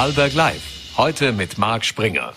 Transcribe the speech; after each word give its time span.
Vorarlberg 0.00 0.32
Live. 0.32 0.62
Heute 0.96 1.32
mit 1.32 1.58
Marc 1.58 1.84
Springer. 1.84 2.32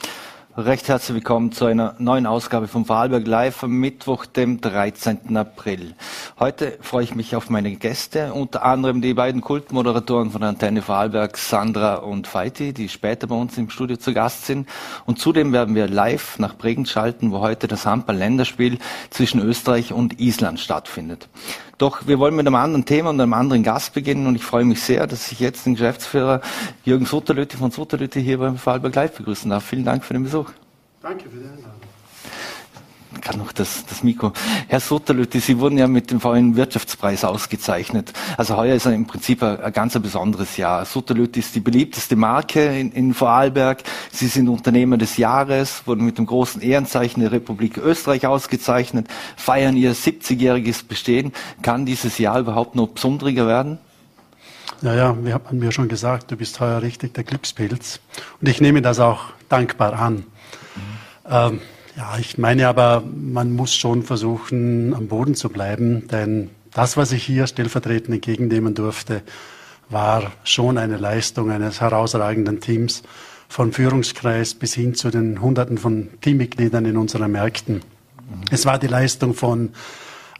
Recht 0.58 0.90
herzlich 0.90 1.16
willkommen 1.16 1.54
zu 1.54 1.64
einer 1.64 1.96
neuen 1.98 2.26
Ausgabe 2.26 2.68
von 2.68 2.84
Vorarlberg 2.84 3.26
Live 3.26 3.64
am 3.64 3.72
Mittwoch, 3.72 4.26
dem 4.26 4.60
13. 4.60 5.38
April. 5.38 5.96
Heute 6.38 6.78
freue 6.82 7.06
ich 7.06 7.16
mich 7.16 7.38
auf 7.38 7.50
meine 7.50 7.74
Gäste, 7.76 8.34
unter 8.34 8.64
anderem 8.66 9.02
die 9.02 9.14
beiden 9.14 9.40
Kultmoderatoren 9.40 10.30
von 10.30 10.44
Antenne 10.44 10.82
Vorarlberg, 10.82 11.38
Sandra 11.38 11.96
und 11.96 12.28
Feiti, 12.28 12.74
die 12.74 12.90
später 12.90 13.28
bei 13.28 13.36
uns 13.36 13.58
im 13.58 13.70
Studio 13.70 13.96
zu 13.96 14.14
Gast 14.14 14.46
sind. 14.46 14.68
Und 15.06 15.20
zudem 15.20 15.54
werden 15.54 15.74
wir 15.74 15.88
live 15.88 16.40
nach 16.40 16.58
Bregenz 16.58 16.92
schalten, 16.92 17.32
wo 17.32 17.40
heute 17.40 17.70
das 17.70 17.86
Handball-Länderspiel 17.86 18.78
zwischen 19.10 19.40
Österreich 19.40 19.94
und 19.94 20.20
Island 20.20 20.60
stattfindet. 20.60 21.30
Doch 21.84 22.08
wir 22.08 22.18
wollen 22.18 22.34
mit 22.34 22.48
einem 22.48 22.56
anderen 22.56 22.86
Thema 22.86 23.10
und 23.10 23.20
einem 23.20 23.34
anderen 23.34 23.62
Gast 23.62 23.94
beginnen 23.94 24.26
und 24.26 24.36
ich 24.36 24.44
freue 24.46 24.64
mich 24.64 24.82
sehr, 24.82 25.06
dass 25.06 25.34
ich 25.34 25.42
jetzt 25.42 25.66
den 25.66 25.74
Geschäftsführer 25.74 26.40
Jürgen 26.86 27.06
Sutterlütte 27.06 27.58
von 27.58 27.72
Sutterlütte 27.72 28.22
hier 28.22 28.38
beim 28.38 28.56
Vorarlberg 28.58 28.96
Live 28.96 29.18
begrüßen 29.18 29.50
darf. 29.50 29.66
Vielen 29.66 29.84
Dank 29.84 30.06
für 30.06 30.14
den 30.14 30.24
Besuch. 30.24 30.50
Danke 31.02 31.26
für 31.26 31.40
die 31.40 31.44
Einladung 31.44 31.93
kann 33.22 33.38
noch 33.38 33.52
das, 33.52 33.86
das 33.86 34.04
Mikro. 34.04 34.34
Herr 34.68 34.80
Sutterlütte, 34.80 35.40
Sie 35.40 35.60
wurden 35.60 35.78
ja 35.78 35.88
mit 35.88 36.12
dem 36.12 36.20
VN 36.20 36.56
Wirtschaftspreis 36.56 37.24
ausgezeichnet. 37.24 38.14
Also 38.38 38.58
heuer 38.58 38.76
ist 38.76 38.86
im 38.86 39.06
Prinzip 39.06 39.44
ein, 39.44 39.60
ein 39.60 39.74
ganz 39.74 39.98
besonderes 40.00 40.58
Jahr. 40.58 40.86
Sutterlütte 40.86 41.40
ist 41.40 41.56
die 41.56 41.60
beliebteste 41.60 42.16
Marke 42.16 42.80
in, 42.80 42.92
in 42.92 43.14
Vorarlberg. 43.14 43.84
Sie 44.12 44.28
sind 44.28 44.48
Unternehmer 44.48 44.98
des 44.98 45.18
Jahres, 45.18 45.84
wurden 45.86 46.06
mit 46.06 46.18
dem 46.18 46.26
großen 46.26 46.62
Ehrenzeichen 46.62 47.22
der 47.22 47.32
Republik 47.32 47.78
Österreich 47.78 48.28
ausgezeichnet, 48.28 49.08
feiern 49.36 49.78
ihr 49.78 49.96
70-jähriges 49.96 50.86
Bestehen. 50.88 51.34
Kann 51.62 51.86
dieses 51.86 52.18
Jahr 52.18 52.40
überhaupt 52.40 52.76
noch 52.76 52.88
besonderer 52.88 53.48
werden? 53.48 53.78
Naja, 54.82 55.16
wir 55.22 55.34
haben 55.34 55.60
mir 55.60 55.72
schon 55.72 55.88
gesagt, 55.88 56.30
du 56.32 56.36
bist 56.36 56.60
heuer 56.60 56.82
richtig 56.82 57.14
der 57.14 57.24
Glückspilz. 57.24 58.02
Und 58.42 58.50
ich 58.50 58.60
nehme 58.60 58.82
das 58.82 59.00
auch 59.00 59.28
dankbar 59.48 59.94
an. 59.94 60.16
Mhm. 60.16 60.26
Ähm, 61.30 61.62
ja, 61.96 62.18
ich 62.20 62.38
meine 62.38 62.68
aber, 62.68 63.04
man 63.06 63.54
muss 63.54 63.76
schon 63.76 64.04
versuchen, 64.04 64.94
am 64.94 65.08
Boden 65.08 65.36
zu 65.36 65.50
bleiben, 65.50 66.08
denn 66.08 66.50
das, 66.72 66.98
was 66.98 67.12
ich 67.12 67.24
hier 67.24 67.48
stellvertretend 67.48 68.16
entgegennehmen 68.16 68.74
durfte, 68.74 69.22
war 69.90 70.32
schon 70.44 70.78
eine 70.78 70.98
Leistung 70.98 71.52
eines 71.52 71.82
herausragenden 71.82 72.60
Teams, 72.60 73.04
von 73.54 73.72
Führungskreis 73.72 74.56
bis 74.56 74.74
hin 74.74 74.96
zu 74.96 75.12
den 75.12 75.40
Hunderten 75.40 75.78
von 75.78 76.10
Teammitgliedern 76.22 76.86
in 76.86 76.98
unseren 76.98 77.32
Märkten. 77.32 77.84
Es 78.50 78.66
war 78.66 78.80
die 78.80 78.88
Leistung 78.88 79.36
von 79.36 79.70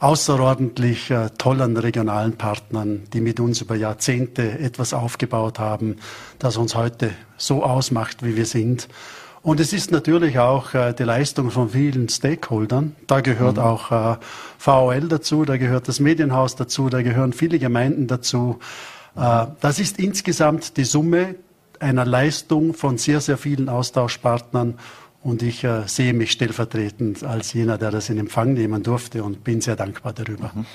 außerordentlich 0.00 1.12
äh, 1.12 1.30
tollen 1.38 1.76
regionalen 1.76 2.32
Partnern, 2.32 3.04
die 3.12 3.20
mit 3.20 3.38
uns 3.38 3.60
über 3.60 3.76
Jahrzehnte 3.76 4.58
etwas 4.58 4.92
aufgebaut 4.92 5.60
haben, 5.60 5.96
das 6.40 6.56
uns 6.56 6.74
heute 6.74 7.12
so 7.36 7.62
ausmacht, 7.62 8.24
wie 8.24 8.36
wir 8.36 8.46
sind. 8.46 8.88
Und 9.44 9.60
es 9.60 9.74
ist 9.74 9.90
natürlich 9.90 10.38
auch 10.38 10.72
äh, 10.72 10.94
die 10.94 11.02
Leistung 11.02 11.50
von 11.50 11.68
vielen 11.68 12.08
Stakeholdern. 12.08 12.96
Da 13.06 13.20
gehört 13.20 13.58
mhm. 13.58 13.62
auch 13.62 13.92
äh, 13.92 14.16
VOL 14.58 15.02
dazu, 15.02 15.44
da 15.44 15.58
gehört 15.58 15.86
das 15.86 16.00
Medienhaus 16.00 16.56
dazu, 16.56 16.88
da 16.88 17.02
gehören 17.02 17.34
viele 17.34 17.58
Gemeinden 17.58 18.06
dazu. 18.06 18.58
Äh, 19.14 19.48
das 19.60 19.78
ist 19.78 19.98
insgesamt 19.98 20.78
die 20.78 20.84
Summe 20.84 21.34
einer 21.78 22.06
Leistung 22.06 22.72
von 22.72 22.96
sehr, 22.96 23.20
sehr 23.20 23.36
vielen 23.36 23.68
Austauschpartnern 23.68 24.78
und 25.24 25.42
ich 25.42 25.64
äh, 25.64 25.88
sehe 25.88 26.12
mich 26.12 26.32
stellvertretend 26.32 27.24
als 27.24 27.54
jener, 27.54 27.78
der 27.78 27.90
das 27.90 28.10
in 28.10 28.18
Empfang 28.18 28.52
nehmen 28.52 28.82
durfte 28.82 29.24
und 29.24 29.42
bin 29.42 29.62
sehr 29.62 29.74
dankbar 29.74 30.12
darüber. 30.12 30.52
Mhm. 30.54 30.66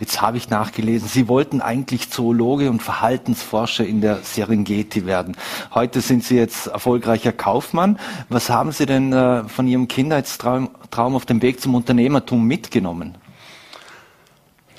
Jetzt 0.00 0.22
habe 0.22 0.38
ich 0.38 0.48
nachgelesen, 0.48 1.08
Sie 1.08 1.28
wollten 1.28 1.60
eigentlich 1.60 2.10
Zoologe 2.10 2.70
und 2.70 2.82
Verhaltensforscher 2.82 3.84
in 3.84 4.00
der 4.00 4.20
Serengeti 4.22 5.04
werden. 5.04 5.36
Heute 5.74 6.00
sind 6.00 6.24
Sie 6.24 6.36
jetzt 6.36 6.68
erfolgreicher 6.68 7.32
Kaufmann. 7.32 7.98
Was 8.30 8.48
haben 8.48 8.72
Sie 8.72 8.86
denn 8.86 9.12
äh, 9.12 9.44
von 9.44 9.68
Ihrem 9.68 9.88
Kindheitstraum 9.88 10.70
Traum 10.90 11.14
auf 11.14 11.26
dem 11.26 11.42
Weg 11.42 11.60
zum 11.60 11.74
Unternehmertum 11.74 12.46
mitgenommen? 12.46 13.18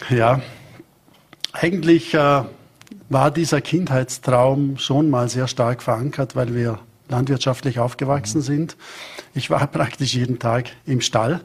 Ja, 0.09 0.41
eigentlich 1.53 2.15
äh, 2.15 2.43
war 3.09 3.31
dieser 3.31 3.61
Kindheitstraum 3.61 4.79
schon 4.79 5.11
mal 5.11 5.29
sehr 5.29 5.47
stark 5.47 5.83
verankert, 5.83 6.35
weil 6.35 6.55
wir 6.55 6.79
landwirtschaftlich 7.09 7.79
aufgewachsen 7.79 8.41
sind. 8.41 8.77
Ich 9.33 9.49
war 9.49 9.65
praktisch 9.67 10.13
jeden 10.13 10.39
Tag 10.39 10.69
im 10.85 11.01
Stall 11.01 11.41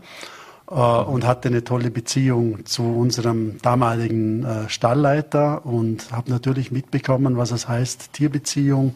äh, 0.71 0.75
und 0.75 1.27
hatte 1.27 1.49
eine 1.49 1.65
tolle 1.65 1.91
Beziehung 1.91 2.65
zu 2.67 2.83
unserem 2.83 3.61
damaligen 3.61 4.45
äh, 4.45 4.69
Stallleiter 4.69 5.67
und 5.67 6.13
habe 6.13 6.31
natürlich 6.31 6.71
mitbekommen, 6.71 7.37
was 7.37 7.51
es 7.51 7.69
heißt, 7.69 8.13
Tierbeziehung 8.13 8.95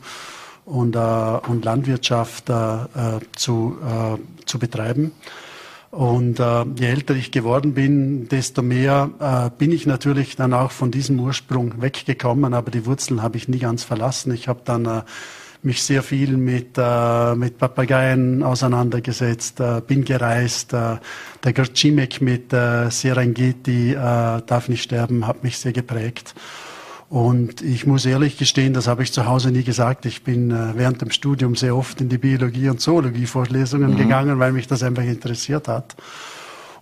und, 0.64 0.96
äh, 0.96 0.98
und 0.98 1.64
Landwirtschaft 1.64 2.50
äh, 2.50 2.54
äh, 2.54 2.86
zu, 3.34 3.78
äh, 3.82 4.44
zu 4.44 4.58
betreiben. 4.58 5.12
Und 5.90 6.38
äh, 6.38 6.64
je 6.78 6.86
älter 6.86 7.14
ich 7.14 7.30
geworden 7.30 7.72
bin, 7.72 8.28
desto 8.28 8.60
mehr 8.60 9.10
äh, 9.20 9.50
bin 9.56 9.72
ich 9.72 9.86
natürlich 9.86 10.36
dann 10.36 10.52
auch 10.52 10.70
von 10.70 10.90
diesem 10.90 11.18
Ursprung 11.18 11.80
weggekommen, 11.80 12.52
aber 12.52 12.70
die 12.70 12.84
Wurzeln 12.84 13.22
habe 13.22 13.38
ich 13.38 13.48
nie 13.48 13.58
ganz 13.58 13.84
verlassen. 13.84 14.32
Ich 14.34 14.48
habe 14.48 14.60
dann 14.64 14.84
äh, 14.84 15.02
mich 15.62 15.82
sehr 15.82 16.02
viel 16.02 16.36
mit, 16.36 16.76
äh, 16.76 17.34
mit 17.34 17.58
Papageien 17.58 18.42
auseinandergesetzt, 18.42 19.60
äh, 19.60 19.80
bin 19.86 20.04
gereist. 20.04 20.72
Äh, 20.72 20.96
der 21.44 21.52
Gercimek 21.52 22.20
mit 22.20 22.52
äh, 22.52 22.90
Serengeti, 22.90 23.92
äh, 23.92 23.94
Darf 24.46 24.68
nicht 24.68 24.82
sterben, 24.82 25.26
hat 25.26 25.42
mich 25.42 25.58
sehr 25.58 25.72
geprägt. 25.72 26.34
Und 27.08 27.62
ich 27.62 27.86
muss 27.86 28.04
ehrlich 28.04 28.36
gestehen, 28.36 28.74
das 28.74 28.86
habe 28.86 29.02
ich 29.02 29.12
zu 29.12 29.26
Hause 29.26 29.50
nie 29.50 29.62
gesagt. 29.62 30.04
Ich 30.04 30.24
bin 30.24 30.50
äh, 30.50 30.72
während 30.74 31.00
dem 31.00 31.10
Studium 31.10 31.56
sehr 31.56 31.74
oft 31.74 32.00
in 32.00 32.08
die 32.08 32.18
Biologie- 32.18 32.68
und 32.68 32.80
Zoologie-Vorlesungen 32.80 33.92
mhm. 33.92 33.96
gegangen, 33.96 34.38
weil 34.38 34.52
mich 34.52 34.66
das 34.66 34.82
einfach 34.82 35.04
interessiert 35.04 35.68
hat. 35.68 35.96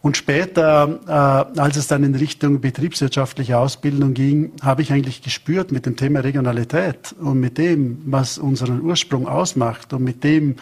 Und 0.06 0.16
später, 0.16 1.00
äh, 1.08 1.60
als 1.60 1.76
es 1.76 1.88
dann 1.88 2.04
in 2.04 2.14
Richtung 2.14 2.60
betriebswirtschaftliche 2.60 3.58
Ausbildung 3.58 4.14
ging, 4.14 4.52
habe 4.62 4.82
ich 4.82 4.92
eigentlich 4.92 5.20
gespürt 5.20 5.72
mit 5.72 5.84
dem 5.84 5.96
Thema 5.96 6.20
Regionalität 6.20 7.12
und 7.18 7.40
mit 7.40 7.58
dem, 7.58 8.02
was 8.06 8.38
unseren 8.38 8.82
Ursprung 8.82 9.26
ausmacht 9.26 9.92
und 9.92 10.04
mit 10.04 10.22
dem, 10.22 10.58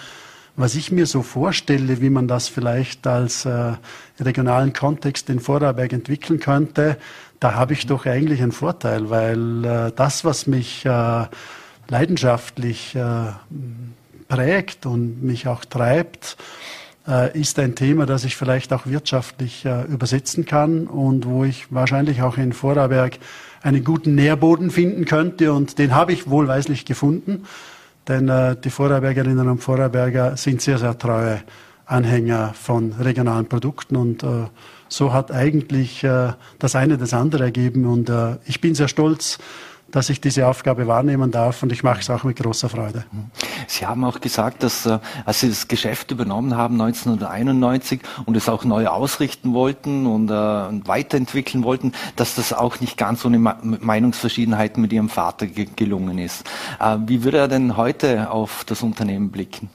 was 0.57 0.75
ich 0.75 0.91
mir 0.93 1.05
so 1.05 1.21
vorstelle, 1.21 2.01
wie 2.01 2.09
man 2.09 2.27
das 2.27 2.49
vielleicht 2.49 3.07
als 3.07 3.45
äh, 3.45 3.75
regionalen 4.19 4.73
Kontext 4.73 5.29
in 5.29 5.41
Vorarlberg 5.41 5.93
entwickeln 5.93 6.41
könnte, 6.41 6.97
da 7.39 7.53
habe 7.53 7.75
ich 7.75 7.87
doch 7.87 8.07
eigentlich 8.07 8.41
einen 8.41 8.53
Vorteil, 8.53 9.11
weil 9.11 9.63
äh, 9.63 9.93
das, 9.95 10.25
was 10.25 10.47
mich 10.47 10.87
äh, 10.87 11.27
leidenschaftlich 11.89 12.95
äh, 12.95 13.33
prägt 14.27 14.87
und 14.87 15.23
mich 15.23 15.49
auch 15.49 15.67
treibt, 15.67 16.39
ist 17.35 17.59
ein 17.59 17.75
Thema, 17.75 18.07
das 18.07 18.25
ich 18.25 18.35
vielleicht 18.35 18.73
auch 18.73 18.87
wirtschaftlich 18.87 19.67
äh, 19.67 19.83
übersetzen 19.85 20.47
kann 20.47 20.87
und 20.87 21.27
wo 21.27 21.45
ich 21.45 21.67
wahrscheinlich 21.71 22.23
auch 22.23 22.39
in 22.39 22.55
Vorarlberg 22.55 23.19
einen 23.63 23.85
guten 23.85 24.15
Nährboden 24.15 24.71
finden 24.71 25.05
könnte 25.05 25.53
und 25.53 25.79
den 25.79 25.95
habe 25.95 26.13
ich 26.13 26.31
wohlweislich 26.31 26.87
gefunden, 26.87 27.45
denn 28.09 28.29
äh, 28.29 28.57
die 28.57 28.71
Vorarlbergerinnen 28.71 29.49
und 29.49 29.59
Vorarlberger 29.59 30.37
sind 30.39 30.63
sehr, 30.63 30.79
sehr 30.79 30.97
treue 30.97 31.43
Anhänger 31.87 32.55
von 32.55 32.93
regionalen 32.93 33.47
Produkten 33.47 33.97
und 33.97 34.23
äh, 34.23 34.47
so 34.89 35.13
hat 35.13 35.31
eigentlich 35.31 36.05
äh, 36.05 36.33
das 36.59 36.75
eine 36.75 36.97
das 36.97 37.13
andere 37.13 37.45
ergeben 37.45 37.85
und 37.85 38.09
äh, 38.09 38.37
ich 38.47 38.61
bin 38.61 38.75
sehr 38.75 38.89
stolz, 38.89 39.39
dass 39.95 40.11
ich 40.11 40.21
diese 40.21 40.49
Aufgabe 40.49 40.89
wahrnehmen 40.89 41.31
darf 41.31 41.63
und 41.63 41.71
ich 41.71 41.85
mache 41.85 42.01
es 42.01 42.11
auch 42.11 42.25
mit 42.25 42.37
großer 42.37 42.69
Freude. 42.69 43.05
Sie 43.69 43.87
haben 43.87 44.05
auch 44.05 44.21
gesagt, 44.21 44.65
dass 44.65 44.87
äh, 44.87 44.99
als 45.25 45.39
Sie 45.39 45.49
das 45.49 45.69
Geschäft 45.69 46.11
übernommen 46.11 46.57
haben 46.57 46.81
1991 46.81 48.01
und 48.27 48.37
es 48.37 48.49
auch 48.49 48.65
neu 48.65 48.89
ausrichten 48.89 49.55
wollten 49.55 50.07
und, 50.07 50.31
äh, 50.31 50.33
weiterentwickeln 50.33 51.63
wollten, 51.63 51.93
dass 52.17 52.35
das 52.35 52.53
auch 52.53 52.81
nicht 52.81 52.97
ganz 52.97 53.25
ohne 53.25 53.39
Meinungsverschiedenheiten 53.39 54.83
mit 54.83 54.93
Ihrem 54.93 55.09
Vater 55.09 55.47
gelungen 55.47 56.19
ist. 56.19 56.45
Äh, 56.81 56.97
wie 57.07 57.23
würde 57.23 57.39
er 57.39 57.49
denn 57.49 57.77
heute 57.77 58.33
auf 58.33 58.65
das 58.65 58.83
Unternehmen 58.83 59.31
blicken? 59.31 59.71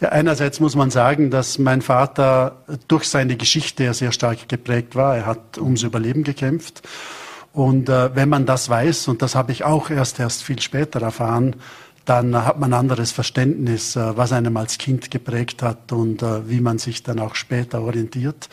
Ja, 0.00 0.08
einerseits 0.08 0.58
muss 0.58 0.74
man 0.74 0.90
sagen, 0.90 1.30
dass 1.30 1.60
mein 1.60 1.82
Vater 1.82 2.56
durch 2.88 3.04
seine 3.04 3.36
Geschichte 3.36 3.94
sehr 3.94 4.10
stark 4.10 4.48
geprägt 4.48 4.96
war. 4.96 5.16
Er 5.16 5.26
hat 5.26 5.56
ums 5.58 5.84
Überleben 5.84 6.24
gekämpft 6.24 6.82
und 7.56 7.88
äh, 7.88 8.14
wenn 8.14 8.28
man 8.28 8.44
das 8.44 8.68
weiß, 8.68 9.08
und 9.08 9.22
das 9.22 9.34
habe 9.34 9.50
ich 9.50 9.64
auch 9.64 9.88
erst 9.88 10.20
erst 10.20 10.44
viel 10.44 10.60
später 10.60 11.00
erfahren, 11.00 11.56
dann 12.04 12.44
hat 12.44 12.60
man 12.60 12.74
anderes 12.74 13.12
Verständnis, 13.12 13.96
äh, 13.96 14.14
was 14.14 14.32
einem 14.32 14.58
als 14.58 14.76
Kind 14.76 15.10
geprägt 15.10 15.62
hat 15.62 15.90
und 15.90 16.22
äh, 16.22 16.46
wie 16.50 16.60
man 16.60 16.76
sich 16.76 17.02
dann 17.02 17.18
auch 17.18 17.34
später 17.34 17.80
orientiert. 17.80 18.50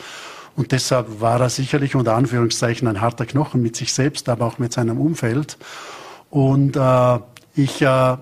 Und 0.56 0.72
deshalb 0.72 1.20
war 1.20 1.38
er 1.38 1.50
sicherlich 1.50 1.94
unter 1.94 2.14
Anführungszeichen 2.14 2.88
ein 2.88 3.02
harter 3.02 3.26
Knochen 3.26 3.60
mit 3.60 3.76
sich 3.76 3.92
selbst, 3.92 4.30
aber 4.30 4.46
auch 4.46 4.58
mit 4.58 4.72
seinem 4.72 4.98
Umfeld. 4.98 5.58
Und 6.30 6.74
äh, 6.74 7.18
ich 7.56 7.82
äh, 7.82 8.16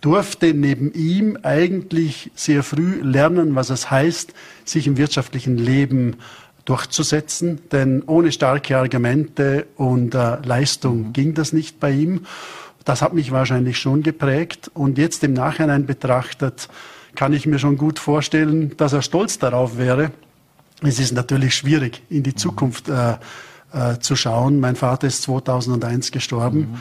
durfte 0.00 0.52
neben 0.52 0.92
ihm 0.94 1.38
eigentlich 1.44 2.32
sehr 2.34 2.64
früh 2.64 3.02
lernen, 3.02 3.54
was 3.54 3.70
es 3.70 3.88
heißt, 3.88 4.34
sich 4.64 4.88
im 4.88 4.96
wirtschaftlichen 4.96 5.58
Leben 5.58 6.16
durchzusetzen, 6.68 7.60
denn 7.72 8.02
ohne 8.06 8.30
starke 8.30 8.76
Argumente 8.76 9.66
und 9.76 10.14
äh, 10.14 10.36
Leistung 10.44 11.08
mhm. 11.08 11.12
ging 11.12 11.34
das 11.34 11.52
nicht 11.52 11.80
bei 11.80 11.90
ihm. 11.90 12.26
Das 12.84 13.00
hat 13.00 13.14
mich 13.14 13.32
wahrscheinlich 13.32 13.78
schon 13.78 14.02
geprägt. 14.02 14.70
Und 14.74 14.98
jetzt 14.98 15.24
im 15.24 15.32
Nachhinein 15.32 15.86
betrachtet, 15.86 16.68
kann 17.14 17.32
ich 17.32 17.46
mir 17.46 17.58
schon 17.58 17.78
gut 17.78 17.98
vorstellen, 17.98 18.76
dass 18.76 18.92
er 18.92 19.02
stolz 19.02 19.38
darauf 19.38 19.78
wäre. 19.78 20.10
Es 20.82 20.98
ist 20.98 21.12
natürlich 21.12 21.54
schwierig, 21.54 22.02
in 22.10 22.22
die 22.22 22.34
Zukunft 22.34 22.88
äh, 22.88 23.12
äh, 23.72 23.98
zu 23.98 24.14
schauen. 24.14 24.60
Mein 24.60 24.76
Vater 24.76 25.06
ist 25.06 25.22
2001 25.22 26.12
gestorben. 26.12 26.60
Mhm. 26.60 26.78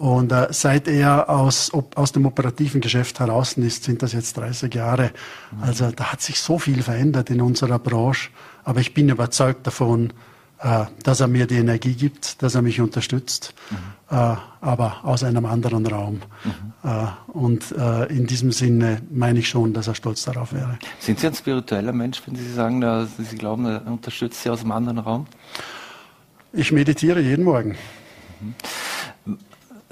Und 0.00 0.32
äh, 0.32 0.46
seit 0.48 0.88
er 0.88 1.28
aus, 1.28 1.74
ob, 1.74 1.98
aus 1.98 2.10
dem 2.12 2.24
operativen 2.24 2.80
Geschäft 2.80 3.20
heraus 3.20 3.58
ist, 3.58 3.84
sind 3.84 4.02
das 4.02 4.14
jetzt 4.14 4.34
30 4.38 4.74
Jahre. 4.74 5.10
Mhm. 5.52 5.62
Also 5.62 5.90
da 5.90 6.04
hat 6.04 6.22
sich 6.22 6.40
so 6.40 6.58
viel 6.58 6.82
verändert 6.82 7.28
in 7.28 7.42
unserer 7.42 7.78
Branche. 7.78 8.30
Aber 8.64 8.80
ich 8.80 8.94
bin 8.94 9.10
überzeugt 9.10 9.66
davon, 9.66 10.14
äh, 10.60 10.86
dass 11.02 11.20
er 11.20 11.26
mir 11.26 11.46
die 11.46 11.56
Energie 11.56 11.92
gibt, 11.92 12.42
dass 12.42 12.54
er 12.54 12.62
mich 12.62 12.80
unterstützt, 12.80 13.52
mhm. 13.68 13.76
äh, 14.08 14.36
aber 14.62 15.04
aus 15.04 15.22
einem 15.22 15.44
anderen 15.44 15.86
Raum. 15.86 16.22
Mhm. 16.44 16.90
Äh, 16.90 17.06
und 17.34 17.70
äh, 17.72 18.06
in 18.06 18.26
diesem 18.26 18.52
Sinne 18.52 19.02
meine 19.10 19.40
ich 19.40 19.50
schon, 19.50 19.74
dass 19.74 19.86
er 19.86 19.94
stolz 19.94 20.24
darauf 20.24 20.54
wäre. 20.54 20.78
Sind 20.98 21.18
Sie 21.18 21.26
ein 21.26 21.34
spiritueller 21.34 21.92
Mensch, 21.92 22.22
wenn 22.24 22.36
Sie 22.36 22.50
sagen, 22.50 22.80
dass 22.80 23.10
Sie 23.18 23.36
glauben, 23.36 23.66
er 23.66 23.86
unterstützt 23.86 24.42
Sie 24.42 24.48
aus 24.48 24.62
einem 24.62 24.72
anderen 24.72 24.98
Raum? 24.98 25.26
Ich 26.54 26.72
meditiere 26.72 27.20
jeden 27.20 27.44
Morgen. 27.44 27.76
Mhm. 28.40 28.54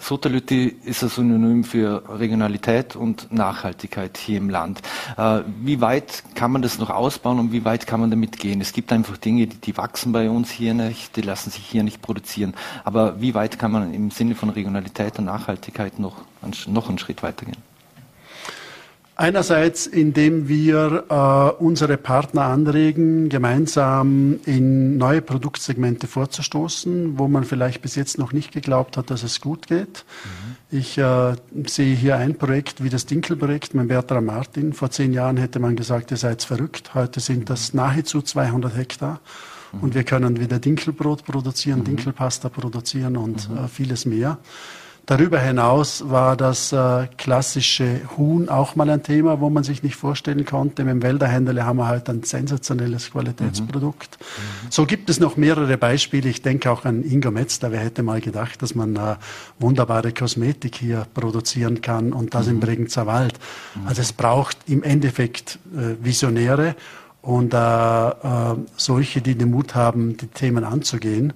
Sotalütti 0.00 0.76
ist 0.84 1.02
ein 1.02 1.08
Synonym 1.08 1.64
für 1.64 2.04
Regionalität 2.08 2.94
und 2.94 3.32
Nachhaltigkeit 3.32 4.16
hier 4.16 4.38
im 4.38 4.48
Land. 4.48 4.80
Äh, 5.16 5.40
wie 5.60 5.80
weit 5.80 6.22
kann 6.36 6.52
man 6.52 6.62
das 6.62 6.78
noch 6.78 6.90
ausbauen 6.90 7.40
und 7.40 7.52
wie 7.52 7.64
weit 7.64 7.86
kann 7.86 8.00
man 8.00 8.10
damit 8.10 8.38
gehen? 8.38 8.60
Es 8.60 8.72
gibt 8.72 8.92
einfach 8.92 9.16
Dinge, 9.16 9.48
die, 9.48 9.56
die, 9.56 9.76
wachsen 9.76 10.12
bei 10.12 10.30
uns 10.30 10.50
hier 10.50 10.72
nicht, 10.72 11.16
die 11.16 11.22
lassen 11.22 11.50
sich 11.50 11.64
hier 11.64 11.82
nicht 11.82 12.00
produzieren. 12.00 12.54
Aber 12.84 13.20
wie 13.20 13.34
weit 13.34 13.58
kann 13.58 13.72
man 13.72 13.92
im 13.92 14.12
Sinne 14.12 14.36
von 14.36 14.50
Regionalität 14.50 15.18
und 15.18 15.24
Nachhaltigkeit 15.24 15.98
noch, 15.98 16.22
noch 16.68 16.88
einen 16.88 16.98
Schritt 16.98 17.24
weitergehen? 17.24 17.58
Einerseits, 19.20 19.88
indem 19.88 20.46
wir 20.46 21.04
äh, 21.10 21.60
unsere 21.60 21.96
Partner 21.96 22.42
anregen, 22.42 23.28
gemeinsam 23.28 24.38
in 24.46 24.96
neue 24.96 25.22
Produktsegmente 25.22 26.06
vorzustoßen, 26.06 27.18
wo 27.18 27.26
man 27.26 27.42
vielleicht 27.42 27.82
bis 27.82 27.96
jetzt 27.96 28.16
noch 28.18 28.32
nicht 28.32 28.52
geglaubt 28.52 28.96
hat, 28.96 29.10
dass 29.10 29.24
es 29.24 29.40
gut 29.40 29.66
geht. 29.66 30.04
Mhm. 30.70 30.78
Ich 30.78 30.98
äh, 30.98 31.34
sehe 31.66 31.96
hier 31.96 32.16
ein 32.16 32.38
Projekt 32.38 32.84
wie 32.84 32.90
das 32.90 33.06
Dinkelprojekt 33.06 33.74
mit 33.74 33.88
Bertram 33.88 34.26
Martin. 34.26 34.72
Vor 34.72 34.92
zehn 34.92 35.12
Jahren 35.12 35.36
hätte 35.36 35.58
man 35.58 35.74
gesagt, 35.74 36.12
ihr 36.12 36.16
seid 36.16 36.44
verrückt. 36.44 36.94
Heute 36.94 37.18
sind 37.18 37.50
das 37.50 37.74
nahezu 37.74 38.22
200 38.22 38.76
Hektar. 38.76 39.18
Mhm. 39.72 39.80
Und 39.80 39.94
wir 39.96 40.04
können 40.04 40.38
wieder 40.38 40.60
Dinkelbrot 40.60 41.24
produzieren, 41.24 41.80
mhm. 41.80 41.86
Dinkelpasta 41.86 42.50
produzieren 42.50 43.16
und 43.16 43.50
mhm. 43.50 43.56
äh, 43.56 43.68
vieles 43.68 44.06
mehr. 44.06 44.38
Darüber 45.08 45.40
hinaus 45.40 46.10
war 46.10 46.36
das 46.36 46.70
äh, 46.70 47.06
klassische 47.16 48.02
Huhn 48.18 48.50
auch 48.50 48.76
mal 48.76 48.90
ein 48.90 49.02
Thema, 49.02 49.40
wo 49.40 49.48
man 49.48 49.64
sich 49.64 49.82
nicht 49.82 49.96
vorstellen 49.96 50.44
konnte. 50.44 50.84
Mit 50.84 50.92
dem 50.92 51.02
Wälderhändler 51.02 51.64
haben 51.64 51.78
wir 51.78 51.88
halt 51.88 52.10
ein 52.10 52.24
sensationelles 52.24 53.12
Qualitätsprodukt. 53.12 54.18
Mhm. 54.20 54.66
So 54.68 54.84
gibt 54.84 55.08
es 55.08 55.18
noch 55.18 55.38
mehrere 55.38 55.78
Beispiele. 55.78 56.28
Ich 56.28 56.42
denke 56.42 56.70
auch 56.70 56.84
an 56.84 57.02
Ingo 57.04 57.30
Metzler. 57.30 57.72
Wer 57.72 57.80
hätte 57.80 58.02
mal 58.02 58.20
gedacht, 58.20 58.60
dass 58.60 58.74
man 58.74 58.96
äh, 58.96 59.16
wunderbare 59.58 60.12
Kosmetik 60.12 60.76
hier 60.76 61.06
produzieren 61.14 61.80
kann 61.80 62.12
und 62.12 62.34
das 62.34 62.44
mhm. 62.44 62.52
im 62.52 62.60
Bregenzer 62.60 63.06
Wald. 63.06 63.40
Mhm. 63.76 63.86
Also 63.86 64.02
es 64.02 64.12
braucht 64.12 64.58
im 64.66 64.82
Endeffekt 64.82 65.58
äh, 65.74 66.04
Visionäre 66.04 66.76
und 67.22 67.54
äh, 67.54 67.56
äh, 67.56 68.56
solche, 68.76 69.22
die 69.22 69.36
den 69.36 69.52
Mut 69.52 69.74
haben, 69.74 70.18
die 70.18 70.26
Themen 70.26 70.64
anzugehen. 70.64 71.32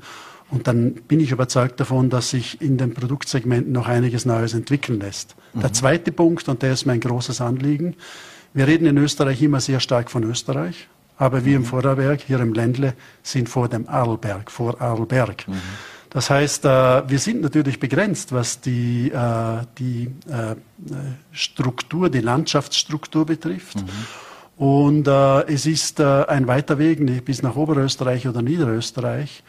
Und 0.52 0.66
dann 0.66 0.92
bin 0.92 1.18
ich 1.18 1.32
überzeugt 1.32 1.80
davon, 1.80 2.10
dass 2.10 2.30
sich 2.30 2.60
in 2.60 2.76
den 2.76 2.92
Produktsegmenten 2.92 3.72
noch 3.72 3.88
einiges 3.88 4.26
Neues 4.26 4.52
entwickeln 4.52 5.00
lässt. 5.00 5.34
Mhm. 5.54 5.60
Der 5.60 5.72
zweite 5.72 6.12
Punkt, 6.12 6.46
und 6.48 6.62
der 6.62 6.74
ist 6.74 6.84
mein 6.84 7.00
großes 7.00 7.40
Anliegen, 7.40 7.96
wir 8.52 8.66
reden 8.66 8.86
in 8.86 8.98
Österreich 8.98 9.40
immer 9.40 9.60
sehr 9.60 9.80
stark 9.80 10.10
von 10.10 10.24
Österreich, 10.24 10.88
aber 11.16 11.46
wir 11.46 11.58
mhm. 11.58 11.64
im 11.64 11.70
Vorarlberg, 11.70 12.20
hier 12.20 12.38
im 12.40 12.52
Ländle, 12.52 12.92
sind 13.22 13.48
vor 13.48 13.68
dem 13.68 13.88
Arlberg, 13.88 14.50
vor 14.50 14.78
Arlberg. 14.80 15.48
Mhm. 15.48 15.54
Das 16.12 16.28
heißt, 16.28 16.66
äh, 16.66 17.08
wir 17.08 17.18
sind 17.18 17.40
natürlich 17.40 17.80
begrenzt, 17.80 18.32
was 18.32 18.60
die, 18.60 19.10
äh, 19.10 19.64
die 19.78 20.10
äh, 20.28 20.56
Struktur, 21.32 22.10
die 22.10 22.20
Landschaftsstruktur 22.20 23.24
betrifft. 23.24 23.78
Mhm. 23.78 23.88
Und 24.58 25.08
es 25.08 25.66
ist 25.66 25.98
ein 26.00 26.46
weiter 26.46 26.78
Weg 26.78 27.24
bis 27.24 27.42
nach 27.42 27.56
Oberösterreich 27.56 28.28
oder 28.28 28.42
Niederösterreich. 28.42 29.42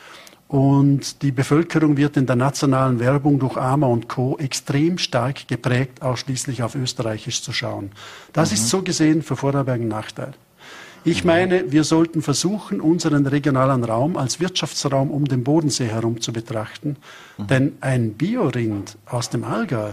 Und 0.48 1.22
die 1.24 1.32
Bevölkerung 1.32 1.98
wird 1.98 2.18
in 2.18 2.26
der 2.26 2.36
nationalen 2.36 3.00
Werbung 3.00 3.40
durch 3.40 3.58
AMA 3.58 3.88
und 3.88 4.08
Co. 4.08 4.38
extrem 4.38 4.98
stark 4.98 5.48
geprägt, 5.48 6.02
ausschließlich 6.02 6.62
auf 6.62 6.76
Österreichisch 6.76 7.42
zu 7.42 7.54
schauen. 7.54 7.92
Das 8.34 8.50
mhm. 8.50 8.56
ist 8.56 8.70
so 8.70 8.82
gesehen 8.84 9.24
für 9.24 9.36
Vorarlberg 9.36 9.82
ein 9.82 9.88
Nachteil. 9.88 10.34
Ich 11.06 11.26
meine, 11.26 11.72
wir 11.72 11.84
sollten 11.84 12.22
versuchen, 12.22 12.80
unseren 12.80 13.26
regionalen 13.26 13.84
Raum 13.84 14.16
als 14.16 14.40
Wirtschaftsraum 14.40 15.12
um 15.12 15.26
den 15.26 15.44
Bodensee 15.44 15.88
herum 15.88 16.22
zu 16.22 16.32
betrachten. 16.32 16.96
Mhm. 17.38 17.48
Denn 17.48 17.78
ein 17.82 18.14
Biorind 18.14 18.98
aus 19.06 19.30
dem 19.30 19.44
Allgäu 19.44 19.92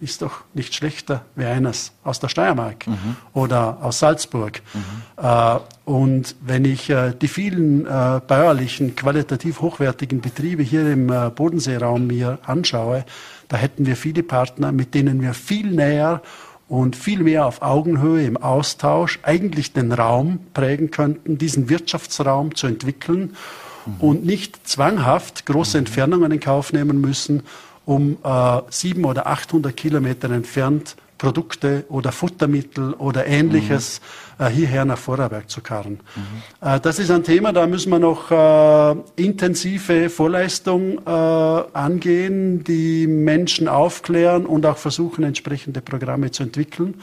ist 0.00 0.22
doch 0.22 0.42
nicht 0.54 0.74
schlechter 0.74 1.24
wie 1.36 1.44
eines 1.44 1.92
aus 2.02 2.20
der 2.20 2.28
Steiermark 2.28 2.86
mhm. 2.86 3.16
oder 3.32 3.78
aus 3.80 4.00
Salzburg. 4.00 4.60
Mhm. 4.74 5.24
Äh, 5.24 5.58
und 5.84 6.36
wenn 6.40 6.64
ich 6.64 6.90
äh, 6.90 7.12
die 7.12 7.28
vielen 7.28 7.86
äh, 7.86 8.20
bäuerlichen, 8.26 8.96
qualitativ 8.96 9.60
hochwertigen 9.60 10.20
Betriebe 10.20 10.62
hier 10.62 10.90
im 10.90 11.10
äh, 11.10 11.30
Bodenseeraum 11.30 12.06
mir 12.06 12.38
anschaue, 12.44 13.04
da 13.48 13.56
hätten 13.56 13.86
wir 13.86 13.96
viele 13.96 14.22
Partner, 14.22 14.72
mit 14.72 14.94
denen 14.94 15.22
wir 15.22 15.34
viel 15.34 15.70
näher 15.70 16.22
und 16.68 16.96
viel 16.96 17.22
mehr 17.22 17.46
auf 17.46 17.62
Augenhöhe 17.62 18.24
im 18.24 18.36
Austausch 18.36 19.20
eigentlich 19.22 19.72
den 19.72 19.92
Raum 19.92 20.40
prägen 20.54 20.90
könnten, 20.90 21.38
diesen 21.38 21.68
Wirtschaftsraum 21.68 22.54
zu 22.54 22.66
entwickeln 22.66 23.36
mhm. 23.86 23.94
und 24.00 24.24
nicht 24.24 24.66
zwanghaft 24.66 25.46
große 25.46 25.76
mhm. 25.76 25.86
Entfernungen 25.86 26.32
in 26.32 26.40
Kauf 26.40 26.72
nehmen 26.72 27.00
müssen, 27.00 27.42
um 27.84 28.16
äh, 28.22 28.60
sieben 28.70 29.04
oder 29.04 29.26
800 29.26 29.76
Kilometer 29.76 30.30
entfernt 30.30 30.96
Produkte 31.18 31.84
oder 31.88 32.12
Futtermittel 32.12 32.92
oder 32.94 33.26
ähnliches 33.26 34.00
mhm. 34.38 34.44
äh, 34.44 34.50
hierher 34.50 34.84
nach 34.84 34.98
Vorarlberg 34.98 35.48
zu 35.48 35.60
karren. 35.60 36.00
Mhm. 36.16 36.68
Äh, 36.68 36.80
das 36.80 36.98
ist 36.98 37.10
ein 37.10 37.22
Thema, 37.22 37.52
da 37.52 37.66
müssen 37.66 37.90
wir 37.90 37.98
noch 37.98 38.30
äh, 38.30 38.96
intensive 39.16 40.10
Vorleistung 40.10 40.98
äh, 41.06 41.10
angehen, 41.10 42.64
die 42.64 43.06
Menschen 43.06 43.68
aufklären 43.68 44.44
und 44.44 44.66
auch 44.66 44.76
versuchen, 44.76 45.24
entsprechende 45.24 45.80
Programme 45.80 46.30
zu 46.30 46.42
entwickeln. 46.42 47.00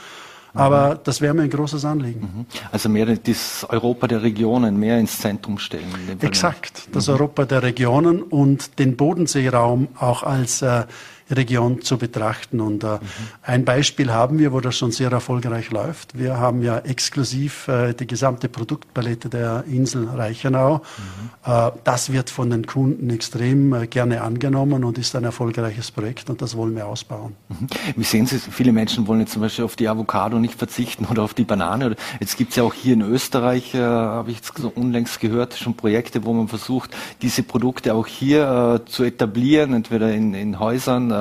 Aber 0.53 0.99
das 1.01 1.21
wäre 1.21 1.33
mir 1.33 1.43
ein 1.43 1.49
großes 1.49 1.85
Anliegen. 1.85 2.21
Mhm. 2.21 2.45
Also 2.71 2.89
mehr 2.89 3.05
das 3.05 3.65
Europa 3.69 4.07
der 4.07 4.21
Regionen 4.21 4.77
mehr 4.77 4.99
ins 4.99 5.19
Zentrum 5.19 5.57
stellen. 5.57 5.85
Exakt, 6.19 6.89
das 6.91 7.07
mhm. 7.07 7.13
Europa 7.13 7.45
der 7.45 7.63
Regionen 7.63 8.21
und 8.21 8.79
den 8.79 8.97
Bodenseeraum 8.97 9.87
auch 9.97 10.23
als 10.23 10.61
äh, 10.61 10.83
Region 11.31 11.81
zu 11.81 11.97
betrachten. 11.97 12.61
Und 12.61 12.83
äh, 12.83 12.87
mhm. 12.87 12.99
ein 13.41 13.65
Beispiel 13.65 14.11
haben 14.11 14.39
wir, 14.39 14.51
wo 14.51 14.59
das 14.59 14.77
schon 14.77 14.91
sehr 14.91 15.11
erfolgreich 15.11 15.71
läuft. 15.71 16.17
Wir 16.17 16.37
haben 16.37 16.61
ja 16.61 16.79
exklusiv 16.79 17.67
äh, 17.67 17.93
die 17.93 18.07
gesamte 18.07 18.49
Produktpalette 18.49 19.29
der 19.29 19.63
Insel 19.67 20.07
Reichenau. 20.07 20.77
Mhm. 20.77 21.51
Äh, 21.51 21.71
das 21.83 22.11
wird 22.11 22.29
von 22.29 22.49
den 22.49 22.65
Kunden 22.65 23.09
extrem 23.09 23.73
äh, 23.73 23.87
gerne 23.87 24.21
angenommen 24.21 24.83
und 24.83 24.97
ist 24.97 25.15
ein 25.15 25.23
erfolgreiches 25.23 25.91
Projekt 25.91 26.29
und 26.29 26.41
das 26.41 26.55
wollen 26.55 26.75
wir 26.75 26.87
ausbauen. 26.87 27.35
Mhm. 27.49 27.67
Wie 27.95 28.03
sehen 28.03 28.25
Sie, 28.25 28.39
viele 28.39 28.71
Menschen 28.71 29.07
wollen 29.07 29.21
jetzt 29.21 29.33
zum 29.33 29.41
Beispiel 29.41 29.65
auf 29.65 29.75
die 29.75 29.87
Avocado 29.87 30.39
nicht 30.39 30.55
verzichten 30.55 31.05
oder 31.09 31.23
auf 31.23 31.33
die 31.33 31.43
Banane. 31.43 31.95
Jetzt 32.19 32.37
gibt 32.37 32.51
es 32.51 32.57
ja 32.57 32.63
auch 32.63 32.73
hier 32.73 32.93
in 32.93 33.01
Österreich, 33.01 33.73
äh, 33.73 33.79
habe 33.79 34.31
ich 34.31 34.37
jetzt 34.37 34.57
so 34.57 34.71
unlängst 34.73 35.19
gehört, 35.19 35.55
schon 35.55 35.75
Projekte, 35.75 36.23
wo 36.23 36.33
man 36.33 36.47
versucht, 36.47 36.91
diese 37.21 37.43
Produkte 37.43 37.93
auch 37.93 38.07
hier 38.07 38.81
äh, 38.85 38.89
zu 38.89 39.03
etablieren, 39.03 39.73
entweder 39.73 40.13
in, 40.13 40.33
in 40.33 40.59
Häusern, 40.59 41.11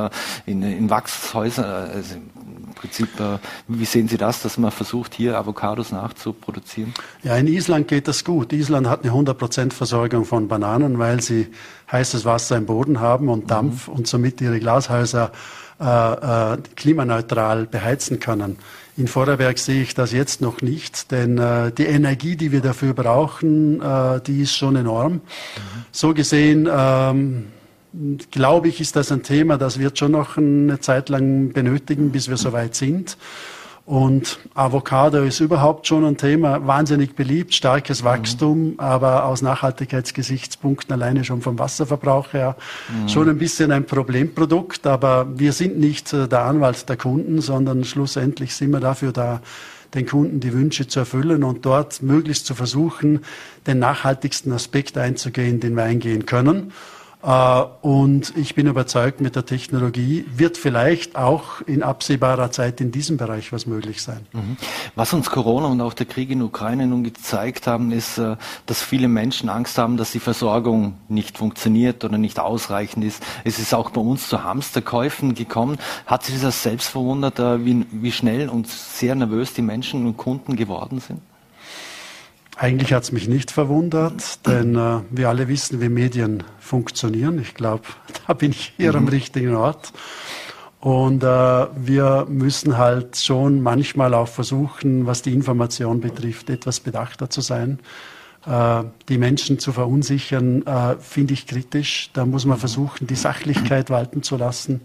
in, 0.46 0.62
in 0.62 0.88
Wachshäusern, 0.88 1.90
also 1.90 2.14
im 2.14 2.74
Prinzip, 2.74 3.08
äh, 3.20 3.38
wie 3.68 3.84
sehen 3.84 4.08
Sie 4.08 4.16
das, 4.16 4.42
dass 4.42 4.56
man 4.56 4.70
versucht, 4.70 5.14
hier 5.14 5.36
Avocados 5.36 5.92
nachzuproduzieren? 5.92 6.94
Ja, 7.22 7.36
in 7.36 7.46
Island 7.46 7.88
geht 7.88 8.08
das 8.08 8.24
gut. 8.24 8.52
Island 8.52 8.88
hat 8.88 9.04
eine 9.04 9.12
100% 9.12 9.72
Versorgung 9.72 10.24
von 10.24 10.48
Bananen, 10.48 10.98
weil 10.98 11.20
sie 11.20 11.48
heißes 11.90 12.24
Wasser 12.24 12.56
im 12.56 12.66
Boden 12.66 13.00
haben 13.00 13.28
und 13.28 13.50
Dampf 13.50 13.88
mhm. 13.88 13.94
und 13.94 14.06
somit 14.06 14.40
ihre 14.40 14.60
Glashäuser 14.60 15.32
äh, 15.80 15.84
äh, 15.84 16.58
klimaneutral 16.76 17.66
beheizen 17.66 18.20
können. 18.20 18.58
In 18.96 19.08
Vorarlberg 19.08 19.58
sehe 19.58 19.82
ich 19.82 19.94
das 19.94 20.12
jetzt 20.12 20.42
noch 20.42 20.60
nicht, 20.60 21.10
denn 21.10 21.38
äh, 21.38 21.72
die 21.72 21.86
Energie, 21.86 22.36
die 22.36 22.52
wir 22.52 22.60
dafür 22.60 22.92
brauchen, 22.92 23.80
äh, 23.80 24.20
die 24.20 24.42
ist 24.42 24.54
schon 24.54 24.76
enorm. 24.76 25.14
Mhm. 25.14 25.20
So 25.90 26.12
gesehen 26.12 26.68
ähm, 26.70 27.46
glaube 28.30 28.68
ich, 28.68 28.80
ist 28.80 28.96
das 28.96 29.10
ein 29.10 29.22
Thema, 29.22 29.58
das 29.58 29.78
wird 29.78 29.98
schon 29.98 30.12
noch 30.12 30.36
eine 30.36 30.80
Zeit 30.80 31.08
lang 31.08 31.52
benötigen, 31.52 32.10
bis 32.10 32.28
wir 32.28 32.36
soweit 32.36 32.74
sind. 32.74 33.16
Und 33.90 34.38
Avocado 34.54 35.22
ist 35.24 35.40
überhaupt 35.40 35.88
schon 35.88 36.04
ein 36.04 36.16
Thema, 36.16 36.64
wahnsinnig 36.64 37.16
beliebt, 37.16 37.54
starkes 37.54 38.04
Wachstum, 38.04 38.72
mhm. 38.72 38.74
aber 38.78 39.24
aus 39.24 39.42
Nachhaltigkeitsgesichtspunkten 39.42 40.92
alleine 40.92 41.24
schon 41.24 41.42
vom 41.42 41.58
Wasserverbrauch 41.58 42.32
her 42.32 42.56
mhm. 42.88 43.08
schon 43.08 43.28
ein 43.28 43.38
bisschen 43.38 43.72
ein 43.72 43.86
Problemprodukt. 43.86 44.86
Aber 44.86 45.26
wir 45.36 45.52
sind 45.52 45.80
nicht 45.80 46.12
äh, 46.12 46.28
der 46.28 46.44
Anwalt 46.44 46.88
der 46.88 46.96
Kunden, 46.96 47.40
sondern 47.40 47.82
schlussendlich 47.82 48.54
sind 48.54 48.70
wir 48.70 48.78
dafür 48.80 49.10
da, 49.10 49.40
den 49.94 50.06
Kunden 50.06 50.38
die 50.38 50.52
Wünsche 50.52 50.86
zu 50.86 51.00
erfüllen 51.00 51.42
und 51.42 51.66
dort 51.66 52.00
möglichst 52.00 52.46
zu 52.46 52.54
versuchen, 52.54 53.24
den 53.66 53.80
nachhaltigsten 53.80 54.52
Aspekt 54.52 54.98
einzugehen, 54.98 55.58
den 55.58 55.74
wir 55.74 55.82
eingehen 55.82 56.26
können. 56.26 56.70
Äh, 57.22 57.62
und 57.82 58.36
ich 58.36 58.54
bin 58.54 58.66
überzeugt, 58.66 59.20
mit 59.20 59.36
der 59.36 59.44
Technologie 59.44 60.24
wird 60.34 60.56
vielleicht 60.56 61.16
auch 61.16 61.60
in 61.62 61.82
absehbarer 61.82 62.50
Zeit 62.50 62.80
in 62.80 62.92
diesem 62.92 63.16
Bereich 63.16 63.52
was 63.52 63.66
möglich 63.66 64.02
sein. 64.02 64.26
Mhm. 64.32 64.56
Was 64.94 65.12
uns 65.12 65.30
Corona 65.30 65.66
und 65.66 65.80
auch 65.80 65.94
der 65.94 66.06
Krieg 66.06 66.30
in 66.30 66.42
Ukraine 66.42 66.86
nun 66.86 67.04
gezeigt 67.04 67.66
haben, 67.66 67.92
ist, 67.92 68.18
äh, 68.18 68.36
dass 68.66 68.82
viele 68.82 69.08
Menschen 69.08 69.48
Angst 69.48 69.76
haben, 69.78 69.96
dass 69.96 70.12
die 70.12 70.20
Versorgung 70.20 70.94
nicht 71.08 71.38
funktioniert 71.38 72.04
oder 72.04 72.18
nicht 72.18 72.40
ausreichend 72.40 73.04
ist. 73.04 73.22
Es 73.44 73.58
ist 73.58 73.74
auch 73.74 73.90
bei 73.90 74.00
uns 74.00 74.28
zu 74.28 74.42
Hamsterkäufen 74.42 75.34
gekommen. 75.34 75.78
Hat 76.06 76.24
sich 76.24 76.40
das 76.40 76.62
selbst 76.62 76.88
verwundert, 76.88 77.38
äh, 77.38 77.64
wie, 77.64 77.86
wie 77.90 78.12
schnell 78.12 78.48
und 78.48 78.66
sehr 78.66 79.14
nervös 79.14 79.52
die 79.52 79.62
Menschen 79.62 80.06
und 80.06 80.16
Kunden 80.16 80.56
geworden 80.56 81.00
sind? 81.00 81.20
Eigentlich 82.62 82.92
hat 82.92 83.04
es 83.04 83.10
mich 83.10 83.26
nicht 83.26 83.50
verwundert, 83.52 84.46
denn 84.46 84.76
äh, 84.76 84.98
wir 85.10 85.30
alle 85.30 85.48
wissen, 85.48 85.80
wie 85.80 85.88
Medien 85.88 86.42
funktionieren. 86.58 87.40
Ich 87.40 87.54
glaube, 87.54 87.84
da 88.26 88.34
bin 88.34 88.50
ich 88.50 88.74
hier 88.76 88.90
mhm. 88.90 88.98
am 88.98 89.08
richtigen 89.08 89.54
Ort. 89.54 89.94
Und 90.78 91.22
äh, 91.22 91.26
wir 91.26 92.26
müssen 92.28 92.76
halt 92.76 93.16
schon 93.16 93.62
manchmal 93.62 94.12
auch 94.12 94.28
versuchen, 94.28 95.06
was 95.06 95.22
die 95.22 95.32
Information 95.32 96.02
betrifft, 96.02 96.50
etwas 96.50 96.80
bedachter 96.80 97.30
zu 97.30 97.40
sein. 97.40 97.78
Äh, 98.44 98.84
die 99.08 99.16
Menschen 99.16 99.58
zu 99.58 99.72
verunsichern, 99.72 100.66
äh, 100.66 100.96
finde 100.98 101.32
ich 101.32 101.46
kritisch. 101.46 102.10
Da 102.12 102.26
muss 102.26 102.44
man 102.44 102.58
versuchen, 102.58 103.06
die 103.06 103.16
Sachlichkeit 103.16 103.88
walten 103.88 104.22
zu 104.22 104.36
lassen. 104.36 104.82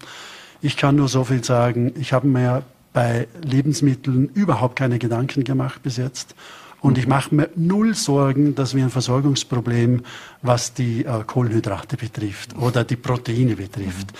Ich 0.61 0.77
kann 0.77 0.95
nur 0.95 1.09
so 1.09 1.25
viel 1.25 1.43
sagen, 1.43 1.91
ich 1.99 2.13
habe 2.13 2.27
mir 2.27 2.63
bei 2.93 3.27
Lebensmitteln 3.41 4.29
überhaupt 4.33 4.77
keine 4.77 4.97
Gedanken 4.97 5.43
gemacht 5.43 5.83
bis 5.83 5.97
jetzt. 5.97 6.35
Und 6.81 6.97
ich 6.97 7.07
mache 7.07 7.33
mir 7.33 7.49
null 7.55 7.95
Sorgen, 7.95 8.55
dass 8.55 8.75
wir 8.75 8.83
ein 8.83 8.89
Versorgungsproblem, 8.91 10.03
was 10.41 10.73
die 10.73 11.05
äh, 11.05 11.23
Kohlenhydrate 11.25 11.97
betrifft 11.97 12.55
oder 12.57 12.83
die 12.83 12.95
Proteine 12.95 13.55
betrifft. 13.55 14.13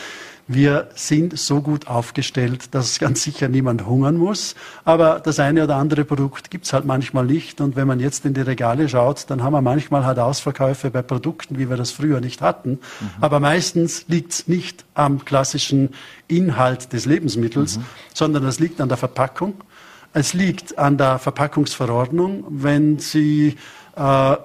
Wir 0.48 0.90
sind 0.94 1.40
so 1.40 1.62
gut 1.62 1.88
aufgestellt, 1.88 2.76
dass 2.76 3.00
ganz 3.00 3.24
sicher 3.24 3.50
niemand 3.50 3.86
hungern 3.86 4.18
muss. 4.18 4.56
Aber 4.84 5.20
das 5.20 5.40
eine 5.40 5.64
oder 5.64 5.76
andere 5.78 6.06
Produkt 6.06 6.52
gibt's 6.52 6.72
halt 6.72 6.86
manchmal 6.86 7.26
nicht. 7.26 7.62
Und 7.62 7.76
wenn 7.76 7.88
man 7.88 8.00
jetzt 8.00 8.26
in 8.26 8.34
die 8.34 8.42
Regale 8.42 8.88
schaut, 8.88 9.26
dann 9.30 9.42
haben 9.42 9.54
wir 9.54 9.62
manchmal 9.62 10.06
halt 10.06 10.20
Ausverkäufe 10.20 10.92
bei 10.92 11.02
Produkten, 11.02 11.58
wie 11.58 11.70
wir 11.70 11.78
das 11.78 11.92
früher 11.92 12.22
nicht 12.22 12.42
hatten. 12.42 12.72
Mhm. 12.72 13.10
Aber 13.22 13.40
meistens 13.40 14.06
liegt's 14.08 14.48
nicht 14.48 14.86
am 14.94 15.26
klassischen 15.26 15.90
Inhalt 16.28 16.94
des 16.94 17.06
Lebensmittels, 17.06 17.78
mhm. 17.78 17.86
sondern 18.14 18.44
das 18.44 18.60
liegt 18.60 18.80
an 18.82 18.90
der 18.90 18.98
Verpackung. 18.98 19.56
Es 20.16 20.34
liegt 20.34 20.80
an 20.80 20.98
der 20.98 21.20
Verpackungsverordnung. 21.20 22.46
Wenn 22.48 23.00
Sie 23.00 23.58
äh, 23.98 24.36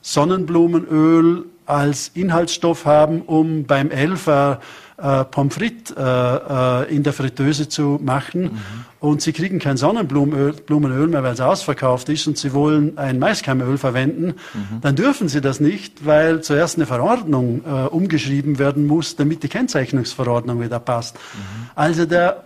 Sonnenblumenöl 0.00 1.44
als 1.64 2.10
Inhaltsstoff 2.14 2.86
haben, 2.86 3.22
um 3.22 3.64
beim 3.64 3.92
Elfer 3.92 4.60
äh, 5.00 5.24
Pommes 5.24 5.54
frites 5.54 5.94
äh, 5.96 6.02
äh, 6.02 6.92
in 6.92 7.04
der 7.04 7.12
Fritteuse 7.12 7.68
zu 7.68 8.00
machen 8.02 8.42
mhm. 8.42 8.60
und 8.98 9.22
Sie 9.22 9.32
kriegen 9.32 9.60
kein 9.60 9.76
Sonnenblumenöl 9.76 11.06
mehr, 11.06 11.22
weil 11.22 11.34
es 11.34 11.40
ausverkauft 11.40 12.08
ist 12.08 12.26
und 12.26 12.36
Sie 12.36 12.52
wollen 12.52 12.98
ein 12.98 13.20
Maiskeimöl 13.20 13.78
verwenden, 13.78 14.34
mhm. 14.54 14.80
dann 14.80 14.96
dürfen 14.96 15.28
Sie 15.28 15.40
das 15.40 15.60
nicht, 15.60 16.04
weil 16.04 16.40
zuerst 16.40 16.78
eine 16.78 16.86
Verordnung 16.86 17.62
äh, 17.64 17.86
umgeschrieben 17.86 18.58
werden 18.58 18.88
muss, 18.88 19.14
damit 19.14 19.44
die 19.44 19.48
Kennzeichnungsverordnung 19.48 20.60
wieder 20.60 20.80
passt. 20.80 21.14
Mhm. 21.14 21.70
Also 21.76 22.06
der 22.06 22.42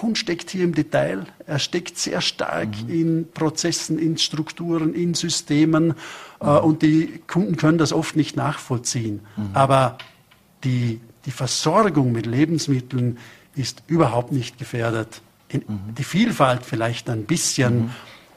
Hund 0.00 0.16
steckt 0.16 0.50
hier 0.50 0.64
im 0.64 0.74
Detail. 0.74 1.26
Er 1.46 1.58
steckt 1.58 1.98
sehr 1.98 2.20
stark 2.20 2.68
mhm. 2.84 2.88
in 2.88 3.30
Prozessen, 3.32 3.98
in 3.98 4.16
Strukturen, 4.16 4.94
in 4.94 5.14
Systemen. 5.14 5.88
Mhm. 5.88 5.94
Äh, 6.40 6.46
und 6.58 6.82
die 6.82 7.20
Kunden 7.26 7.56
können 7.56 7.78
das 7.78 7.92
oft 7.92 8.16
nicht 8.16 8.36
nachvollziehen. 8.36 9.20
Mhm. 9.36 9.50
Aber 9.52 9.98
die, 10.64 11.00
die 11.26 11.30
Versorgung 11.30 12.12
mit 12.12 12.26
Lebensmitteln 12.26 13.18
ist 13.54 13.82
überhaupt 13.86 14.32
nicht 14.32 14.58
gefährdet. 14.58 15.20
In, 15.48 15.62
mhm. 15.66 15.94
die 15.96 16.04
Vielfalt 16.04 16.64
vielleicht 16.64 17.10
ein 17.10 17.24
bisschen, 17.24 17.82
mhm. 17.82 17.90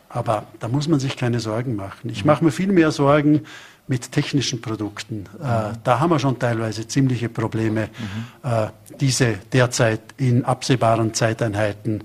aber 0.10 0.48
da 0.60 0.68
muss 0.68 0.88
man 0.88 1.00
sich 1.00 1.16
keine 1.16 1.40
Sorgen 1.40 1.76
machen. 1.76 2.10
Ich 2.10 2.24
mhm. 2.24 2.32
mache 2.32 2.44
mir 2.44 2.52
viel 2.52 2.72
mehr 2.72 2.92
Sorgen, 2.92 3.42
mit 3.88 4.12
technischen 4.12 4.62
Produkten. 4.62 5.26
Mhm. 5.38 5.78
Da 5.84 6.00
haben 6.00 6.10
wir 6.10 6.20
schon 6.20 6.40
teilweise 6.40 6.88
ziemliche 6.88 7.30
Probleme, 7.30 7.90
mhm. 8.44 8.50
äh, 8.50 8.68
diese 9.00 9.38
derzeit 9.54 10.02
in 10.18 10.44
absehbaren 10.44 11.14
Zeiteinheiten 11.14 12.02
äh, 12.02 12.04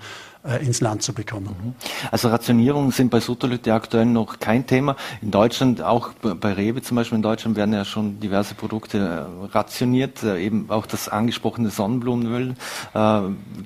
ins 0.63 0.81
Land 0.81 1.03
zu 1.03 1.13
bekommen. 1.13 1.55
Mhm. 1.63 1.75
Also 2.11 2.29
Rationierungen 2.29 2.93
sind 2.93 3.11
bei 3.11 3.21
Sutterlütte 3.21 3.75
aktuell 3.75 4.07
noch 4.07 4.39
kein 4.39 4.67
Thema. 4.67 4.97
In 5.21 5.31
Deutschland, 5.31 5.83
auch 5.83 6.13
bei 6.15 6.53
Rewe 6.53 6.81
zum 6.81 6.97
Beispiel 6.97 7.17
in 7.17 7.23
Deutschland 7.23 7.57
werden 7.57 7.75
ja 7.75 7.85
schon 7.85 8.21
diverse 8.21 8.55
Produkte 8.55 8.99
äh, 8.99 9.47
rationiert, 9.53 10.23
äh, 10.23 10.43
eben 10.43 10.71
auch 10.71 10.87
das 10.87 11.09
angesprochene 11.09 11.69
Sonnenblumenöl. 11.69 12.55
Äh, 12.95 13.21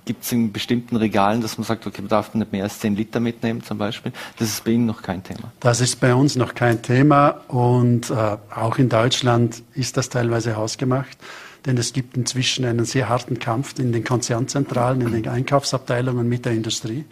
Gibt 0.04 0.24
es 0.24 0.32
in 0.32 0.52
bestimmten 0.52 0.96
Regalen, 0.96 1.42
dass 1.42 1.58
man 1.58 1.64
sagt, 1.64 1.86
okay, 1.86 2.02
man 2.02 2.08
darf 2.08 2.34
nicht 2.34 2.50
mehr 2.50 2.64
als 2.64 2.80
10 2.80 2.96
Liter 2.96 3.20
mitnehmen 3.20 3.62
zum 3.62 3.78
Beispiel? 3.78 4.12
Das 4.38 4.48
ist 4.48 4.64
bei 4.64 4.72
Ihnen 4.72 4.86
noch 4.86 5.02
kein 5.02 5.22
Thema. 5.22 5.52
Das 5.60 5.80
ist 5.80 6.00
bei 6.00 6.14
uns 6.14 6.34
noch 6.34 6.54
kein 6.54 6.82
Thema 6.82 7.40
und 7.48 8.10
äh, 8.10 8.36
auch 8.54 8.78
in 8.78 8.88
Deutschland 8.88 9.62
ist 9.74 9.96
das 9.96 10.08
teilweise 10.08 10.56
hausgemacht 10.56 11.18
denn 11.66 11.78
es 11.78 11.92
gibt 11.92 12.16
inzwischen 12.16 12.64
einen 12.64 12.84
sehr 12.84 13.08
harten 13.08 13.38
Kampf 13.38 13.78
in 13.78 13.92
den 13.92 14.04
Konzernzentralen, 14.04 15.00
in 15.00 15.12
den 15.12 15.28
Einkaufsabteilungen 15.28 16.28
mit 16.28 16.44
der 16.44 16.52
Industrie. 16.52 17.04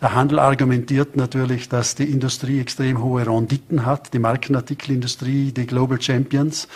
Der 0.00 0.14
Handel 0.14 0.38
argumentiert 0.38 1.16
natürlich, 1.16 1.68
dass 1.68 1.94
die 1.94 2.10
Industrie 2.10 2.60
extrem 2.60 3.02
hohe 3.02 3.26
Renditen 3.26 3.84
hat, 3.84 4.14
die 4.14 4.18
Markenartikelindustrie, 4.18 5.52
die 5.52 5.66
Global 5.66 6.00
Champions, 6.00 6.68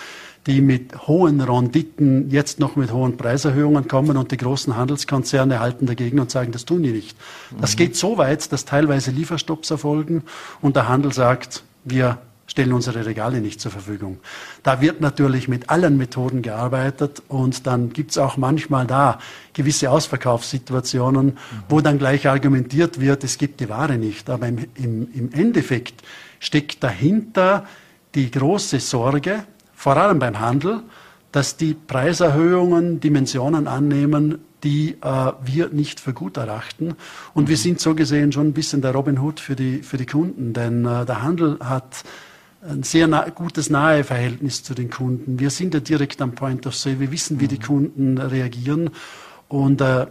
die 0.46 0.60
mit 0.60 1.06
hohen 1.06 1.40
Renditen 1.40 2.30
jetzt 2.30 2.60
noch 2.60 2.76
mit 2.76 2.92
hohen 2.92 3.16
Preiserhöhungen 3.16 3.88
kommen 3.88 4.18
und 4.18 4.30
die 4.30 4.36
großen 4.36 4.76
Handelskonzerne 4.76 5.58
halten 5.58 5.86
dagegen 5.86 6.20
und 6.20 6.30
sagen, 6.30 6.52
das 6.52 6.66
tun 6.66 6.82
die 6.82 6.92
nicht. 6.92 7.16
Das 7.60 7.72
mhm. 7.72 7.78
geht 7.78 7.96
so 7.96 8.18
weit, 8.18 8.52
dass 8.52 8.66
teilweise 8.66 9.10
Lieferstopps 9.10 9.70
erfolgen 9.70 10.24
und 10.60 10.76
der 10.76 10.88
Handel 10.88 11.12
sagt, 11.12 11.62
wir 11.84 12.18
stellen 12.46 12.72
unsere 12.72 13.06
Regale 13.06 13.40
nicht 13.40 13.60
zur 13.60 13.70
Verfügung. 13.70 14.18
Da 14.62 14.80
wird 14.80 15.00
natürlich 15.00 15.48
mit 15.48 15.70
allen 15.70 15.96
Methoden 15.96 16.42
gearbeitet 16.42 17.22
und 17.28 17.66
dann 17.66 17.92
gibt 17.92 18.12
es 18.12 18.18
auch 18.18 18.36
manchmal 18.36 18.86
da 18.86 19.18
gewisse 19.52 19.90
Ausverkaufssituationen, 19.90 21.26
mhm. 21.26 21.34
wo 21.68 21.80
dann 21.80 21.98
gleich 21.98 22.28
argumentiert 22.28 23.00
wird, 23.00 23.24
es 23.24 23.38
gibt 23.38 23.60
die 23.60 23.68
Ware 23.68 23.96
nicht. 23.96 24.28
Aber 24.28 24.46
im, 24.46 24.58
im, 24.74 25.08
im 25.14 25.32
Endeffekt 25.32 26.02
steckt 26.38 26.82
dahinter 26.82 27.66
die 28.14 28.30
große 28.30 28.80
Sorge, 28.80 29.44
vor 29.74 29.96
allem 29.96 30.18
beim 30.18 30.38
Handel, 30.38 30.82
dass 31.32 31.56
die 31.56 31.74
Preiserhöhungen 31.74 33.00
Dimensionen 33.00 33.66
annehmen, 33.66 34.38
die 34.62 34.96
äh, 35.02 35.32
wir 35.44 35.68
nicht 35.68 36.00
für 36.00 36.12
gut 36.12 36.36
erachten. 36.36 36.94
Und 37.34 37.44
mhm. 37.44 37.48
wir 37.48 37.56
sind 37.56 37.80
so 37.80 37.94
gesehen 37.94 38.32
schon 38.32 38.48
ein 38.48 38.52
bisschen 38.52 38.82
der 38.82 38.92
Robin 38.92 39.18
Hood 39.18 39.40
für 39.40 39.56
die, 39.56 39.82
für 39.82 39.96
die 39.96 40.06
Kunden, 40.06 40.52
denn 40.52 40.84
äh, 40.86 41.04
der 41.04 41.22
Handel 41.22 41.58
hat 41.60 42.04
ein 42.68 42.82
sehr 42.82 43.06
nah, 43.06 43.28
gutes 43.28 43.70
Naheverhältnis 43.70 44.62
zu 44.62 44.74
den 44.74 44.90
Kunden. 44.90 45.38
Wir 45.38 45.50
sind 45.50 45.74
ja 45.74 45.80
direkt 45.80 46.20
am 46.22 46.32
Point 46.32 46.66
of 46.66 46.74
Sale. 46.74 47.00
Wir 47.00 47.12
wissen, 47.12 47.40
wie 47.40 47.48
die 47.48 47.58
mhm. 47.58 47.62
Kunden 47.62 48.18
reagieren. 48.18 48.90
Und 49.48 49.80
äh, 49.80 50.02
äh, 50.02 50.06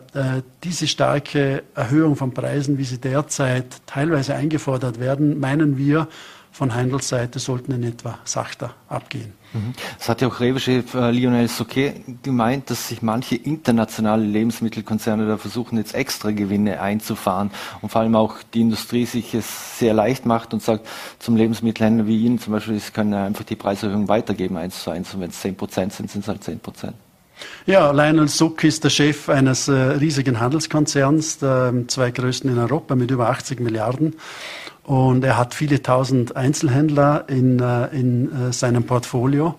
diese 0.64 0.88
starke 0.88 1.64
Erhöhung 1.76 2.16
von 2.16 2.34
Preisen, 2.34 2.78
wie 2.78 2.84
sie 2.84 3.00
derzeit 3.00 3.82
teilweise 3.86 4.36
eingefordert 4.36 5.00
werden, 5.00 5.40
meinen 5.40 5.78
wir, 5.78 6.08
von 6.54 6.74
Heindels 6.76 7.10
Seite 7.10 7.40
sollten 7.40 7.72
in 7.72 7.84
etwa 7.84 8.20
sachter 8.26 8.76
abgehen. 8.88 9.34
Mhm. 9.54 9.74
Das 9.98 10.08
hat 10.08 10.22
ja 10.22 10.28
auch 10.28 10.40
Rewe-Chef 10.40 10.94
äh, 10.94 11.10
Lionel 11.10 11.48
Souquet 11.48 11.96
gemeint, 12.22 12.70
dass 12.70 12.90
sich 12.90 13.02
manche 13.02 13.36
internationale 13.36 14.24
Lebensmittelkonzerne 14.24 15.28
da 15.28 15.38
versuchen, 15.38 15.80
jetzt 15.80 15.96
extra 15.96 16.30
Gewinne 16.30 16.80
einzufahren 16.80 17.50
und 17.82 17.90
vor 17.90 18.02
allem 18.02 18.16
auch 18.16 18.36
die 18.54 18.62
Industrie 18.62 19.08
sich 19.08 19.34
es 19.34 19.80
sehr 19.80 19.96
leicht 19.96 20.28
macht 20.28 20.54
und 20.54 20.62
sagt 20.62 20.88
zum 21.18 21.36
Lebensmittelhändler 21.36 22.06
wie 22.06 22.24
Ihnen 22.24 22.38
zum 22.38 22.54
Beispiel, 22.54 22.80
Sie 22.80 22.92
können 22.92 23.16
einfach 23.16 23.44
die 23.44 23.56
Preiserhöhung 23.56 24.08
weitergeben, 24.08 24.56
eins 24.56 24.84
zu 24.84 24.92
eins, 24.92 25.12
und 25.16 25.22
wenn 25.22 25.32
es 25.32 25.42
zehn 25.42 25.56
Prozent 25.56 25.92
sind, 25.94 26.12
sind 26.12 26.22
es 26.22 26.28
halt 26.28 26.44
zehn 26.44 26.60
Prozent. 26.60 26.96
Ja, 27.66 27.92
Lionel 27.92 28.28
Suck 28.28 28.64
ist 28.64 28.84
der 28.84 28.90
Chef 28.90 29.28
eines 29.28 29.68
äh, 29.68 29.74
riesigen 29.74 30.40
Handelskonzerns, 30.40 31.40
der 31.40 31.74
äh, 31.74 31.88
zwei 31.88 32.12
größten 32.12 32.52
in 32.52 32.60
Europa 32.60 32.96
mit 32.96 33.10
über 33.12 33.30
80 33.30 33.60
Milliarden. 33.60 34.16
Und 34.84 35.24
er 35.24 35.38
hat 35.38 35.54
viele 35.54 35.82
tausend 35.82 36.36
Einzelhändler 36.36 37.26
in, 37.30 37.60
äh, 37.60 37.88
in 37.88 38.50
äh, 38.50 38.54
seinem 38.54 38.84
Portfolio. 38.84 39.56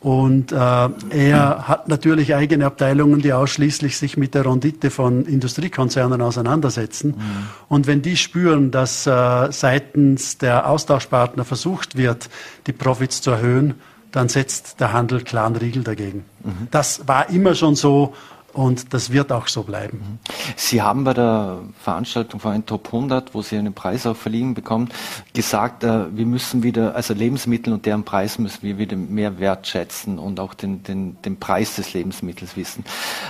Und 0.00 0.52
äh, 0.52 0.56
er 0.56 1.66
hat 1.66 1.88
natürlich 1.88 2.34
eigene 2.34 2.66
Abteilungen, 2.66 3.20
die 3.20 3.32
ausschließlich 3.32 3.96
sich 3.96 4.16
mit 4.16 4.34
der 4.34 4.46
Rendite 4.46 4.90
von 4.90 5.24
Industriekonzernen 5.24 6.22
auseinandersetzen. 6.22 7.14
Mhm. 7.16 7.46
Und 7.68 7.86
wenn 7.88 8.02
die 8.02 8.16
spüren, 8.16 8.70
dass 8.70 9.06
äh, 9.08 9.50
seitens 9.50 10.38
der 10.38 10.68
Austauschpartner 10.68 11.44
versucht 11.44 11.96
wird, 11.96 12.28
die 12.68 12.72
Profits 12.72 13.22
zu 13.22 13.32
erhöhen, 13.32 13.74
dann 14.12 14.28
setzt 14.28 14.78
der 14.80 14.92
Handel 14.92 15.22
klaren 15.22 15.56
Riegel 15.56 15.82
dagegen. 15.82 16.24
Mhm. 16.44 16.68
Das 16.70 17.08
war 17.08 17.28
immer 17.30 17.56
schon 17.56 17.74
so 17.74 18.14
und 18.52 18.94
das 18.94 19.12
wird 19.12 19.30
auch 19.30 19.46
so 19.46 19.62
bleiben. 19.62 20.18
Sie 20.56 20.82
haben 20.82 21.04
bei 21.04 21.14
der 21.14 21.60
Veranstaltung 21.82 22.40
von 22.40 22.64
Top 22.66 22.86
100, 22.86 23.34
wo 23.34 23.42
Sie 23.42 23.56
einen 23.56 23.74
Preis 23.74 24.06
auch 24.06 24.16
verliehen 24.16 24.54
bekommen, 24.54 24.88
gesagt, 25.34 25.84
äh, 25.84 26.16
wir 26.16 26.26
müssen 26.26 26.62
wieder, 26.62 26.94
also 26.94 27.14
Lebensmittel 27.14 27.72
und 27.72 27.86
deren 27.86 28.04
Preis 28.04 28.38
müssen 28.38 28.62
wir 28.62 28.78
wieder 28.78 28.96
mehr 28.96 29.38
wertschätzen 29.38 30.18
und 30.18 30.40
auch 30.40 30.54
den, 30.54 30.82
den, 30.82 31.20
den 31.22 31.38
Preis 31.38 31.76
des 31.76 31.92
Lebensmittels 31.92 32.56
wissen. 32.56 32.84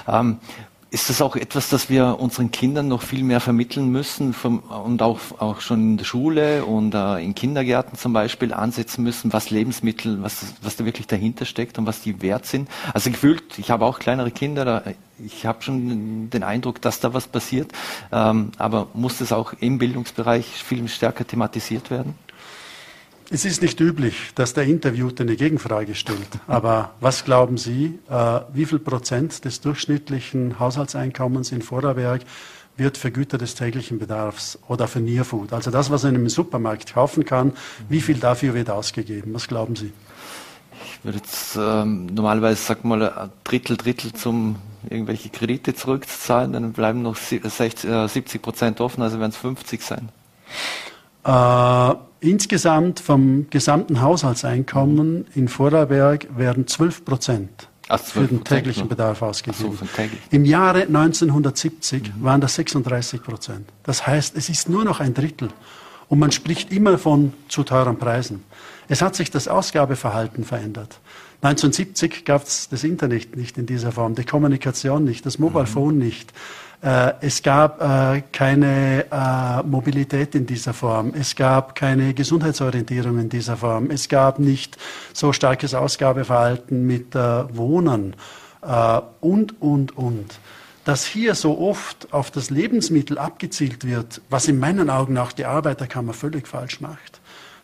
Ähm, 0.07 0.39
ist 0.91 1.11
das 1.11 1.21
auch 1.21 1.37
etwas, 1.37 1.69
das 1.69 1.91
wir 1.91 2.19
unseren 2.19 2.51
Kindern 2.51 2.89
noch 2.89 3.03
viel 3.03 3.23
mehr 3.23 3.41
vermitteln 3.41 3.91
müssen 3.91 4.33
vom, 4.33 4.61
und 4.61 5.03
auch, 5.03 5.19
auch 5.39 5.61
schon 5.61 5.81
in 5.81 5.97
der 5.99 6.05
Schule 6.05 6.65
und 6.65 6.95
äh, 6.95 7.23
in 7.23 7.35
Kindergärten 7.35 7.99
zum 7.99 8.15
Beispiel 8.15 8.55
ansetzen 8.55 9.03
müssen, 9.05 9.33
was 9.33 9.51
Lebensmittel, 9.51 10.23
was, 10.23 10.55
was 10.63 10.77
da 10.77 10.87
wirklich 10.87 11.07
dahinter 11.07 11.45
steckt 11.45 11.79
und 11.79 11.87
was 11.87 12.01
die 12.01 12.23
wert 12.23 12.47
sind? 12.47 12.71
Also 12.95 13.11
gefühlt, 13.11 13.59
ich 13.59 13.71
habe 13.71 13.85
auch 13.85 13.99
kleinere 13.99 14.31
Kinder, 14.31 14.65
da, 14.65 14.83
ich 15.25 15.45
habe 15.45 15.63
schon 15.63 16.31
den 16.31 16.43
Eindruck, 16.43 16.81
dass 16.81 17.01
da 17.01 17.13
was 17.13 17.27
passiert, 17.27 17.71
ähm, 18.11 18.53
aber 18.57 18.89
muss 18.95 19.19
das 19.19 19.33
auch 19.33 19.53
im 19.61 19.77
Bildungsbereich 19.77 20.47
viel 20.47 20.89
stärker 20.89 21.27
thematisiert 21.27 21.91
werden? 21.91 22.15
Es 23.31 23.45
ist 23.45 23.61
nicht 23.61 23.79
üblich, 23.79 24.33
dass 24.35 24.55
der 24.55 24.65
Interviewte 24.65 25.23
eine 25.23 25.37
Gegenfrage 25.37 25.95
stellt. 25.95 26.29
Aber 26.47 26.93
was 27.01 27.27
glauben 27.27 27.59
Sie, 27.59 27.99
äh, 28.09 28.41
wie 28.55 28.65
viel 28.65 28.79
Prozent 28.79 29.45
des 29.45 29.61
durchschnittlichen 29.61 30.59
Haushaltseinkommens 30.59 31.53
in 31.53 31.61
Vorarlberg 31.61 32.23
wird 32.79 32.97
für 32.97 33.11
Güter 33.11 33.37
des 33.37 33.55
täglichen 33.55 33.99
Bedarfs 33.99 34.59
oder 34.67 34.89
für 34.89 35.01
Nearfood, 35.01 35.53
also 35.53 35.71
das, 35.71 35.91
was 35.91 36.05
man 36.05 36.15
im 36.15 36.29
Supermarkt 36.29 36.95
kaufen 36.95 37.25
kann, 37.25 37.53
wie 37.89 38.01
viel 38.01 38.19
dafür 38.19 38.55
wird 38.55 38.71
ausgegeben? 38.71 39.35
Was 39.35 39.47
glauben 39.47 39.77
Sie? 39.77 39.93
Ich 40.85 41.05
würde 41.05 41.19
jetzt 41.19 41.57
ähm, 41.57 42.07
normalerweise, 42.07 42.63
sag 42.63 42.85
mal, 42.85 43.11
ein 43.11 43.31
Drittel, 43.45 43.77
Drittel 43.77 44.13
zum 44.15 44.57
irgendwelche 44.89 45.29
Kredite 45.29 45.75
zurückzuzahlen, 45.75 46.53
dann 46.53 46.73
bleiben 46.73 47.03
noch 47.03 47.17
60, 47.17 47.85
äh, 47.85 48.09
70 48.09 48.41
Prozent 48.41 48.81
offen, 48.81 49.03
also 49.03 49.19
werden 49.19 49.33
es 49.33 49.37
50 49.37 49.83
sein. 49.83 50.09
Äh, 51.25 51.95
insgesamt 52.21 53.01
vom 53.01 53.47
gesamten 53.51 54.01
Haushaltseinkommen 54.01 55.27
in 55.35 55.49
Vorarlberg 55.49 56.27
werden 56.37 56.67
12 56.67 57.05
Prozent 57.05 57.69
für 57.97 58.27
den 58.27 58.45
täglichen 58.45 58.89
Bedarf 58.89 59.23
ausgegeben. 59.23 59.79
So, 59.79 59.87
Im 60.31 60.45
Jahre 60.45 60.83
1970 60.83 62.03
mhm. 62.03 62.25
waren 62.25 62.41
das 62.41 62.55
36 62.57 63.23
Prozent. 63.23 63.69
Das 63.83 64.07
heißt, 64.07 64.37
es 64.37 64.49
ist 64.49 64.69
nur 64.69 64.85
noch 64.85 65.01
ein 65.01 65.15
Drittel. 65.15 65.49
Und 66.09 66.19
man 66.19 66.33
spricht 66.33 66.73
immer 66.73 66.99
von 66.99 67.33
zu 67.49 67.65
teuren 67.65 67.99
Preisen. 67.99 68.45
Es 68.89 69.03
hat 69.03 69.15
sich 69.15 69.31
das 69.31 69.49
Ausgabeverhalten 69.49 70.45
verändert. 70.45 71.01
1970 71.43 72.25
gab 72.25 72.45
es 72.45 72.69
das 72.69 72.83
Internet 72.83 73.37
nicht 73.37 73.59
in 73.59 73.67
dieser 73.67 73.93
Form, 73.93 74.15
die 74.15 74.25
Kommunikation 74.25 75.05
nicht, 75.05 75.25
das 75.25 75.39
Mobile 75.39 75.65
mhm. 75.65 75.69
Phone 75.69 75.99
nicht. 75.99 76.33
Äh, 76.81 77.15
es 77.21 77.43
gab 77.43 77.83
äh, 77.83 78.23
keine 78.33 79.07
äh, 79.11 79.67
Mobilität 79.67 80.35
in 80.35 80.47
dieser 80.47 80.73
Form. 80.73 81.13
Es 81.15 81.35
gab 81.35 81.75
keine 81.75 82.15
Gesundheitsorientierung 82.15 83.19
in 83.19 83.29
dieser 83.29 83.57
Form. 83.57 83.91
Es 83.91 84.09
gab 84.09 84.39
nicht 84.39 84.77
so 85.13 85.33
starkes 85.33 85.75
Ausgabeverhalten 85.75 86.87
mit 86.87 87.15
Wohnen 87.15 88.15
und, 89.21 89.63
und, 89.63 89.97
und. 89.97 90.41
Dass 90.85 91.05
hier 91.05 91.35
so 91.35 91.59
oft 91.59 92.13
auf 92.13 92.31
das 92.31 92.51
Lebensmittel 92.51 93.19
abgezielt 93.19 93.85
wird, 93.87 94.21
was 94.31 94.49
in 94.49 94.59
meinen 94.59 94.91
Augen 94.91 95.17
auch 95.19 95.33
die 95.33 95.45
Arbeiterkammer 95.45 96.13
völlig 96.13 96.49
falsch 96.49 96.81
macht. 96.81 97.18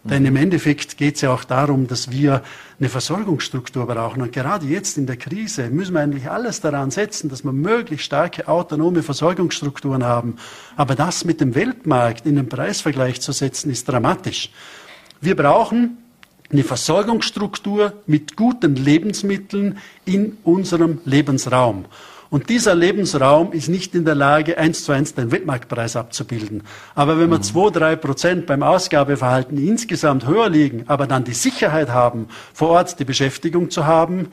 Denn 0.04 0.26
im 0.26 0.36
Endeffekt 0.36 0.98
geht 0.98 1.14
es 1.14 1.22
ja 1.22 1.32
auch 1.32 1.44
darum, 1.44 1.86
dass 1.86 2.10
wir 2.10 2.42
eine 2.78 2.90
Versorgungsstruktur 2.90 3.86
brauchen. 3.86 4.20
Und 4.20 4.32
gerade 4.32 4.66
jetzt 4.66 4.98
in 4.98 5.06
der 5.06 5.16
Krise 5.16 5.70
müssen 5.70 5.94
wir 5.94 6.00
eigentlich 6.00 6.28
alles 6.28 6.60
daran 6.60 6.90
setzen, 6.90 7.30
dass 7.30 7.42
wir 7.42 7.52
möglichst 7.52 8.04
starke 8.04 8.46
autonome 8.46 9.02
Versorgungsstrukturen 9.02 10.04
haben. 10.04 10.36
Aber 10.76 10.94
das 10.94 11.24
mit 11.24 11.40
dem 11.40 11.54
Weltmarkt 11.54 12.26
in 12.26 12.36
den 12.36 12.50
Preisvergleich 12.50 13.22
zu 13.22 13.32
setzen, 13.32 13.70
ist 13.70 13.88
dramatisch. 13.88 14.50
Wir 15.22 15.36
brauchen 15.36 15.96
eine 16.52 16.64
Versorgungsstruktur 16.64 17.94
mit 18.06 18.36
guten 18.36 18.76
Lebensmitteln 18.76 19.78
in 20.04 20.36
unserem 20.44 21.00
Lebensraum. 21.06 21.86
Und 22.34 22.48
dieser 22.48 22.74
Lebensraum 22.74 23.52
ist 23.52 23.68
nicht 23.68 23.94
in 23.94 24.04
der 24.04 24.16
Lage, 24.16 24.58
eins 24.58 24.82
zu 24.82 24.90
eins 24.90 25.14
den 25.14 25.30
Weltmarktpreis 25.30 25.94
abzubilden. 25.94 26.64
Aber 26.96 27.20
wenn 27.20 27.30
wir 27.30 27.38
mhm. 27.38 27.44
zwei, 27.44 27.70
drei 27.70 27.94
Prozent 27.94 28.46
beim 28.46 28.64
Ausgabeverhalten 28.64 29.56
insgesamt 29.56 30.26
höher 30.26 30.48
liegen, 30.48 30.82
aber 30.88 31.06
dann 31.06 31.22
die 31.22 31.32
Sicherheit 31.32 31.90
haben, 31.90 32.26
vor 32.52 32.70
Ort 32.70 32.98
die 32.98 33.04
Beschäftigung 33.04 33.70
zu 33.70 33.86
haben, 33.86 34.32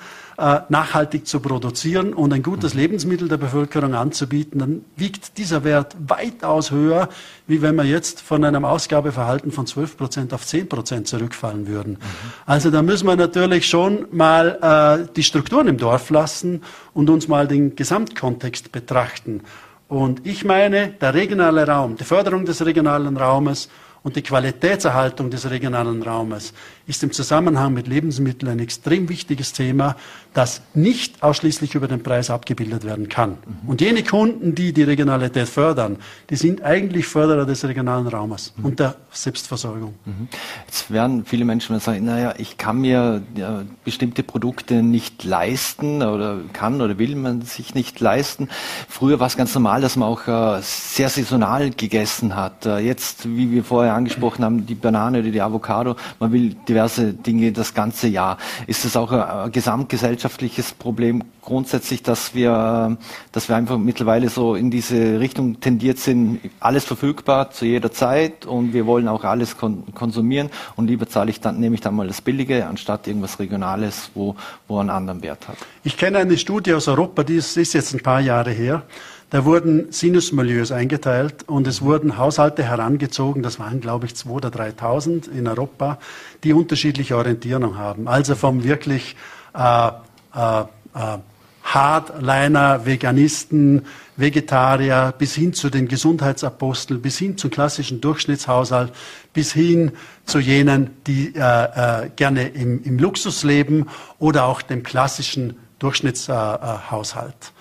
nachhaltig 0.69 1.27
zu 1.27 1.39
produzieren 1.39 2.13
und 2.13 2.33
ein 2.33 2.41
gutes 2.41 2.73
Lebensmittel 2.73 3.27
der 3.27 3.37
Bevölkerung 3.37 3.93
anzubieten, 3.93 4.59
dann 4.59 4.85
wiegt 4.95 5.37
dieser 5.37 5.63
Wert 5.63 5.95
weitaus 6.07 6.71
höher, 6.71 7.09
wie 7.45 7.61
wenn 7.61 7.75
wir 7.75 7.83
jetzt 7.83 8.21
von 8.21 8.43
einem 8.43 8.65
Ausgabeverhalten 8.65 9.51
von 9.51 9.67
12 9.67 9.97
Prozent 9.97 10.33
auf 10.33 10.45
10 10.45 10.67
Prozent 10.67 11.07
zurückfallen 11.07 11.67
würden. 11.67 11.93
Mhm. 11.93 11.97
Also 12.45 12.71
da 12.71 12.81
müssen 12.81 13.05
wir 13.05 13.15
natürlich 13.15 13.67
schon 13.67 14.07
mal 14.11 15.05
äh, 15.07 15.13
die 15.15 15.23
Strukturen 15.23 15.67
im 15.67 15.77
Dorf 15.77 16.09
lassen 16.09 16.63
und 16.93 17.09
uns 17.09 17.27
mal 17.27 17.47
den 17.47 17.75
Gesamtkontext 17.75 18.71
betrachten. 18.71 19.41
Und 19.87 20.25
ich 20.25 20.43
meine, 20.43 20.87
der 20.89 21.13
regionale 21.13 21.67
Raum, 21.67 21.97
die 21.97 22.05
Förderung 22.05 22.45
des 22.45 22.65
regionalen 22.65 23.17
Raumes 23.17 23.69
und 24.03 24.15
die 24.15 24.21
Qualitätserhaltung 24.21 25.29
des 25.29 25.49
regionalen 25.49 26.01
Raumes 26.01 26.53
ist 26.87 27.03
im 27.03 27.11
Zusammenhang 27.11 27.73
mit 27.73 27.87
Lebensmitteln 27.87 28.51
ein 28.51 28.59
extrem 28.59 29.09
wichtiges 29.09 29.53
Thema, 29.53 29.95
das 30.33 30.61
nicht 30.73 31.23
ausschließlich 31.23 31.75
über 31.75 31.87
den 31.87 32.03
Preis 32.03 32.29
abgebildet 32.29 32.85
werden 32.85 33.09
kann. 33.09 33.31
Mhm. 33.31 33.69
Und 33.69 33.81
jene 33.81 34.03
Kunden, 34.03 34.55
die 34.55 34.73
die 34.73 34.83
Regionalität 34.83 35.49
fördern, 35.49 35.97
die 36.29 36.35
sind 36.35 36.63
eigentlich 36.63 37.07
Förderer 37.07 37.45
des 37.45 37.63
regionalen 37.65 38.07
Raumes 38.07 38.53
mhm. 38.55 38.65
und 38.65 38.79
der 38.79 38.95
Selbstversorgung. 39.11 39.93
Mhm. 40.05 40.27
Jetzt 40.67 40.91
werden 40.91 41.25
viele 41.25 41.45
Menschen 41.45 41.79
sagen, 41.79 42.05
naja, 42.05 42.33
ich 42.37 42.57
kann 42.57 42.79
mir 42.79 43.21
ja, 43.35 43.63
bestimmte 43.83 44.23
Produkte 44.23 44.75
nicht 44.75 45.23
leisten 45.23 46.01
oder 46.01 46.39
kann 46.53 46.81
oder 46.81 46.97
will 46.97 47.15
man 47.15 47.41
sich 47.41 47.75
nicht 47.75 47.99
leisten. 47.99 48.49
Früher 48.87 49.19
war 49.19 49.27
es 49.27 49.37
ganz 49.37 49.53
normal, 49.53 49.81
dass 49.81 49.95
man 49.95 50.07
auch 50.07 50.27
äh, 50.27 50.61
sehr 50.61 51.09
saisonal 51.09 51.71
gegessen 51.71 52.35
hat. 52.35 52.65
Äh, 52.65 52.79
jetzt, 52.79 53.27
wie 53.27 53.51
wir 53.51 53.63
vorher 53.63 53.93
angesprochen 53.93 54.45
haben, 54.45 54.65
die 54.65 54.75
Banane 54.75 55.19
oder 55.19 55.29
die 55.29 55.41
Avocado, 55.41 55.95
man 56.19 56.31
will 56.31 56.55
diverse 56.71 57.13
Dinge 57.13 57.51
das 57.51 57.73
ganze 57.73 58.07
Jahr. 58.07 58.37
Ist 58.65 58.85
es 58.85 58.95
auch 58.95 59.11
ein 59.11 59.51
gesamtgesellschaftliches 59.51 60.71
Problem 60.71 61.23
grundsätzlich, 61.41 62.01
dass 62.01 62.33
wir, 62.33 62.97
dass 63.31 63.49
wir 63.49 63.55
einfach 63.57 63.77
mittlerweile 63.77 64.29
so 64.29 64.55
in 64.55 64.71
diese 64.71 65.19
Richtung 65.19 65.59
tendiert 65.59 65.97
sind, 65.97 66.39
alles 66.59 66.85
verfügbar 66.85 67.51
zu 67.51 67.65
jeder 67.65 67.91
Zeit 67.91 68.45
und 68.45 68.73
wir 68.73 68.85
wollen 68.85 69.07
auch 69.07 69.23
alles 69.23 69.57
kon 69.57 69.83
konsumieren 69.93 70.49
und 70.75 70.87
lieber 70.87 71.07
zahle 71.07 71.31
ich 71.31 71.41
dann, 71.41 71.59
nehme 71.59 71.75
ich 71.75 71.81
dann 71.81 71.95
mal 71.95 72.07
das 72.07 72.21
Billige, 72.21 72.67
anstatt 72.67 73.07
irgendwas 73.07 73.39
Regionales, 73.39 74.11
wo, 74.13 74.35
wo 74.67 74.79
einen 74.79 74.89
anderen 74.89 75.21
Wert 75.21 75.47
hat. 75.47 75.57
Ich 75.83 75.97
kenne 75.97 76.19
eine 76.19 76.37
Studie 76.37 76.73
aus 76.73 76.87
Europa, 76.87 77.23
die 77.23 77.35
ist, 77.35 77.57
ist 77.57 77.73
jetzt 77.73 77.93
ein 77.93 78.01
paar 78.01 78.21
Jahre 78.21 78.51
her. 78.51 78.83
Da 79.31 79.45
wurden 79.45 79.93
Sinusmilieus 79.93 80.73
eingeteilt 80.73 81.47
und 81.47 81.65
es 81.65 81.81
wurden 81.81 82.17
Haushalte 82.17 82.63
herangezogen, 82.63 83.41
das 83.41 83.59
waren 83.59 83.79
glaube 83.79 84.05
ich 84.05 84.11
2.000 84.11 84.29
oder 84.29 84.49
3.000 84.49 85.31
in 85.31 85.47
Europa, 85.47 85.99
die 86.43 86.51
unterschiedliche 86.51 87.15
Orientierung 87.15 87.77
haben. 87.77 88.09
Also 88.09 88.35
vom 88.35 88.65
wirklich 88.65 89.15
äh, 89.53 89.87
äh, 89.87 90.61
äh, 90.61 91.17
Hardliner, 91.63 92.85
Veganisten, 92.85 93.85
Vegetarier 94.17 95.13
bis 95.17 95.33
hin 95.33 95.53
zu 95.53 95.69
den 95.69 95.87
Gesundheitsaposteln, 95.87 97.01
bis 97.01 97.17
hin 97.17 97.37
zum 97.37 97.51
klassischen 97.51 98.01
Durchschnittshaushalt, 98.01 98.91
bis 99.31 99.53
hin 99.53 99.93
zu 100.25 100.39
jenen, 100.39 100.89
die 101.07 101.33
äh, 101.35 101.39
äh, 101.39 102.09
gerne 102.17 102.49
im, 102.49 102.83
im 102.83 102.99
Luxus 102.99 103.43
leben 103.43 103.87
oder 104.19 104.43
auch 104.43 104.61
dem 104.61 104.83
klassischen 104.83 105.55
Durchschnittshaushalt. 105.79 107.53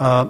Äh, 0.00 0.24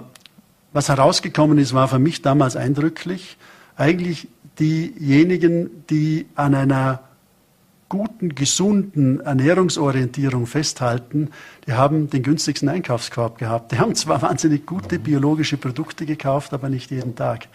was 0.71 0.89
herausgekommen 0.89 1.57
ist, 1.57 1.73
war 1.73 1.87
für 1.87 1.99
mich 1.99 2.21
damals 2.21 2.55
eindrücklich. 2.55 3.37
Eigentlich 3.75 4.27
diejenigen, 4.59 5.85
die 5.89 6.27
an 6.35 6.53
einer 6.53 7.01
guten, 7.89 8.35
gesunden 8.35 9.19
Ernährungsorientierung 9.19 10.45
festhalten, 10.45 11.31
die 11.65 11.73
haben 11.73 12.09
den 12.09 12.21
günstigsten 12.21 12.69
Einkaufskorb 12.69 13.39
gehabt. 13.39 13.71
Die 13.71 13.79
haben 13.79 13.95
zwar 13.95 14.21
wahnsinnig 14.21 14.67
gute 14.67 14.99
biologische 14.99 15.57
Produkte 15.57 16.05
gekauft, 16.05 16.53
aber 16.53 16.69
nicht 16.69 16.91
jeden 16.91 17.15
Tag. 17.15 17.47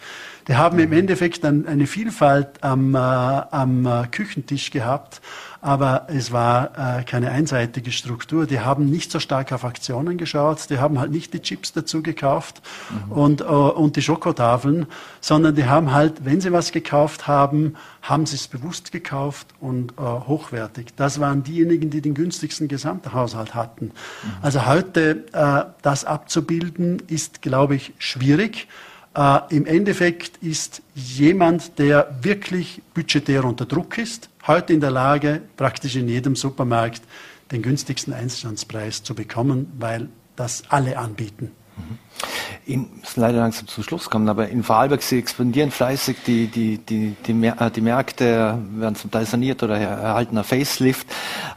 Die 0.49 0.55
haben 0.55 0.77
im 0.79 0.91
Endeffekt 0.91 1.45
eine 1.45 1.87
Vielfalt 1.87 2.61
am, 2.61 2.95
äh, 2.95 2.97
am 2.97 3.85
äh, 3.85 4.07
Küchentisch 4.11 4.71
gehabt, 4.71 5.21
aber 5.65 6.05
es 6.09 6.31
war 6.31 6.99
äh, 6.99 7.03
keine 7.05 7.31
einseitige 7.31 7.91
Struktur. 7.91 8.45
Die 8.45 8.59
haben 8.59 8.85
nicht 8.85 9.11
so 9.11 9.19
stark 9.19 9.51
auf 9.51 9.65
Aktionen 9.65 10.15
geschaut, 10.15 10.69
die 10.69 10.77
haben 10.77 10.99
halt 10.99 11.09
nicht 11.09 11.33
die 11.33 11.39
Chips 11.39 11.73
dazu 11.73 12.03
gekauft 12.03 12.61
mhm. 13.07 13.11
und, 13.11 13.41
äh, 13.41 13.45
und 13.45 13.95
die 13.95 14.03
Schokotafeln, 14.03 14.85
sondern 15.21 15.55
die 15.55 15.65
haben 15.65 15.91
halt, 15.91 16.23
wenn 16.23 16.39
sie 16.39 16.51
was 16.51 16.71
gekauft 16.71 17.25
haben, 17.25 17.77
haben 18.03 18.27
sie 18.27 18.35
es 18.35 18.47
bewusst 18.47 18.91
gekauft 18.91 19.47
und 19.59 19.93
äh, 19.93 20.03
hochwertig. 20.03 20.89
Das 20.97 21.19
waren 21.19 21.41
diejenigen, 21.41 21.89
die 21.89 22.01
den 22.01 22.13
günstigsten 22.13 22.67
Gesamthaushalt 22.67 23.55
hatten. 23.55 23.85
Mhm. 23.85 23.91
Also 24.43 24.67
heute 24.67 25.25
äh, 25.33 25.63
das 25.81 26.05
abzubilden, 26.05 27.01
ist, 27.07 27.41
glaube 27.41 27.73
ich, 27.73 27.93
schwierig. 27.97 28.67
Äh, 29.15 29.39
Im 29.49 29.65
Endeffekt 29.65 30.37
ist 30.43 30.81
jemand, 30.93 31.79
der 31.79 32.15
wirklich 32.21 32.81
budgetär 32.93 33.45
unter 33.45 33.65
Druck 33.65 33.97
ist, 33.97 34.29
heute 34.45 34.73
in 34.73 34.81
der 34.81 34.91
Lage, 34.91 35.41
praktisch 35.55 35.95
in 35.95 36.07
jedem 36.07 36.35
Supermarkt 36.35 37.01
den 37.51 37.61
günstigsten 37.61 38.13
Einstandspreis 38.13 39.03
zu 39.03 39.15
bekommen, 39.15 39.71
weil 39.79 40.09
das 40.35 40.63
alle 40.69 40.97
anbieten. 40.97 41.51
In, 42.65 42.89
muss 42.99 43.15
leider 43.15 43.39
langsam 43.39 43.67
zum 43.67 43.83
Schluss 43.83 44.09
kommen, 44.09 44.27
aber 44.27 44.49
in 44.49 44.63
Vorarlberg, 44.63 45.03
Sie 45.03 45.19
expandieren 45.19 45.69
fleißig, 45.69 46.17
die, 46.25 46.47
die, 46.47 46.79
die, 46.79 47.15
die, 47.27 47.31
äh, 47.31 47.81
Märkte 47.81 48.57
werden 48.71 48.95
zum 48.95 49.11
Teil 49.11 49.25
saniert 49.25 49.61
oder 49.61 49.77
erhalten 49.77 50.37
ein 50.37 50.43
Facelift. 50.43 51.07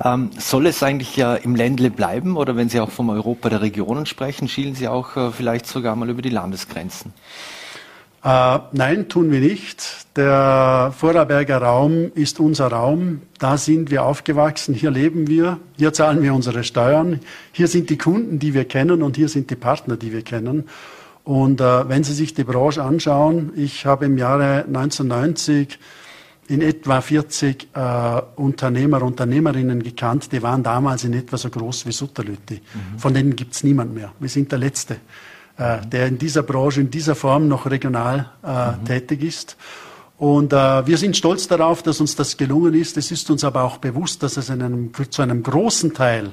Ähm, 0.04 0.30
soll 0.36 0.66
es 0.66 0.82
eigentlich 0.82 1.16
ja 1.16 1.34
im 1.34 1.54
Ländle 1.54 1.90
bleiben 1.90 2.36
oder 2.36 2.56
wenn 2.56 2.68
Sie 2.68 2.80
auch 2.80 2.90
vom 2.90 3.08
Europa 3.08 3.48
der 3.48 3.62
Regionen 3.62 4.04
sprechen, 4.04 4.48
schielen 4.48 4.74
Sie 4.74 4.88
auch 4.88 5.16
äh, 5.16 5.30
vielleicht 5.30 5.66
sogar 5.66 5.96
mal 5.96 6.10
über 6.10 6.20
die 6.20 6.28
Landesgrenzen? 6.28 7.14
Äh, 8.24 8.58
nein, 8.72 9.08
tun 9.08 9.30
wir 9.30 9.40
nicht. 9.40 10.16
Der 10.16 10.92
Vorarlberger 10.96 11.58
Raum 11.58 12.10
ist 12.14 12.40
unser 12.40 12.68
Raum. 12.68 13.22
Da 13.38 13.56
sind 13.56 13.90
wir 13.90 14.04
aufgewachsen. 14.04 14.74
Hier 14.74 14.90
leben 14.90 15.28
wir. 15.28 15.58
Hier 15.76 15.92
zahlen 15.92 16.22
wir 16.22 16.34
unsere 16.34 16.64
Steuern. 16.64 17.20
Hier 17.52 17.68
sind 17.68 17.90
die 17.90 17.98
Kunden, 17.98 18.38
die 18.38 18.54
wir 18.54 18.64
kennen 18.64 19.02
und 19.02 19.16
hier 19.16 19.28
sind 19.28 19.50
die 19.50 19.56
Partner, 19.56 19.96
die 19.96 20.12
wir 20.12 20.22
kennen. 20.22 20.64
Und 21.22 21.60
äh, 21.60 21.88
wenn 21.88 22.02
Sie 22.04 22.14
sich 22.14 22.34
die 22.34 22.44
Branche 22.44 22.82
anschauen, 22.82 23.52
ich 23.54 23.86
habe 23.86 24.06
im 24.06 24.18
Jahre 24.18 24.64
1990 24.64 25.78
in 26.48 26.62
etwa 26.62 27.02
40 27.02 27.68
äh, 27.74 28.22
Unternehmer, 28.36 29.02
Unternehmerinnen 29.02 29.82
gekannt, 29.82 30.32
die 30.32 30.42
waren 30.42 30.62
damals 30.62 31.04
in 31.04 31.12
etwa 31.12 31.36
so 31.36 31.50
groß 31.50 31.86
wie 31.86 31.92
Sutterlütti. 31.92 32.54
Mhm. 32.54 32.98
Von 32.98 33.14
denen 33.14 33.36
gibt 33.36 33.54
es 33.54 33.62
niemand 33.62 33.94
mehr. 33.94 34.12
Wir 34.18 34.30
sind 34.30 34.50
der 34.50 34.58
Letzte 34.58 34.96
äh, 35.58 35.78
der 35.86 36.06
in 36.06 36.18
dieser 36.18 36.42
Branche, 36.42 36.80
in 36.80 36.90
dieser 36.90 37.14
Form 37.14 37.48
noch 37.48 37.66
regional 37.66 38.30
äh, 38.44 38.70
mhm. 38.70 38.84
tätig 38.84 39.22
ist. 39.22 39.56
Und 40.16 40.52
äh, 40.52 40.86
wir 40.86 40.98
sind 40.98 41.16
stolz 41.16 41.46
darauf, 41.46 41.82
dass 41.82 42.00
uns 42.00 42.16
das 42.16 42.36
gelungen 42.36 42.74
ist. 42.74 42.96
Es 42.96 43.10
ist 43.10 43.30
uns 43.30 43.44
aber 43.44 43.62
auch 43.62 43.78
bewusst, 43.78 44.22
dass 44.22 44.36
es 44.36 44.50
einem, 44.50 44.92
zu 45.10 45.22
einem 45.22 45.42
großen 45.42 45.94
Teil 45.94 46.32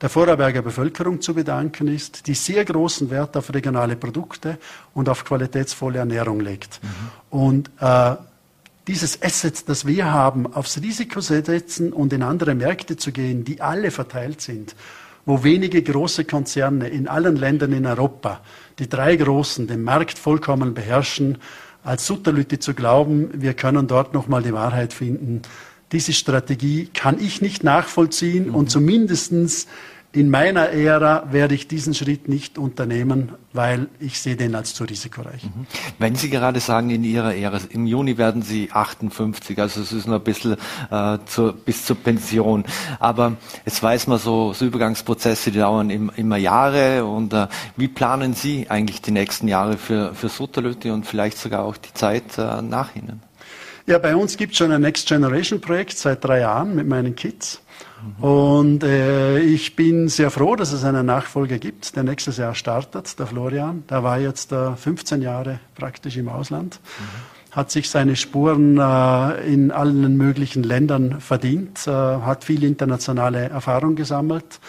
der 0.00 0.08
Vorarlberger 0.08 0.62
Bevölkerung 0.62 1.20
zu 1.20 1.34
bedanken 1.34 1.88
ist, 1.88 2.26
die 2.26 2.34
sehr 2.34 2.64
großen 2.64 3.10
Wert 3.10 3.36
auf 3.36 3.52
regionale 3.52 3.96
Produkte 3.96 4.58
und 4.94 5.08
auf 5.08 5.24
qualitätsvolle 5.24 5.98
Ernährung 5.98 6.40
legt. 6.40 6.80
Mhm. 6.82 7.38
Und 7.38 7.70
äh, 7.80 8.16
dieses 8.86 9.22
Asset, 9.22 9.68
das 9.68 9.86
wir 9.86 10.12
haben, 10.12 10.52
aufs 10.52 10.80
Risiko 10.80 11.20
setzen 11.20 11.92
und 11.92 12.12
in 12.12 12.22
andere 12.22 12.54
Märkte 12.54 12.96
zu 12.96 13.10
gehen, 13.10 13.44
die 13.44 13.60
alle 13.60 13.90
verteilt 13.90 14.40
sind, 14.40 14.76
wo 15.26 15.42
wenige 15.42 15.82
große 15.82 16.24
Konzerne 16.24 16.88
in 16.88 17.08
allen 17.08 17.36
Ländern 17.36 17.72
in 17.72 17.84
Europa 17.84 18.40
die 18.78 18.88
drei 18.88 19.16
Großen 19.16 19.66
den 19.66 19.82
Markt 19.82 20.18
vollkommen 20.18 20.72
beherrschen, 20.72 21.38
als 21.82 22.06
Sutterlütte 22.06 22.58
zu 22.58 22.74
glauben, 22.74 23.30
wir 23.34 23.54
können 23.54 23.86
dort 23.86 24.14
nochmal 24.14 24.42
die 24.42 24.52
Wahrheit 24.52 24.92
finden. 24.92 25.42
Diese 25.92 26.12
Strategie 26.12 26.88
kann 26.92 27.20
ich 27.20 27.42
nicht 27.42 27.62
nachvollziehen 27.62 28.48
mhm. 28.48 28.54
und 28.54 28.70
zumindestens 28.70 29.66
in 30.16 30.30
meiner 30.30 30.70
Ära 30.70 31.28
werde 31.30 31.54
ich 31.54 31.68
diesen 31.68 31.92
Schritt 31.92 32.26
nicht 32.26 32.56
unternehmen, 32.56 33.32
weil 33.52 33.88
ich 34.00 34.18
sehe 34.18 34.34
den 34.34 34.54
als 34.54 34.72
zu 34.72 34.84
risikoreich. 34.84 35.44
Mhm. 35.44 35.66
Wenn 35.98 36.14
Sie 36.14 36.30
gerade 36.30 36.58
sagen, 36.58 36.88
in 36.88 37.04
Ihrer 37.04 37.34
Ära, 37.34 37.60
im 37.68 37.86
Juni 37.86 38.16
werden 38.16 38.40
Sie 38.40 38.70
58, 38.72 39.58
also 39.58 39.82
es 39.82 39.92
ist 39.92 40.06
noch 40.06 40.14
ein 40.14 40.24
bisschen 40.24 40.56
äh, 40.90 41.18
zur, 41.26 41.52
bis 41.52 41.84
zur 41.84 41.96
Pension. 41.96 42.64
Aber 42.98 43.36
jetzt 43.66 43.82
weiß 43.82 44.06
man 44.06 44.18
so, 44.18 44.54
so 44.54 44.64
Übergangsprozesse, 44.64 45.50
die 45.50 45.58
dauern 45.58 45.90
im, 45.90 46.10
immer 46.16 46.38
Jahre. 46.38 47.04
Und 47.04 47.34
äh, 47.34 47.48
wie 47.76 47.88
planen 47.88 48.32
Sie 48.32 48.70
eigentlich 48.70 49.02
die 49.02 49.10
nächsten 49.10 49.48
Jahre 49.48 49.76
für, 49.76 50.14
für 50.14 50.30
Sutterlütte 50.30 50.94
und 50.94 51.04
vielleicht 51.04 51.36
sogar 51.36 51.62
auch 51.62 51.76
die 51.76 51.92
Zeit 51.92 52.38
äh, 52.38 52.62
nach 52.62 52.96
Ihnen? 52.96 53.20
Ja, 53.84 53.98
bei 53.98 54.16
uns 54.16 54.38
gibt 54.38 54.52
es 54.52 54.58
schon 54.58 54.72
ein 54.72 54.80
Next 54.80 55.06
Generation 55.06 55.60
Projekt 55.60 55.98
seit 55.98 56.24
drei 56.24 56.40
Jahren 56.40 56.74
mit 56.74 56.88
meinen 56.88 57.14
Kids. 57.14 57.60
Und 58.20 58.82
äh, 58.82 59.38
ich 59.40 59.74
bin 59.76 60.08
sehr 60.08 60.30
froh, 60.30 60.56
dass 60.56 60.72
es 60.72 60.84
einen 60.84 61.06
Nachfolger 61.06 61.58
gibt, 61.58 61.96
der 61.96 62.02
nächstes 62.02 62.36
Jahr 62.36 62.54
startet, 62.54 63.18
der 63.18 63.26
Florian. 63.26 63.84
Der 63.88 64.02
war 64.02 64.18
jetzt 64.18 64.52
äh, 64.52 64.76
15 64.76 65.22
Jahre 65.22 65.60
praktisch 65.74 66.16
im 66.16 66.28
Ausland, 66.28 66.80
mhm. 66.98 67.56
hat 67.56 67.70
sich 67.70 67.90
seine 67.90 68.16
Spuren 68.16 68.78
äh, 68.78 69.52
in 69.52 69.70
allen 69.70 70.16
möglichen 70.16 70.62
Ländern 70.62 71.20
verdient, 71.20 71.86
äh, 71.86 71.90
hat 71.90 72.44
viel 72.44 72.64
internationale 72.64 73.48
Erfahrung 73.48 73.96
gesammelt. 73.96 74.60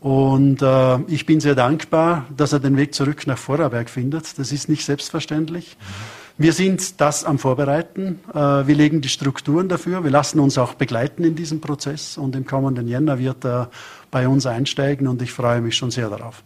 Und 0.00 0.62
äh, 0.62 1.00
ich 1.08 1.26
bin 1.26 1.40
sehr 1.40 1.56
dankbar, 1.56 2.26
dass 2.36 2.52
er 2.52 2.60
den 2.60 2.76
Weg 2.76 2.94
zurück 2.94 3.26
nach 3.26 3.38
Vorarlberg 3.38 3.90
findet. 3.90 4.38
Das 4.38 4.52
ist 4.52 4.68
nicht 4.68 4.84
selbstverständlich. 4.84 5.76
Mhm. 5.80 6.17
Wir 6.40 6.52
sind 6.52 7.00
das 7.00 7.24
am 7.24 7.40
Vorbereiten. 7.40 8.20
Äh, 8.32 8.38
wir 8.38 8.74
legen 8.76 9.00
die 9.00 9.08
Strukturen 9.08 9.68
dafür. 9.68 10.04
Wir 10.04 10.12
lassen 10.12 10.38
uns 10.38 10.56
auch 10.56 10.74
begleiten 10.74 11.24
in 11.24 11.34
diesem 11.34 11.60
Prozess. 11.60 12.16
Und 12.16 12.36
im 12.36 12.46
kommenden 12.46 12.86
Jänner 12.86 13.18
wird 13.18 13.44
er 13.44 13.70
bei 14.12 14.28
uns 14.28 14.46
einsteigen 14.46 15.08
und 15.08 15.20
ich 15.20 15.32
freue 15.32 15.60
mich 15.60 15.76
schon 15.76 15.90
sehr 15.90 16.08
darauf. 16.08 16.44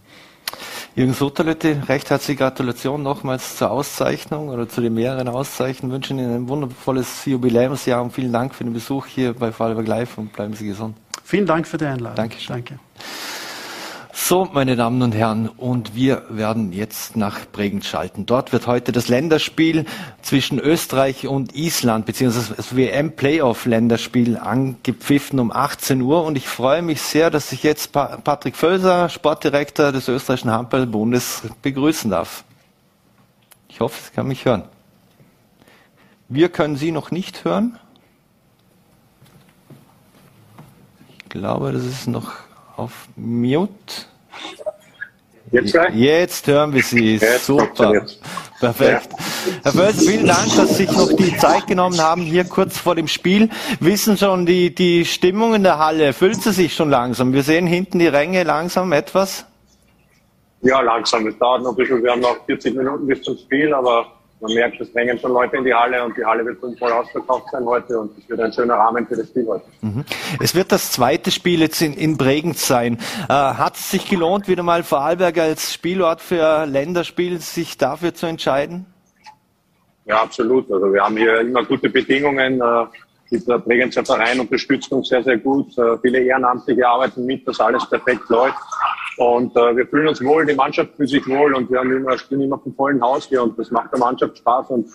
Jürgen 0.96 1.12
Soterlötte, 1.12 1.82
recht 1.88 2.08
herzliche 2.08 2.38
Gratulation 2.38 3.02
nochmals 3.02 3.56
zur 3.56 3.70
Auszeichnung 3.70 4.48
oder 4.48 4.66
zu 4.66 4.80
den 4.80 4.94
mehreren 4.94 5.28
Auszeichnungen. 5.28 5.94
Wünschen 5.94 6.18
Ihnen 6.18 6.34
ein 6.34 6.48
wundervolles 6.48 7.26
Jubiläumsjahr 7.26 8.02
und 8.02 8.12
vielen 8.12 8.32
Dank 8.32 8.54
für 8.54 8.64
den 8.64 8.72
Besuch 8.72 9.06
hier 9.06 9.34
bei 9.34 9.52
Vorarlberg 9.52 9.86
Live 9.86 10.18
und 10.18 10.32
bleiben 10.32 10.54
Sie 10.54 10.66
gesund. 10.66 10.96
Vielen 11.22 11.46
Dank 11.46 11.66
für 11.66 11.76
die 11.76 11.86
Einladung. 11.86 12.16
Dankeschön. 12.16 12.56
Danke. 12.56 12.78
So, 14.24 14.48
meine 14.52 14.76
Damen 14.76 15.02
und 15.02 15.16
Herren, 15.16 15.48
und 15.48 15.96
wir 15.96 16.22
werden 16.28 16.72
jetzt 16.72 17.16
nach 17.16 17.40
Bregenz 17.50 17.86
schalten. 17.86 18.24
Dort 18.24 18.52
wird 18.52 18.68
heute 18.68 18.92
das 18.92 19.08
Länderspiel 19.08 19.84
zwischen 20.22 20.60
Österreich 20.60 21.26
und 21.26 21.56
Island, 21.56 22.06
beziehungsweise 22.06 22.54
das 22.54 22.76
WM-Playoff-Länderspiel 22.76 24.36
angepfiffen 24.36 25.40
um 25.40 25.50
18 25.50 26.00
Uhr. 26.00 26.22
Und 26.22 26.36
ich 26.36 26.46
freue 26.46 26.82
mich 26.82 27.02
sehr, 27.02 27.30
dass 27.30 27.50
ich 27.50 27.64
jetzt 27.64 27.90
Patrick 27.90 28.54
Völser, 28.54 29.08
Sportdirektor 29.08 29.90
des 29.90 30.06
österreichischen 30.06 30.52
Handballbundes, 30.52 31.42
begrüßen 31.60 32.08
darf. 32.08 32.44
Ich 33.68 33.80
hoffe, 33.80 34.00
Sie 34.04 34.14
kann 34.14 34.28
mich 34.28 34.44
hören. 34.44 34.62
Wir 36.28 36.48
können 36.48 36.76
Sie 36.76 36.92
noch 36.92 37.10
nicht 37.10 37.44
hören. 37.44 37.76
Ich 41.18 41.28
glaube, 41.28 41.72
das 41.72 41.84
ist 41.84 42.06
noch 42.06 42.34
auf 42.76 43.08
Mute. 43.16 44.11
Jetzt, 45.52 45.78
Jetzt 45.92 46.46
hören 46.46 46.72
wir 46.72 46.82
Sie. 46.82 47.16
Jetzt 47.16 47.44
Super. 47.44 48.06
Perfekt. 48.58 49.08
Ja. 49.12 49.18
Herr 49.64 49.72
Böse, 49.72 50.10
vielen 50.10 50.26
Dank, 50.26 50.56
dass 50.56 50.70
Sie 50.70 50.86
sich 50.86 50.92
noch 50.96 51.12
die 51.12 51.36
Zeit 51.36 51.66
genommen 51.66 52.00
haben, 52.00 52.22
hier 52.22 52.44
kurz 52.44 52.78
vor 52.78 52.94
dem 52.94 53.06
Spiel. 53.06 53.50
Wissen 53.78 54.16
schon, 54.16 54.46
die, 54.46 54.74
die 54.74 55.04
Stimmung 55.04 55.54
in 55.54 55.62
der 55.62 55.78
Halle, 55.78 56.14
füllt 56.14 56.42
sie 56.42 56.52
sich 56.52 56.74
schon 56.74 56.88
langsam? 56.88 57.34
Wir 57.34 57.42
sehen 57.42 57.66
hinten 57.66 57.98
die 57.98 58.06
Ränge 58.06 58.44
langsam 58.44 58.92
etwas. 58.92 59.44
Ja, 60.62 60.80
langsam. 60.80 61.26
Es 61.26 61.36
dauert 61.38 61.62
noch 61.62 61.70
ein 61.70 61.76
bisschen. 61.76 62.02
Wir 62.02 62.12
haben 62.12 62.20
noch 62.20 62.46
40 62.46 62.74
Minuten 62.74 63.06
bis 63.06 63.20
zum 63.22 63.36
Spiel, 63.36 63.74
aber 63.74 64.06
man 64.42 64.54
merkt, 64.54 64.80
es 64.80 64.92
drängen 64.92 65.18
schon 65.18 65.32
Leute 65.32 65.56
in 65.56 65.64
die 65.64 65.72
Halle 65.72 66.04
und 66.04 66.16
die 66.16 66.24
Halle 66.24 66.44
wird 66.44 66.60
schon 66.60 66.76
voll 66.76 66.92
ausverkauft 66.92 67.46
sein 67.52 67.64
heute 67.64 67.98
und 67.98 68.10
es 68.18 68.28
wird 68.28 68.40
ein 68.40 68.52
schöner 68.52 68.74
Rahmen 68.74 69.06
für 69.06 69.16
das 69.16 69.28
Spiel 69.28 69.46
heute. 69.46 69.64
Mhm. 69.80 70.04
Es 70.40 70.54
wird 70.54 70.72
das 70.72 70.90
zweite 70.90 71.30
Spiel 71.30 71.60
jetzt 71.60 71.80
in, 71.80 71.94
in 71.94 72.16
Bregenz 72.16 72.66
sein. 72.66 72.98
Äh, 73.28 73.32
hat 73.32 73.76
es 73.76 73.90
sich 73.90 74.08
gelohnt, 74.08 74.48
wieder 74.48 74.64
mal 74.64 74.82
Vorarlberg 74.82 75.38
als 75.38 75.72
Spielort 75.72 76.20
für 76.20 76.66
Länderspiel 76.66 77.38
sich 77.38 77.78
dafür 77.78 78.14
zu 78.14 78.26
entscheiden? 78.26 78.86
Ja, 80.04 80.22
absolut. 80.22 80.70
Also 80.70 80.92
wir 80.92 81.02
haben 81.02 81.16
hier 81.16 81.40
immer 81.40 81.64
gute 81.64 81.88
Bedingungen. 81.88 82.60
Äh, 82.60 82.86
der 83.46 83.58
Bregenzer 83.58 84.04
Verein 84.04 84.40
unterstützt 84.40 84.92
uns 84.92 85.08
sehr, 85.08 85.22
sehr 85.22 85.38
gut. 85.38 85.78
Äh, 85.78 85.96
viele 86.02 86.18
Ehrenamtliche 86.18 86.86
arbeiten 86.86 87.24
mit, 87.24 87.46
dass 87.46 87.60
alles 87.60 87.88
perfekt 87.88 88.28
läuft. 88.28 88.58
Und 89.16 89.54
äh, 89.56 89.76
wir 89.76 89.86
fühlen 89.86 90.08
uns 90.08 90.22
wohl, 90.24 90.46
die 90.46 90.54
Mannschaft 90.54 90.96
fühlt 90.96 91.08
sich 91.08 91.26
wohl 91.28 91.54
und 91.54 91.70
wir 91.70 91.80
haben 91.80 91.94
immer, 91.94 92.16
spielen 92.16 92.42
immer 92.42 92.58
vom 92.58 92.74
vollen 92.74 93.00
Haus 93.02 93.26
hier 93.28 93.42
und 93.42 93.58
das 93.58 93.70
macht 93.70 93.92
der 93.92 93.98
Mannschaft 93.98 94.38
Spaß 94.38 94.70
und 94.70 94.88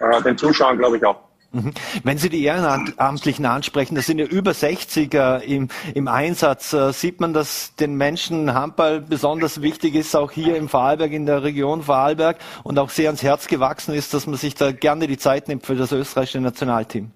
äh, 0.00 0.22
den 0.22 0.36
Zuschauern, 0.36 0.78
glaube 0.78 0.98
ich, 0.98 1.04
auch. 1.04 1.20
Mhm. 1.52 1.72
Wenn 2.02 2.16
Sie 2.16 2.30
die 2.30 2.42
Ehrenamtlichen 2.44 3.44
ansprechen, 3.44 3.94
das 3.94 4.06
sind 4.06 4.18
ja 4.18 4.24
über 4.24 4.52
60er 4.52 5.40
im, 5.40 5.68
im 5.94 6.08
Einsatz. 6.08 6.72
Äh, 6.72 6.92
sieht 6.92 7.20
man, 7.20 7.34
dass 7.34 7.74
den 7.76 7.94
Menschen 7.94 8.54
Handball 8.54 9.02
besonders 9.02 9.60
wichtig 9.60 9.94
ist, 9.94 10.16
auch 10.16 10.30
hier 10.30 10.56
im 10.56 10.68
Vorarlberg, 10.68 11.12
in 11.12 11.26
der 11.26 11.42
Region 11.42 11.82
Vorarlberg 11.82 12.38
und 12.64 12.78
auch 12.78 12.88
sehr 12.88 13.08
ans 13.08 13.22
Herz 13.22 13.48
gewachsen 13.48 13.94
ist, 13.94 14.14
dass 14.14 14.26
man 14.26 14.36
sich 14.36 14.54
da 14.54 14.72
gerne 14.72 15.06
die 15.06 15.18
Zeit 15.18 15.48
nimmt 15.48 15.66
für 15.66 15.76
das 15.76 15.92
österreichische 15.92 16.40
Nationalteam? 16.40 17.10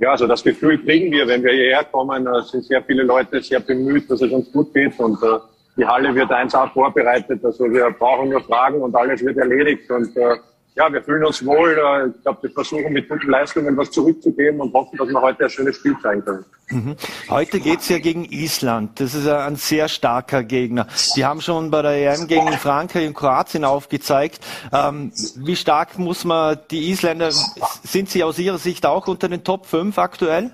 Ja, 0.00 0.12
also 0.12 0.26
das 0.26 0.42
Gefühl 0.42 0.78
kriegen 0.82 1.12
wir, 1.12 1.26
wenn 1.28 1.42
wir 1.42 1.52
hierher 1.52 1.84
kommen, 1.84 2.26
äh, 2.26 2.42
sind 2.42 2.64
sehr 2.64 2.82
viele 2.82 3.02
Leute 3.02 3.42
sehr 3.42 3.60
bemüht, 3.60 4.10
dass 4.10 4.22
es 4.22 4.32
uns 4.32 4.50
gut 4.52 4.72
geht. 4.72 4.98
Und 4.98 5.22
äh, 5.22 5.38
die 5.76 5.86
Halle 5.86 6.14
wird 6.14 6.30
1A 6.30 6.72
vorbereitet. 6.72 7.44
Also 7.44 7.70
wir 7.70 7.90
brauchen 7.90 8.30
nur 8.30 8.40
Fragen 8.40 8.80
und 8.80 8.94
alles 8.94 9.22
wird 9.24 9.36
erledigt. 9.36 9.90
Und 9.90 10.16
äh, 10.16 10.36
ja, 10.74 10.90
wir 10.90 11.02
fühlen 11.02 11.24
uns 11.24 11.44
wohl. 11.44 11.70
Äh, 11.70 12.08
ich 12.08 12.22
glaube, 12.22 12.42
wir 12.42 12.50
versuchen 12.50 12.92
mit 12.92 13.08
guten 13.08 13.30
Leistungen 13.30 13.76
was 13.76 13.90
zurückzugeben 13.90 14.60
und 14.60 14.72
hoffen, 14.72 14.96
dass 14.96 15.08
wir 15.08 15.20
heute 15.20 15.44
ein 15.44 15.50
schönes 15.50 15.76
Spiel 15.76 15.96
zeigen 16.02 16.24
können. 16.24 16.44
Mhm. 16.70 16.96
Heute 17.28 17.60
geht's 17.60 17.88
ja 17.90 17.98
gegen 17.98 18.24
Island. 18.24 18.98
Das 18.98 19.14
ist 19.14 19.28
ein 19.28 19.56
sehr 19.56 19.88
starker 19.88 20.42
Gegner. 20.42 20.86
Die 21.16 21.24
haben 21.24 21.42
schon 21.42 21.70
bei 21.70 21.82
der 21.82 22.14
EM 22.14 22.26
gegen 22.26 22.50
Frankreich 22.52 23.06
und 23.06 23.14
Kroatien 23.14 23.64
aufgezeigt. 23.64 24.40
Ähm, 24.72 25.12
wie 25.36 25.56
stark 25.56 25.98
muss 25.98 26.24
man 26.24 26.58
die 26.70 26.90
Isländer, 26.90 27.30
sind 27.30 28.08
sie 28.08 28.24
aus 28.24 28.38
Ihrer 28.38 28.58
Sicht 28.58 28.86
auch 28.86 29.06
unter 29.08 29.28
den 29.28 29.44
Top 29.44 29.66
5 29.66 29.98
aktuell? 29.98 30.52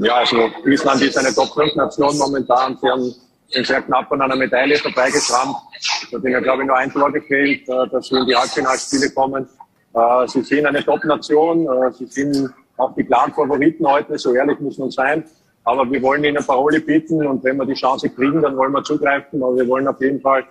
Ja, 0.00 0.16
also 0.16 0.50
Island 0.64 1.02
ist 1.02 1.18
eine 1.18 1.34
Top 1.34 1.52
5 1.54 1.74
Nation 1.74 2.16
momentan. 2.16 2.78
Sie 2.80 2.88
haben 2.88 3.14
sind 3.48 3.66
sehr 3.66 3.82
knapp 3.82 4.10
an 4.12 4.22
einer 4.22 4.36
Medaille 4.36 4.76
vorbeigeschrammt. 4.76 5.56
Es 5.76 6.12
hat 6.12 6.24
ihnen, 6.24 6.42
glaube 6.42 6.62
ich, 6.62 6.68
nur 6.68 6.76
ein 6.76 6.90
Tor 6.92 7.12
gefehlt, 7.12 7.68
äh, 7.68 7.88
dass 7.90 8.08
sie 8.08 8.16
in 8.16 8.26
die 8.26 8.36
Halbfinalspiele 8.36 9.10
kommen. 9.10 9.48
Äh, 9.94 10.28
sie 10.28 10.42
sind 10.42 10.66
eine 10.66 10.84
Top-Nation. 10.84 11.66
Äh, 11.66 11.92
sie 11.92 12.06
sind 12.06 12.50
auch 12.76 12.94
die 12.94 13.04
klaren 13.04 13.32
Favoriten 13.32 13.86
heute, 13.86 14.18
so 14.18 14.34
ehrlich 14.34 14.60
muss 14.60 14.78
man 14.78 14.90
sein. 14.90 15.24
Aber 15.64 15.90
wir 15.90 16.00
wollen 16.02 16.24
ihnen 16.24 16.44
Parole 16.44 16.80
bieten 16.80 17.26
und 17.26 17.44
wenn 17.44 17.56
wir 17.56 17.66
die 17.66 17.74
Chance 17.74 18.08
kriegen, 18.08 18.40
dann 18.40 18.56
wollen 18.56 18.72
wir 18.72 18.82
zugreifen. 18.84 19.42
Aber 19.42 19.56
wir 19.56 19.68
wollen 19.68 19.86
auf 19.88 20.00
jeden 20.00 20.20
Fall 20.20 20.44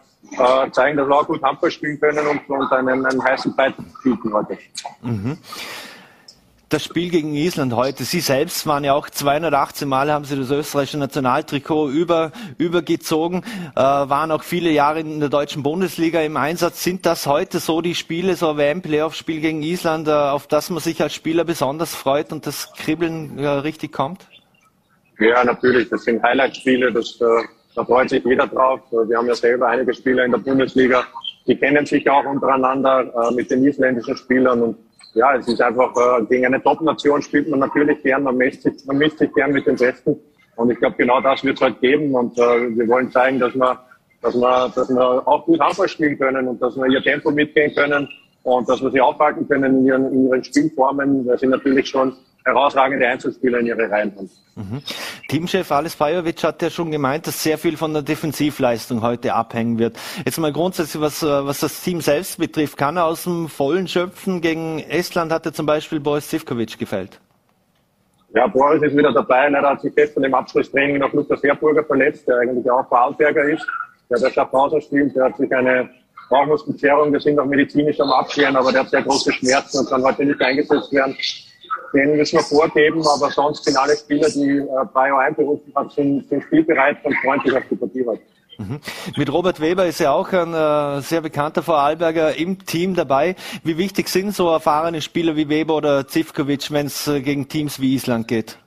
zeigen, 0.72 0.98
dass 0.98 1.08
wir 1.08 1.16
auch 1.16 1.26
gut 1.26 1.42
Handball 1.42 1.72
spielen 1.72 2.00
können 2.00 2.28
und, 2.28 2.50
und 2.50 2.72
einen, 2.72 3.06
einen 3.06 3.24
heißen 3.24 3.54
Fight 3.56 3.74
bieten 4.04 4.34
heute. 4.34 4.58
Mhm 5.02 5.38
das 6.70 6.84
Spiel 6.84 7.10
gegen 7.10 7.34
Island 7.34 7.74
heute. 7.74 8.04
Sie 8.04 8.20
selbst 8.20 8.68
waren 8.68 8.84
ja 8.84 8.94
auch 8.94 9.10
218 9.10 9.88
Mal 9.88 10.12
haben 10.12 10.26
Sie 10.26 10.36
das 10.36 10.52
österreichische 10.52 10.98
Nationaltrikot 10.98 11.90
über, 11.90 12.32
übergezogen, 12.58 13.44
äh, 13.76 13.80
waren 13.80 14.32
auch 14.32 14.44
viele 14.44 14.72
Jahre 14.72 15.00
in 15.00 15.20
der 15.20 15.30
deutschen 15.30 15.64
Bundesliga 15.64 16.22
im 16.22 16.36
Einsatz. 16.36 16.84
Sind 16.84 17.06
das 17.06 17.26
heute 17.26 17.60
so 17.60 17.82
die 17.82 17.96
Spiele, 17.96 18.36
so 18.36 18.58
WM-Playoff-Spiel 18.58 19.40
gegen 19.40 19.64
Island, 19.64 20.08
äh, 20.08 20.12
auf 20.12 20.48
das 20.48 20.70
man 20.70 20.80
sich 20.80 21.02
als 21.02 21.14
Spieler 21.14 21.46
besonders 21.46 21.96
freut 21.96 22.34
und 22.34 22.46
das 22.46 22.74
Kribbeln 22.74 23.40
äh, 23.40 23.48
richtig 23.48 23.94
kommt? 23.94 24.28
Ja, 25.20 25.44
natürlich. 25.44 25.90
Das 25.90 26.04
sind 26.04 26.22
Highlight-Spiele, 26.22 26.92
das, 26.92 27.20
äh, 27.22 27.26
da 27.76 27.86
freut 27.86 28.10
sich 28.10 28.24
jeder 28.26 28.48
drauf. 28.48 28.82
Wir 28.92 29.18
haben 29.18 29.28
ja 29.28 29.36
selber 29.36 29.70
einige 29.70 29.94
Spieler 29.94 30.26
in 30.26 30.32
der 30.32 30.40
Bundesliga, 30.40 31.06
die 31.48 31.56
kennen 31.56 31.86
sich 31.86 32.10
auch 32.10 32.26
untereinander 32.26 33.30
äh, 33.30 33.34
mit 33.34 33.50
den 33.50 33.64
isländischen 33.64 34.18
Spielern 34.18 34.62
und 34.62 34.87
ja, 35.18 35.36
es 35.36 35.48
ist 35.48 35.62
einfach, 35.62 35.94
äh, 35.96 36.26
gegen 36.26 36.46
eine 36.46 36.62
Top-Nation 36.62 37.22
spielt 37.22 37.50
man 37.50 37.60
natürlich 37.60 38.02
gern, 38.04 38.24
man 38.24 38.38
misst, 38.38 38.64
sich, 38.64 38.74
man 38.86 38.98
misst 38.98 39.18
sich 39.18 39.34
gern 39.34 39.52
mit 39.52 39.66
den 39.66 39.76
Besten. 39.76 40.16
Und 40.56 40.72
ich 40.72 40.80
glaube, 40.80 40.96
genau 40.98 41.22
das 41.22 41.44
wird 41.44 41.58
es 41.58 41.62
halt 41.62 41.80
geben. 41.82 42.14
Und 42.14 42.38
äh, 42.38 42.76
wir 42.76 42.88
wollen 42.88 43.12
zeigen, 43.12 43.40
dass 43.40 43.54
wir, 43.56 43.80
dass, 44.22 44.36
wir, 44.36 44.72
dass 44.74 44.90
wir 44.90 45.28
auch 45.28 45.46
gut 45.46 45.60
Handball 45.60 45.88
spielen 45.88 46.18
können 46.18 46.48
und 46.48 46.62
dass 46.62 46.76
wir 46.76 46.88
ihr 46.88 47.02
Tempo 47.02 47.32
mitgehen 47.32 47.74
können 47.76 48.08
und 48.44 48.70
dass 48.70 48.82
wir 48.82 48.92
sie 48.92 49.02
aufhalten 49.02 49.48
können 49.48 49.80
in 49.80 49.86
ihren, 49.86 50.14
in 50.14 50.28
ihren 50.28 50.44
Spielformen, 50.44 51.28
weil 51.28 51.38
sie 51.38 51.48
natürlich 51.48 51.88
schon 51.90 52.14
herausragende 52.48 53.08
Einzelspieler 53.08 53.60
in 53.60 53.68
ihre 53.68 53.90
Reihen 53.90 54.14
haben. 54.16 54.30
Mhm. 54.56 54.82
Teamchef 55.28 55.72
Alice 55.72 55.96
Bajovic 55.96 56.44
hat 56.44 56.62
ja 56.62 56.70
schon 56.70 56.90
gemeint, 56.90 57.28
dass 57.28 57.44
sehr 57.44 57.58
viel 57.58 57.78
von 57.78 57.94
der 57.94 58.02
Defensivleistung 58.02 59.02
heute 59.02 59.34
abhängen 59.34 59.78
wird. 59.78 59.98
Jetzt 60.26 60.40
mal 60.40 60.52
grundsätzlich, 60.52 61.02
was, 61.02 61.22
äh, 61.22 61.28
was 61.28 61.60
das 61.60 61.82
Team 61.82 62.02
selbst 62.02 62.40
betrifft, 62.40 62.78
kann 62.78 62.98
er 62.98 63.06
aus 63.06 63.24
dem 63.24 63.50
Vollen 63.50 63.88
schöpfen? 63.88 64.42
Gegen 64.42 64.80
Estland 64.80 65.32
hat 65.32 65.46
er 65.46 65.54
zum 65.54 65.66
Beispiel 65.66 66.00
Boris 66.00 66.30
Zivkovic 66.30 66.80
gefällt. 66.80 67.20
Ja, 68.34 68.48
Boris 68.48 68.82
ist 68.82 68.96
wieder 68.96 69.14
dabei. 69.14 69.50
Leider 69.50 69.70
hat 69.70 69.82
sich 69.82 69.94
gestern 69.94 70.24
im 70.24 70.34
Abschlusstraining 70.34 70.98
noch 71.00 71.14
Lukas 71.14 71.44
Herburger 71.44 71.84
verletzt, 71.84 72.28
der 72.28 72.38
eigentlich 72.38 72.70
auch 72.70 72.88
Vorarlberger 72.88 73.44
ist, 73.44 73.66
der 74.10 74.20
der 74.20 74.32
Schaffhauser 74.32 74.82
spielt. 74.82 75.16
Der 75.16 75.26
hat 75.26 75.38
sich 75.38 75.54
eine 75.54 75.90
Bauchmuskelzerrung, 76.30 77.14
wir 77.14 77.20
sind 77.20 77.40
auch 77.40 77.46
medizinisch 77.46 78.00
am 78.00 78.12
Abklären, 78.12 78.56
aber 78.56 78.72
der 78.72 78.82
hat 78.82 78.90
sehr 78.90 79.02
große 79.02 79.32
Schmerzen 79.32 79.80
und 79.80 79.90
kann 79.90 80.04
heute 80.04 80.26
nicht 80.26 80.42
eingesetzt 80.42 80.92
werden 80.92 81.16
den 81.94 82.18
müssen 82.18 82.38
wir 82.38 82.44
vorgeben, 82.44 83.02
aber 83.08 83.32
sonst 83.32 83.64
sind 83.64 83.78
alle 83.78 83.96
Spieler, 83.96 84.30
die 84.30 84.60
äh, 84.60 84.86
Bayo 84.94 85.18
einberufen 85.18 85.74
hat, 85.76 85.92
sind, 85.92 86.28
sind 86.30 86.44
spielbereit 86.44 86.98
und 87.04 87.16
freundlich 87.24 87.56
auf 87.56 87.64
die 87.70 87.76
Partie. 87.76 88.06
Mhm. 88.58 88.80
Mit 89.16 89.32
Robert 89.32 89.60
Weber 89.62 89.86
ist 89.86 90.00
ja 90.00 90.12
auch 90.12 90.32
ein 90.34 90.54
äh, 90.54 91.02
sehr 91.02 91.22
bekannter 91.22 91.62
Vorarlberger 91.62 92.36
im 92.36 92.66
Team 92.66 92.96
dabei. 92.96 93.36
Wie 93.64 93.78
wichtig 93.78 94.10
sind 94.10 94.34
so 94.34 94.50
erfahrene 94.50 95.02
Spieler 95.02 95.36
wie 95.36 95.48
Weber 95.48 95.76
oder 95.76 96.08
Zivkovic, 96.08 96.72
wenn 96.72 96.88
es 96.88 97.08
äh, 97.08 97.22
gegen 97.22 97.48
Teams 97.48 97.80
wie 97.80 97.94
Island 97.94 98.28
geht? 98.28 98.58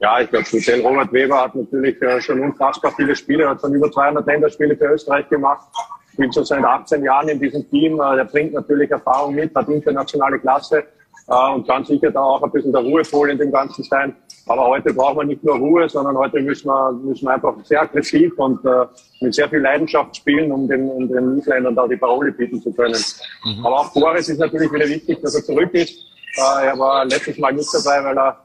Ja, 0.00 0.20
ich 0.20 0.30
glaube, 0.30 0.44
speziell 0.44 0.80
Robert 0.80 1.12
Weber 1.12 1.42
hat 1.42 1.54
natürlich 1.54 2.00
äh, 2.02 2.20
schon 2.20 2.40
unfassbar 2.40 2.92
viele 2.96 3.14
Spiele, 3.14 3.48
hat 3.48 3.60
schon 3.60 3.74
über 3.74 3.90
200 3.90 4.26
Länderspiele 4.26 4.76
für 4.76 4.86
Österreich 4.86 5.28
gemacht, 5.28 5.66
spielt 6.12 6.34
schon 6.34 6.44
seit 6.44 6.64
18 6.64 7.02
Jahren 7.04 7.28
in 7.28 7.40
diesem 7.40 7.68
Team. 7.70 8.00
Äh, 8.00 8.18
er 8.18 8.24
bringt 8.24 8.54
natürlich 8.54 8.90
Erfahrung 8.90 9.34
mit, 9.36 9.54
hat 9.54 9.68
internationale 9.68 10.38
Klasse 10.38 10.84
äh, 11.28 11.54
und 11.54 11.66
kann 11.66 11.84
sicher 11.84 12.10
da 12.10 12.20
auch 12.20 12.42
ein 12.42 12.50
bisschen 12.50 12.72
der 12.72 12.82
Ruhepol 12.82 13.30
in 13.30 13.38
dem 13.38 13.52
Ganzen 13.52 13.84
sein. 13.84 14.16
Aber 14.46 14.66
heute 14.66 14.94
brauchen 14.94 15.18
wir 15.18 15.24
nicht 15.24 15.44
nur 15.44 15.56
Ruhe, 15.56 15.88
sondern 15.88 16.16
heute 16.16 16.40
müssen 16.40 16.68
wir, 16.68 16.92
müssen 16.92 17.26
wir 17.26 17.34
einfach 17.34 17.54
sehr 17.64 17.82
aggressiv 17.82 18.32
und 18.38 18.64
äh, 18.64 18.86
mit 19.20 19.34
sehr 19.34 19.48
viel 19.48 19.58
Leidenschaft 19.58 20.16
spielen, 20.16 20.50
um 20.50 20.66
den, 20.66 20.88
um 20.88 21.06
den 21.06 21.38
Isländern 21.38 21.74
da 21.74 21.86
die 21.86 21.96
Parole 21.96 22.32
bieten 22.32 22.62
zu 22.62 22.72
können. 22.72 23.02
Mhm. 23.44 23.66
Aber 23.66 23.80
auch 23.80 23.92
Boris 23.92 24.28
ist 24.28 24.38
natürlich 24.38 24.72
wieder 24.72 24.88
wichtig, 24.88 25.20
dass 25.20 25.34
er 25.34 25.44
zurück 25.44 25.74
ist. 25.74 25.98
Äh, 26.36 26.66
er 26.66 26.78
war 26.78 27.04
letztes 27.04 27.36
Mal 27.38 27.52
nicht 27.52 27.68
dabei, 27.74 28.04
weil 28.04 28.18
er 28.18 28.38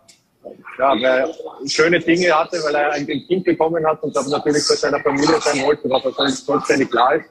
ja, 0.78 0.90
weil 0.90 1.04
er 1.06 1.30
schöne 1.68 2.00
Dinge 2.00 2.32
hatte, 2.38 2.58
weil 2.64 2.76
er 2.76 2.92
ein 2.92 3.06
Kind 3.06 3.46
bekommen 3.46 3.86
hat 3.86 4.04
und 4.04 4.14
das 4.14 4.28
natürlich 4.28 4.64
bei 4.68 4.76
seiner 4.76 5.00
Familie 5.00 5.40
sein 5.40 5.66
wollte, 5.66 5.90
was 5.90 6.04
er 6.04 6.46
vollständig 6.46 6.92
klar 6.92 7.16
ist. 7.16 7.30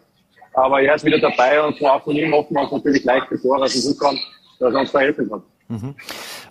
Aber 0.55 0.81
er 0.81 0.95
ist 0.95 1.05
wieder 1.05 1.19
dabei 1.19 1.63
und 1.63 1.83
auch 1.85 2.03
von 2.03 2.17
ihm 2.17 2.33
hoffen 2.33 2.55
wir 2.55 2.63
uns 2.63 2.73
natürlich 2.73 3.05
leicht, 3.05 3.29
bevor 3.29 3.61
er 3.61 3.67
zurückkommt, 3.67 4.21
dass 4.59 4.75
er 4.75 4.81
uns 4.81 4.93
da 4.93 5.01
helfen 5.01 5.29
kann. 5.29 5.43
Mhm. 5.69 5.95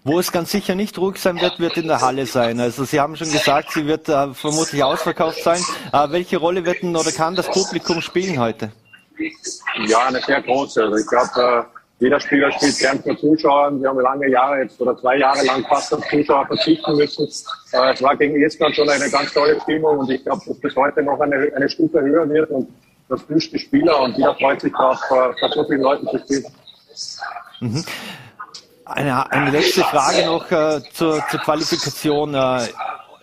Wo 0.03 0.19
es 0.19 0.31
ganz 0.31 0.51
sicher 0.51 0.73
nicht 0.73 0.97
ruhig 0.97 1.17
sein 1.17 1.39
wird, 1.39 1.59
wird 1.59 1.77
in 1.77 1.87
der 1.87 2.01
Halle 2.01 2.25
sein. 2.25 2.59
Also 2.59 2.85
Sie 2.85 2.99
haben 2.99 3.15
schon 3.15 3.31
gesagt, 3.31 3.71
sie 3.71 3.85
wird 3.85 4.09
äh, 4.09 4.33
vermutlich 4.33 4.83
ausverkauft 4.83 5.43
sein. 5.43 5.61
Äh, 5.93 6.11
welche 6.11 6.37
Rolle 6.37 6.65
wird 6.65 6.81
denn 6.81 6.95
oder 6.95 7.11
kann 7.11 7.35
das 7.35 7.49
Publikum 7.51 8.01
spielen 8.01 8.39
heute? 8.39 8.71
Ja, 9.85 10.07
eine 10.07 10.19
sehr 10.21 10.41
große. 10.41 10.83
Also 10.83 10.95
ich 10.95 11.07
glaube, 11.07 11.29
äh, 11.35 11.79
jeder 11.99 12.19
Spieler 12.19 12.51
spielt 12.51 12.79
gern 12.79 13.03
vor 13.03 13.15
Zuschauern. 13.15 13.79
Wir 13.79 13.89
haben 13.89 13.99
lange 13.99 14.27
Jahre 14.27 14.63
jetzt 14.63 14.81
oder 14.81 14.97
zwei 14.97 15.17
Jahre 15.17 15.45
lang 15.45 15.63
fast 15.67 15.93
auf 15.93 16.03
Zuschauer 16.09 16.47
verzichten 16.47 16.95
müssen. 16.95 17.27
Äh, 17.73 17.93
es 17.93 18.01
war 18.01 18.15
gegen 18.15 18.41
Estland 18.41 18.75
schon 18.75 18.89
eine 18.89 19.07
ganz 19.07 19.31
tolle 19.33 19.61
Stimmung 19.61 19.99
und 19.99 20.09
ich 20.09 20.23
glaube, 20.23 20.41
dass 20.47 20.59
bis 20.59 20.75
heute 20.75 21.03
noch 21.03 21.19
eine, 21.19 21.51
eine 21.55 21.69
Stufe 21.69 22.01
höher 22.01 22.27
wird 22.27 22.49
und 22.49 22.67
das 23.07 23.29
wünscht 23.29 23.53
die 23.53 23.59
Spieler 23.59 24.01
und 24.01 24.17
jeder 24.17 24.33
freut 24.33 24.61
sich 24.61 24.71
darauf, 24.71 24.99
vor 25.07 25.35
so 25.53 25.63
vielen 25.65 25.81
Leuten 25.81 26.07
zu 26.07 26.17
spielen. 26.17 26.45
Mhm. 27.61 27.85
Eine, 28.85 29.31
eine 29.31 29.51
letzte 29.51 29.81
Frage 29.81 30.25
noch 30.25 30.51
äh, 30.51 30.81
zur, 30.91 31.23
zur 31.29 31.39
Qualifikation. 31.39 32.33
Äh, 32.33 32.67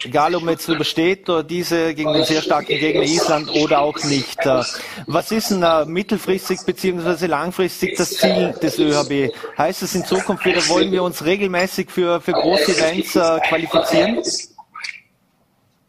egal, 0.05 0.35
ob 0.35 0.42
man 0.44 0.55
jetzt 0.55 0.68
übersteht 0.68 1.29
oder 1.29 1.42
diese 1.42 1.94
gegen 1.94 2.12
den 2.12 2.24
sehr 2.24 2.40
starken 2.40 2.68
Gegner 2.68 3.03
Island 3.03 3.51
oder 3.51 3.81
auch 3.81 4.03
nicht. 4.05 4.38
Äh, 4.46 4.62
was 5.07 5.33
ist 5.33 5.51
denn 5.51 5.62
äh, 5.62 5.85
mittelfristig 5.85 6.61
beziehungsweise 6.64 7.27
langfristig 7.27 7.96
das 7.96 8.11
Ziel 8.11 8.55
des 8.62 8.79
ÖHB? 8.79 9.35
Heißt 9.59 9.83
es 9.83 9.94
in 9.94 10.05
Zukunft 10.05 10.44
wieder, 10.44 10.66
wollen 10.68 10.92
wir 10.92 11.03
uns 11.03 11.24
regelmäßig 11.24 11.90
für, 11.90 12.20
für 12.20 12.33
große 12.33 12.72
Events 12.72 13.16
äh, 13.16 13.40
qualifizieren? 13.48 14.22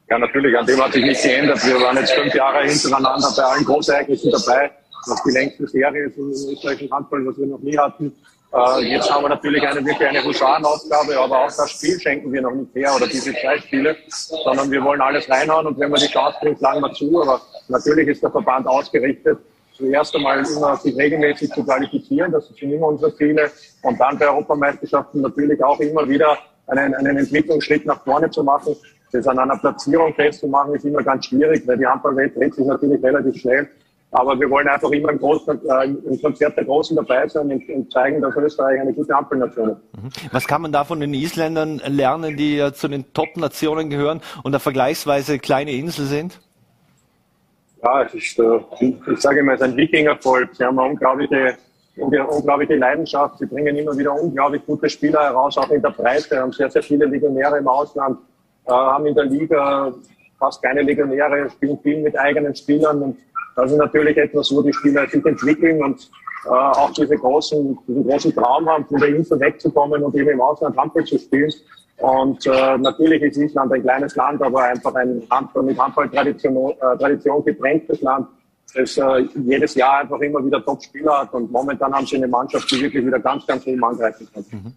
Ja, 0.09 0.17
natürlich. 0.17 0.57
An 0.57 0.65
dem 0.65 0.83
hat 0.83 0.91
sich 0.93 1.03
nichts 1.03 1.21
geändert. 1.21 1.63
Wir 1.65 1.79
waren 1.79 1.95
jetzt 1.97 2.13
fünf 2.13 2.33
Jahre 2.33 2.67
hintereinander 2.67 3.31
bei 3.35 3.43
allen 3.43 3.63
Großereignissen 3.63 4.31
dabei. 4.31 4.71
Ist 5.05 5.23
die 5.25 5.31
längste 5.31 5.67
Serie 5.67 6.12
im 6.17 6.29
österreichischen 6.31 6.91
Handball, 6.91 7.25
was 7.25 7.38
wir 7.38 7.47
noch 7.47 7.59
nie 7.59 7.77
hatten. 7.77 8.12
Äh, 8.51 8.83
jetzt 8.85 9.12
haben 9.12 9.23
wir 9.23 9.29
natürlich 9.29 9.65
eine 9.67 9.85
wirklich 9.85 10.07
eine 10.07 10.23
Husarenaufgabe, 10.23 11.19
aber 11.19 11.45
auch 11.45 11.51
das 11.55 11.69
Spiel 11.69 11.99
schenken 11.99 12.33
wir 12.33 12.41
noch 12.41 12.51
nicht 12.51 12.73
her 12.73 12.91
oder 12.95 13.05
diese 13.05 13.31
zwei 13.33 13.59
Spiele, 13.59 13.95
sondern 14.07 14.71
wir 14.71 14.83
wollen 14.83 15.01
alles 15.01 15.29
reinhauen 15.29 15.67
und 15.67 15.79
wenn 15.79 15.91
wir 15.91 15.99
die 15.99 16.07
Chance 16.07 16.38
kriegen, 16.41 16.57
schlagen 16.57 16.81
wir 16.81 16.91
zu. 16.93 17.21
Aber 17.21 17.41
natürlich 17.67 18.07
ist 18.07 18.23
der 18.23 18.31
Verband 18.31 18.65
ausgerichtet, 18.65 19.38
zuerst 19.73 20.15
einmal 20.15 20.39
immer 20.39 20.75
sich 20.77 20.97
regelmäßig 20.97 21.51
zu 21.51 21.63
qualifizieren, 21.63 22.31
das 22.31 22.47
sind 22.47 22.71
immer 22.71 22.88
unsere 22.88 23.15
Ziele 23.15 23.51
und 23.83 23.99
dann 23.99 24.17
bei 24.17 24.27
Europameisterschaften 24.27 25.21
natürlich 25.21 25.63
auch 25.63 25.79
immer 25.79 26.09
wieder 26.09 26.38
einen, 26.67 26.95
einen 26.95 27.17
Entwicklungsschritt 27.17 27.85
nach 27.85 28.03
vorne 28.03 28.31
zu 28.31 28.43
machen. 28.43 28.75
Das 29.12 29.27
an 29.27 29.39
einer 29.39 29.57
Platzierung 29.57 30.13
festzumachen 30.15 30.73
ist 30.75 30.85
immer 30.85 31.03
ganz 31.03 31.25
schwierig, 31.25 31.67
weil 31.67 31.77
die 31.77 31.85
Handballwelt 31.85 32.35
dreht 32.35 32.55
sich 32.55 32.65
natürlich 32.65 33.01
relativ 33.03 33.39
schnell. 33.39 33.69
Aber 34.12 34.39
wir 34.39 34.50
wollen 34.50 34.67
einfach 34.67 34.89
immer 34.89 35.10
im, 35.10 35.19
Großen, 35.19 35.60
äh, 35.69 35.86
im 35.86 36.22
Konzert 36.22 36.58
der 36.58 36.65
Großen 36.65 36.95
dabei 36.95 37.28
sein 37.28 37.52
und, 37.52 37.69
und, 37.69 37.91
zeigen, 37.91 38.22
dass 38.22 38.36
Österreich 38.36 38.82
eine 38.82 38.91
gute 38.91 39.15
Ampelnation 39.15 39.69
ist. 39.69 39.78
Mhm. 39.93 40.30
Was 40.32 40.48
kann 40.48 40.63
man 40.63 40.72
da 40.72 40.84
von 40.84 41.00
den 41.00 41.13
Isländern 41.13 41.80
lernen, 41.86 42.36
die 42.36 42.58
ja 42.58 42.74
zu 42.74 42.88
den 42.88 43.13
Top-Nationen 43.13 43.89
gehören 43.89 44.22
und 44.43 44.48
eine 44.52 44.60
vergleichsweise 44.60 45.38
kleine 45.38 45.72
Insel 45.72 46.06
sind? 46.06 46.39
Ja, 47.84 48.02
es 48.04 48.13
ist, 48.15 48.39
äh, 48.39 48.60
ich 48.82 49.19
sage 49.19 49.41
immer, 49.41 49.54
es 49.54 49.62
ist 49.62 49.67
ein 49.67 49.78
Wikingervolk. 49.78 50.56
Sie 50.56 50.63
haben 50.63 50.80
eine 50.80 50.89
unglaubliche 50.89 51.58
unglaubliche 52.02 52.76
Leidenschaft. 52.76 53.39
Sie 53.39 53.45
bringen 53.45 53.76
immer 53.76 53.98
wieder 53.98 54.13
unglaublich 54.13 54.65
gute 54.65 54.89
Spieler 54.89 55.22
heraus, 55.22 55.58
auch 55.58 55.69
in 55.69 55.82
der 55.82 55.89
Breite. 55.89 56.39
Haben 56.39 56.52
sehr, 56.52 56.69
sehr 56.69 56.84
viele 56.84 57.06
Legionäre 57.06 57.58
im 57.58 57.67
Ausland, 57.67 58.19
äh, 58.65 58.72
haben 58.72 59.06
in 59.06 59.15
der 59.15 59.26
Liga 59.26 59.93
fast 60.39 60.63
keine 60.63 60.82
Legionäre, 60.82 61.49
spielen 61.49 61.78
viel 61.80 62.02
mit 62.02 62.17
eigenen 62.17 62.56
Spielern. 62.56 63.02
Und 63.04 63.17
das 63.56 63.71
ist 63.71 63.78
natürlich 63.78 64.17
etwas, 64.17 64.52
wo 64.52 64.62
die 64.62 64.73
Spieler 64.73 65.08
sich 65.08 65.23
entwickeln 65.23 65.84
und 65.84 66.10
äh, 66.45 66.49
auch 66.49 66.91
diese 66.93 67.17
großen, 67.17 67.78
diesen 67.88 68.08
großen 68.08 68.34
Traum 68.34 68.67
haben, 68.69 68.86
von 68.86 68.99
der 68.99 69.10
Insel 69.10 69.39
wegzukommen 69.39 70.02
und 70.04 70.15
eben 70.15 70.30
im 70.30 70.41
Ausland 70.41 70.78
Handball 70.78 71.04
zu 71.04 71.19
spielen. 71.19 71.52
Und 71.97 72.45
äh, 72.47 72.78
natürlich 72.78 73.21
ist 73.21 73.38
Island 73.38 73.73
ein 73.73 73.82
kleines 73.82 74.15
Land, 74.15 74.41
aber 74.41 74.63
einfach 74.63 74.95
ein 74.95 75.21
Handball, 75.30 75.63
mit 75.63 75.78
Handballtradition 75.78 76.71
äh, 76.71 76.97
Tradition 76.97 77.43
geprägtes 77.43 78.02
Land, 78.02 78.28
das 78.73 78.97
äh, 78.97 79.28
jedes 79.43 79.75
Jahr 79.75 79.99
einfach 79.99 80.19
immer 80.21 80.45
wieder 80.45 80.63
Top-Spieler 80.63 81.19
hat. 81.19 81.34
Und 81.34 81.52
momentan 81.52 81.93
haben 81.93 82.06
sie 82.06 82.15
eine 82.15 82.30
Mannschaft, 82.30 82.71
die 82.71 82.82
wirklich 82.82 83.06
wieder 83.06 83.19
ganz, 83.19 83.45
ganz 83.45 83.67
oben 83.67 83.84
angreifen 83.84 84.30
kann. 84.34 84.45
Mhm. 84.49 84.73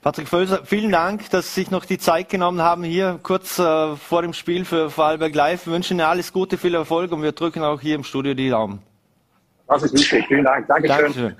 Patrick 0.00 0.28
Völser, 0.28 0.64
vielen 0.64 0.92
Dank, 0.92 1.28
dass 1.30 1.54
Sie 1.54 1.62
sich 1.62 1.70
noch 1.70 1.84
die 1.84 1.98
Zeit 1.98 2.28
genommen 2.28 2.62
haben, 2.62 2.84
hier 2.84 3.18
kurz 3.22 3.58
äh, 3.58 3.96
vor 3.96 4.22
dem 4.22 4.32
Spiel 4.32 4.64
für 4.64 4.90
Vorarlberg 4.90 5.34
Live. 5.34 5.66
Wir 5.66 5.72
wünschen 5.72 5.98
Ihnen 5.98 6.06
alles 6.06 6.32
Gute, 6.32 6.56
viel 6.56 6.74
Erfolg 6.74 7.10
und 7.10 7.22
wir 7.22 7.32
drücken 7.32 7.62
auch 7.62 7.80
hier 7.80 7.96
im 7.96 8.04
Studio 8.04 8.34
die 8.34 8.48
Daumen. 8.48 8.80
Das 9.66 9.82
ist 9.82 9.92
wichtig. 9.92 10.24
Vielen 10.28 10.44
Dank. 10.44 10.66
Dankeschön. 10.68 10.98
Dankeschön. 10.98 11.36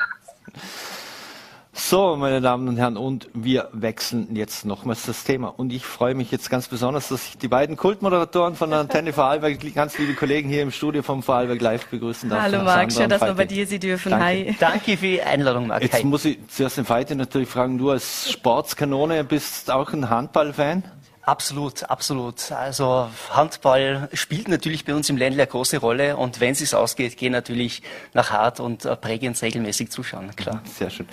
So, 1.81 2.17
meine 2.17 2.41
Damen 2.41 2.67
und 2.67 2.77
Herren, 2.77 2.97
und 2.97 3.29
wir 3.35 3.69
wechseln 3.73 4.35
jetzt 4.35 4.67
nochmals 4.67 5.07
das 5.07 5.23
Thema. 5.23 5.47
Und 5.47 5.73
ich 5.73 5.87
freue 5.87 6.15
mich 6.15 6.33
jetzt 6.33 6.51
ganz 6.51 6.67
besonders, 6.67 7.09
dass 7.09 7.29
ich 7.29 7.39
die 7.39 7.47
beiden 7.47 7.77
Kultmoderatoren 7.77 8.57
von 8.57 8.71
der 8.71 8.81
Antenne 8.81 9.13
Vorarlberg, 9.13 9.75
ganz 9.75 9.97
liebe 9.97 10.15
Kollegen 10.15 10.49
hier 10.49 10.63
im 10.63 10.73
Studio 10.73 11.03
vom 11.03 11.23
Vorarlberg 11.23 11.61
Live 11.61 11.87
begrüßen 11.87 12.29
darf. 12.29 12.43
Hallo 12.43 12.65
Marc, 12.65 12.93
schön, 12.93 13.09
dass 13.09 13.23
wir 13.23 13.33
bei 13.33 13.45
dir 13.45 13.65
Sie 13.65 13.79
dürfen. 13.79 14.11
Danke. 14.11 14.25
Hi. 14.27 14.57
Danke 14.59 14.97
für 14.97 15.07
die 15.07 15.23
Einladung, 15.23 15.69
Marc. 15.69 15.83
Jetzt 15.83 16.05
muss 16.05 16.25
ich 16.25 16.39
zuerst 16.49 16.79
den 16.79 16.85
Feite 16.85 17.15
natürlich 17.15 17.49
fragen, 17.49 17.79
du 17.79 17.91
als 17.91 18.33
Sportskanone 18.33 19.23
bist 19.23 19.71
auch 19.71 19.93
ein 19.93 20.11
Handballfan? 20.11 20.83
Absolut, 21.29 21.83
absolut. 21.91 22.51
Also 22.53 23.11
Handball 23.29 24.09
spielt 24.15 24.49
natürlich 24.49 24.87
bei 24.87 24.95
uns 24.95 25.11
im 25.11 25.19
Ländle 25.19 25.43
eine 25.43 25.51
große 25.51 25.77
Rolle 25.77 26.17
und 26.17 26.41
wenn 26.41 26.53
es 26.53 26.73
ausgeht, 26.73 27.19
gehen 27.19 27.33
natürlich 27.33 27.83
nach 28.15 28.31
Hart 28.31 28.61
und 28.61 28.87
äh, 28.87 28.97
Prägens 28.97 29.43
regelmäßig 29.43 29.91
zuschauen, 29.91 30.35
klar. 30.37 30.63
Sehr 30.79 30.89
schön. 30.89 31.07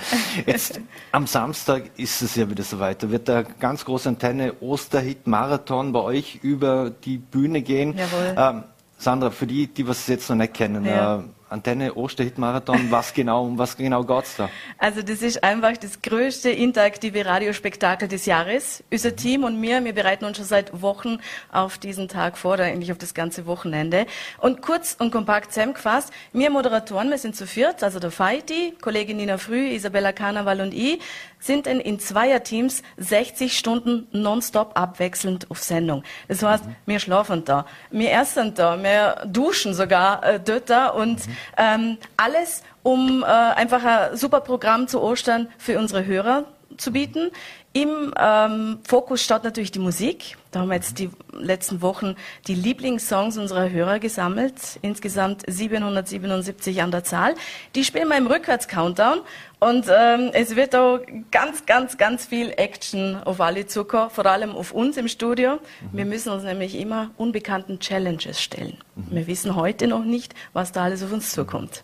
Jetzt 0.45 0.79
am 1.11 1.27
Samstag 1.27 1.89
ist 1.97 2.21
es 2.21 2.33
ja 2.35 2.49
wieder 2.49 2.63
soweit. 2.63 3.03
Da 3.03 3.11
wird 3.11 3.27
der 3.27 3.43
ganz 3.43 3.83
große 3.83 4.07
Antenne 4.07 4.53
Osterhit 4.61 5.27
Marathon 5.27 5.91
bei 5.91 5.99
euch 5.99 6.39
über 6.41 6.91
die 6.91 7.17
Bühne 7.17 7.61
gehen. 7.61 7.97
Jawohl. 7.97 8.35
Ähm, 8.37 8.63
Sandra, 8.97 9.31
für 9.31 9.47
die, 9.47 9.67
die 9.67 9.85
was 9.85 10.07
jetzt 10.07 10.29
noch 10.29 10.37
nicht 10.37 10.53
kennen, 10.53 10.85
ja. 10.85 11.17
äh, 11.17 11.23
Antenne 11.47 11.93
Osterhit-Marathon, 11.93 12.89
was 12.89 13.13
genau, 13.13 13.45
um 13.45 13.57
was 13.57 13.77
genau 13.77 14.03
geht's 14.03 14.35
da? 14.35 14.49
Also 14.79 15.03
das 15.03 15.21
ist 15.21 15.43
einfach 15.43 15.77
das 15.77 16.01
größte 16.01 16.49
interaktive 16.49 17.23
Radiospektakel 17.23 18.07
des 18.07 18.25
Jahres. 18.25 18.83
Unser 18.91 19.11
mhm. 19.11 19.17
Team 19.17 19.43
und 19.43 19.59
mir, 19.59 19.83
wir 19.85 19.93
bereiten 19.93 20.25
uns 20.25 20.37
schon 20.37 20.45
seit 20.45 20.81
Wochen 20.81 21.19
auf 21.51 21.77
diesen 21.77 22.07
Tag 22.07 22.37
vor, 22.37 22.53
oder 22.53 22.63
eigentlich 22.63 22.91
auf 22.91 22.97
das 22.97 23.13
ganze 23.13 23.45
Wochenende. 23.45 24.07
Und 24.39 24.63
kurz 24.63 24.95
und 24.97 25.11
kompakt 25.11 25.53
zusammengefasst, 25.53 26.11
wir 26.33 26.49
Moderatoren, 26.49 27.11
wir 27.11 27.17
sind 27.19 27.35
zu 27.35 27.45
viert, 27.45 27.83
also 27.83 27.99
der 27.99 28.11
Feiti, 28.11 28.73
Kollegin 28.81 29.17
Nina 29.17 29.37
Früh, 29.37 29.67
Isabella 29.67 30.13
Karneval 30.13 30.61
und 30.61 30.73
ich, 30.73 30.99
sind 31.45 31.67
in, 31.67 31.79
in 31.79 31.99
Zweierteams 31.99 32.81
60 32.97 33.57
Stunden 33.57 34.07
nonstop 34.11 34.77
abwechselnd 34.77 35.49
auf 35.51 35.59
Sendung. 35.59 36.03
Das 36.27 36.43
heißt, 36.43 36.65
mhm. 36.65 36.75
wir 36.85 36.99
schlafen 36.99 37.45
da, 37.45 37.65
wir 37.91 38.11
essen 38.11 38.53
da, 38.55 38.81
wir 38.81 39.25
duschen 39.25 39.73
sogar 39.73 40.23
äh, 40.23 40.39
dort 40.39 40.69
da 40.69 40.87
und 40.87 41.27
mhm. 41.27 41.37
ähm, 41.57 41.97
alles, 42.17 42.63
um 42.83 43.23
äh, 43.23 43.25
einfach 43.25 43.83
ein 43.83 44.17
super 44.17 44.41
Programm 44.41 44.87
zu 44.87 45.01
Ostern 45.01 45.47
für 45.57 45.77
unsere 45.77 46.05
Hörer 46.05 46.45
zu 46.77 46.91
bieten. 46.91 47.31
Im 47.73 48.13
ähm, 48.17 48.79
Fokus 48.87 49.21
steht 49.21 49.43
natürlich 49.43 49.71
die 49.71 49.79
Musik. 49.79 50.37
Da 50.55 50.61
haben 50.61 50.69
wir 50.69 50.75
jetzt 50.75 50.99
die 50.99 51.09
letzten 51.33 51.81
Wochen 51.81 52.15
die 52.47 52.55
Lieblingssongs 52.55 53.37
unserer 53.37 53.71
Hörer 53.71 53.99
gesammelt. 53.99 54.79
Insgesamt 54.81 55.43
777 55.45 56.81
an 56.81 56.91
der 56.91 57.03
Zahl. 57.03 57.35
Die 57.75 57.83
spielen 57.83 58.07
wir 58.07 58.17
im 58.17 58.27
Rückwärts-Countdown. 58.27 59.19
Und 59.59 59.87
ähm, 59.89 60.29
es 60.33 60.55
wird 60.55 60.75
auch 60.75 60.99
ganz, 61.31 61.65
ganz, 61.65 61.97
ganz 61.97 62.25
viel 62.25 62.53
Action 62.55 63.17
auf 63.23 63.41
alle 63.41 63.65
zukommen, 63.65 64.09
vor 64.11 64.25
allem 64.25 64.51
auf 64.51 64.71
uns 64.71 64.95
im 64.95 65.07
Studio. 65.07 65.55
Mhm. 65.55 65.97
Wir 65.97 66.05
müssen 66.05 66.31
uns 66.31 66.43
nämlich 66.43 66.79
immer 66.79 67.11
unbekannten 67.17 67.79
Challenges 67.79 68.41
stellen. 68.41 68.77
Mhm. 68.95 69.07
Wir 69.09 69.27
wissen 69.27 69.55
heute 69.55 69.87
noch 69.87 70.03
nicht, 70.03 70.35
was 70.53 70.71
da 70.71 70.83
alles 70.83 71.03
auf 71.03 71.11
uns 71.11 71.31
zukommt. 71.31 71.83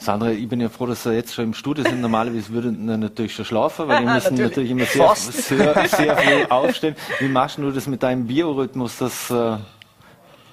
Sandra, 0.00 0.30
ich 0.30 0.48
bin 0.48 0.60
ja 0.60 0.68
froh, 0.68 0.86
dass 0.86 1.02
Sie 1.02 1.12
jetzt 1.12 1.34
schon 1.34 1.46
im 1.46 1.54
Studio 1.54 1.82
sind. 1.82 2.00
Normalerweise 2.00 2.50
würden 2.50 2.86
wir 2.86 2.96
natürlich 2.96 3.34
schon 3.34 3.44
schlafen, 3.44 3.88
weil 3.88 4.04
wir 4.04 4.14
müssen 4.14 4.36
natürlich. 4.36 4.70
natürlich 4.70 4.70
immer 4.70 4.84
sehr, 4.84 5.14
sehr, 5.16 5.88
sehr 5.88 6.16
früh 6.16 6.44
aufstehen. 6.50 6.94
Wie 7.18 7.28
machst 7.28 7.58
du 7.58 7.70
das 7.72 7.88
mit 7.88 7.97
deinem 8.02 8.26
Biorhythmus, 8.26 8.98
das 8.98 9.30
äh, 9.30 9.56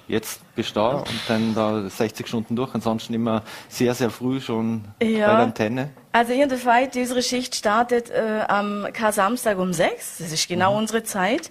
jetzt 0.08 0.40
besteht 0.54 0.76
und 0.76 1.20
dann 1.28 1.54
da 1.54 1.88
60 1.88 2.26
Stunden 2.26 2.56
durch, 2.56 2.74
ansonsten 2.74 3.14
immer 3.14 3.42
sehr, 3.68 3.94
sehr 3.94 4.10
früh 4.10 4.40
schon 4.40 4.84
ja. 5.02 5.26
bei 5.26 5.32
der 5.32 5.38
Antenne? 5.38 5.90
Also 6.12 6.32
in 6.32 6.48
der 6.48 6.58
Fight, 6.58 6.96
unsere 6.96 7.22
Schicht 7.22 7.54
startet 7.54 8.10
äh, 8.10 8.44
am 8.48 8.86
K-Samstag 8.92 9.58
um 9.58 9.72
6, 9.72 10.18
das 10.18 10.32
ist 10.32 10.48
genau 10.48 10.72
mhm. 10.72 10.78
unsere 10.78 11.02
Zeit. 11.02 11.50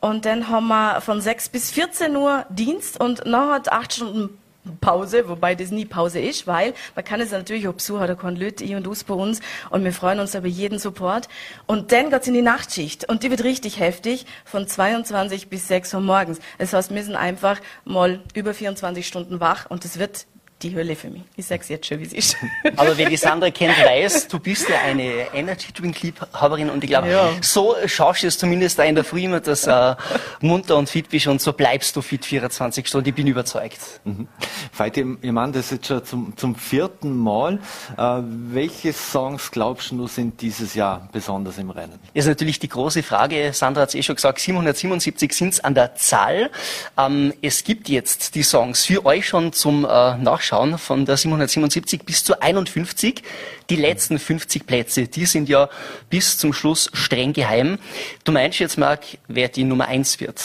Und 0.00 0.24
dann 0.26 0.48
haben 0.48 0.68
wir 0.68 1.00
von 1.00 1.20
6 1.20 1.48
bis 1.48 1.70
14 1.70 2.14
Uhr 2.16 2.44
Dienst 2.50 3.00
und 3.00 3.24
nachher 3.24 3.72
acht 3.72 3.94
Stunden 3.94 4.38
Pause, 4.80 5.28
wobei 5.28 5.54
das 5.54 5.70
nie 5.70 5.84
Pause 5.84 6.20
ist, 6.20 6.46
weil 6.46 6.74
man 6.94 7.04
kann 7.04 7.20
es 7.20 7.30
natürlich 7.30 7.68
auch 7.68 7.74
besuchen, 7.74 8.06
da 8.06 8.14
kann 8.14 8.36
Leute, 8.36 8.64
ich 8.64 8.74
und 8.74 8.86
us 8.86 9.04
bei 9.04 9.14
uns 9.14 9.40
und 9.70 9.84
wir 9.84 9.92
freuen 9.92 10.20
uns 10.20 10.34
über 10.34 10.46
jeden 10.46 10.78
Support. 10.78 11.28
Und 11.66 11.92
dann 11.92 12.10
geht's 12.10 12.28
in 12.28 12.34
die 12.34 12.42
Nachtschicht 12.42 13.08
und 13.08 13.22
die 13.22 13.30
wird 13.30 13.44
richtig 13.44 13.80
heftig 13.80 14.26
von 14.44 14.66
22 14.66 15.48
bis 15.48 15.68
6 15.68 15.94
Uhr 15.94 16.00
morgens. 16.00 16.38
Das 16.58 16.72
heißt, 16.72 16.94
wir 16.94 17.04
sind 17.04 17.16
einfach 17.16 17.60
mal 17.84 18.20
über 18.34 18.54
24 18.54 19.06
Stunden 19.06 19.40
wach 19.40 19.66
und 19.68 19.84
es 19.84 19.98
wird 19.98 20.26
die 20.62 20.74
Hölle 20.74 20.96
für 20.96 21.10
mich. 21.10 21.22
Ich 21.36 21.46
sag's 21.46 21.68
jetzt 21.68 21.86
schon, 21.86 21.98
wie 22.00 22.04
es 22.04 22.12
ist. 22.12 22.36
Aber 22.76 22.96
wer 22.96 23.08
die 23.08 23.16
Sandra 23.16 23.50
kennt, 23.50 23.78
weiß, 23.78 24.28
du 24.28 24.38
bist 24.38 24.68
ja 24.68 24.80
eine 24.80 25.34
Energy 25.34 25.72
Drink 25.72 26.00
Liebhaberin 26.02 26.70
und 26.70 26.82
ich 26.82 26.90
glaube, 26.90 27.10
ja. 27.10 27.30
so 27.42 27.76
schaust 27.86 28.22
du 28.22 28.28
es 28.28 28.38
zumindest 28.38 28.78
da 28.78 28.84
in 28.84 28.94
der 28.94 29.04
Früh 29.04 29.22
immer, 29.22 29.40
dass 29.40 29.66
äh, 29.66 29.94
munter 30.40 30.76
und 30.76 30.88
fit 30.88 31.08
bist 31.10 31.26
und 31.26 31.40
so 31.40 31.52
bleibst 31.52 31.94
du 31.96 32.02
fit 32.02 32.24
24 32.24 32.86
Stunden. 32.86 33.08
Ich 33.08 33.14
bin 33.14 33.26
überzeugt. 33.26 33.78
Mhm. 34.04 34.28
Veit, 34.72 34.96
ihr 34.96 35.32
Mann, 35.32 35.52
das 35.52 35.66
ist 35.66 35.72
jetzt 35.72 35.86
schon 35.88 36.04
zum, 36.04 36.36
zum 36.36 36.54
vierten 36.54 37.16
Mal. 37.16 37.58
Äh, 37.96 38.22
welche 38.22 38.92
Songs 38.92 39.50
glaubst 39.50 39.90
du 39.90 40.06
sind 40.06 40.40
dieses 40.40 40.74
Jahr 40.74 41.08
besonders 41.12 41.58
im 41.58 41.70
Rennen? 41.70 41.98
Das 42.14 42.24
ist 42.24 42.28
natürlich 42.28 42.58
die 42.58 42.68
große 42.68 43.02
Frage. 43.02 43.52
Sandra 43.52 43.82
hat 43.82 43.90
es 43.90 43.94
eh 43.94 44.02
schon 44.02 44.16
gesagt, 44.16 44.40
777 44.40 45.32
sind 45.32 45.52
es 45.52 45.60
an 45.60 45.74
der 45.74 45.94
Zahl. 45.96 46.50
Ähm, 46.96 47.34
es 47.42 47.64
gibt 47.64 47.88
jetzt 47.88 48.34
die 48.34 48.42
Songs 48.42 48.86
für 48.86 49.04
euch 49.04 49.26
schon 49.28 49.52
zum 49.52 49.84
äh, 49.84 50.16
Nachschauen 50.16 50.45
nachschauen, 50.46 50.78
von 50.78 51.04
der 51.04 51.16
777 51.16 52.04
bis 52.04 52.24
zur 52.24 52.42
51. 52.42 53.22
Die 53.70 53.76
letzten 53.76 54.18
50 54.18 54.66
Plätze, 54.66 55.08
die 55.08 55.26
sind 55.26 55.48
ja 55.48 55.68
bis 56.10 56.38
zum 56.38 56.52
Schluss 56.52 56.90
streng 56.92 57.32
geheim. 57.32 57.78
Du 58.24 58.32
meinst 58.32 58.58
jetzt, 58.58 58.78
Marc, 58.78 59.00
wer 59.28 59.48
die 59.48 59.64
Nummer 59.64 59.88
1 59.88 60.20
wird? 60.20 60.40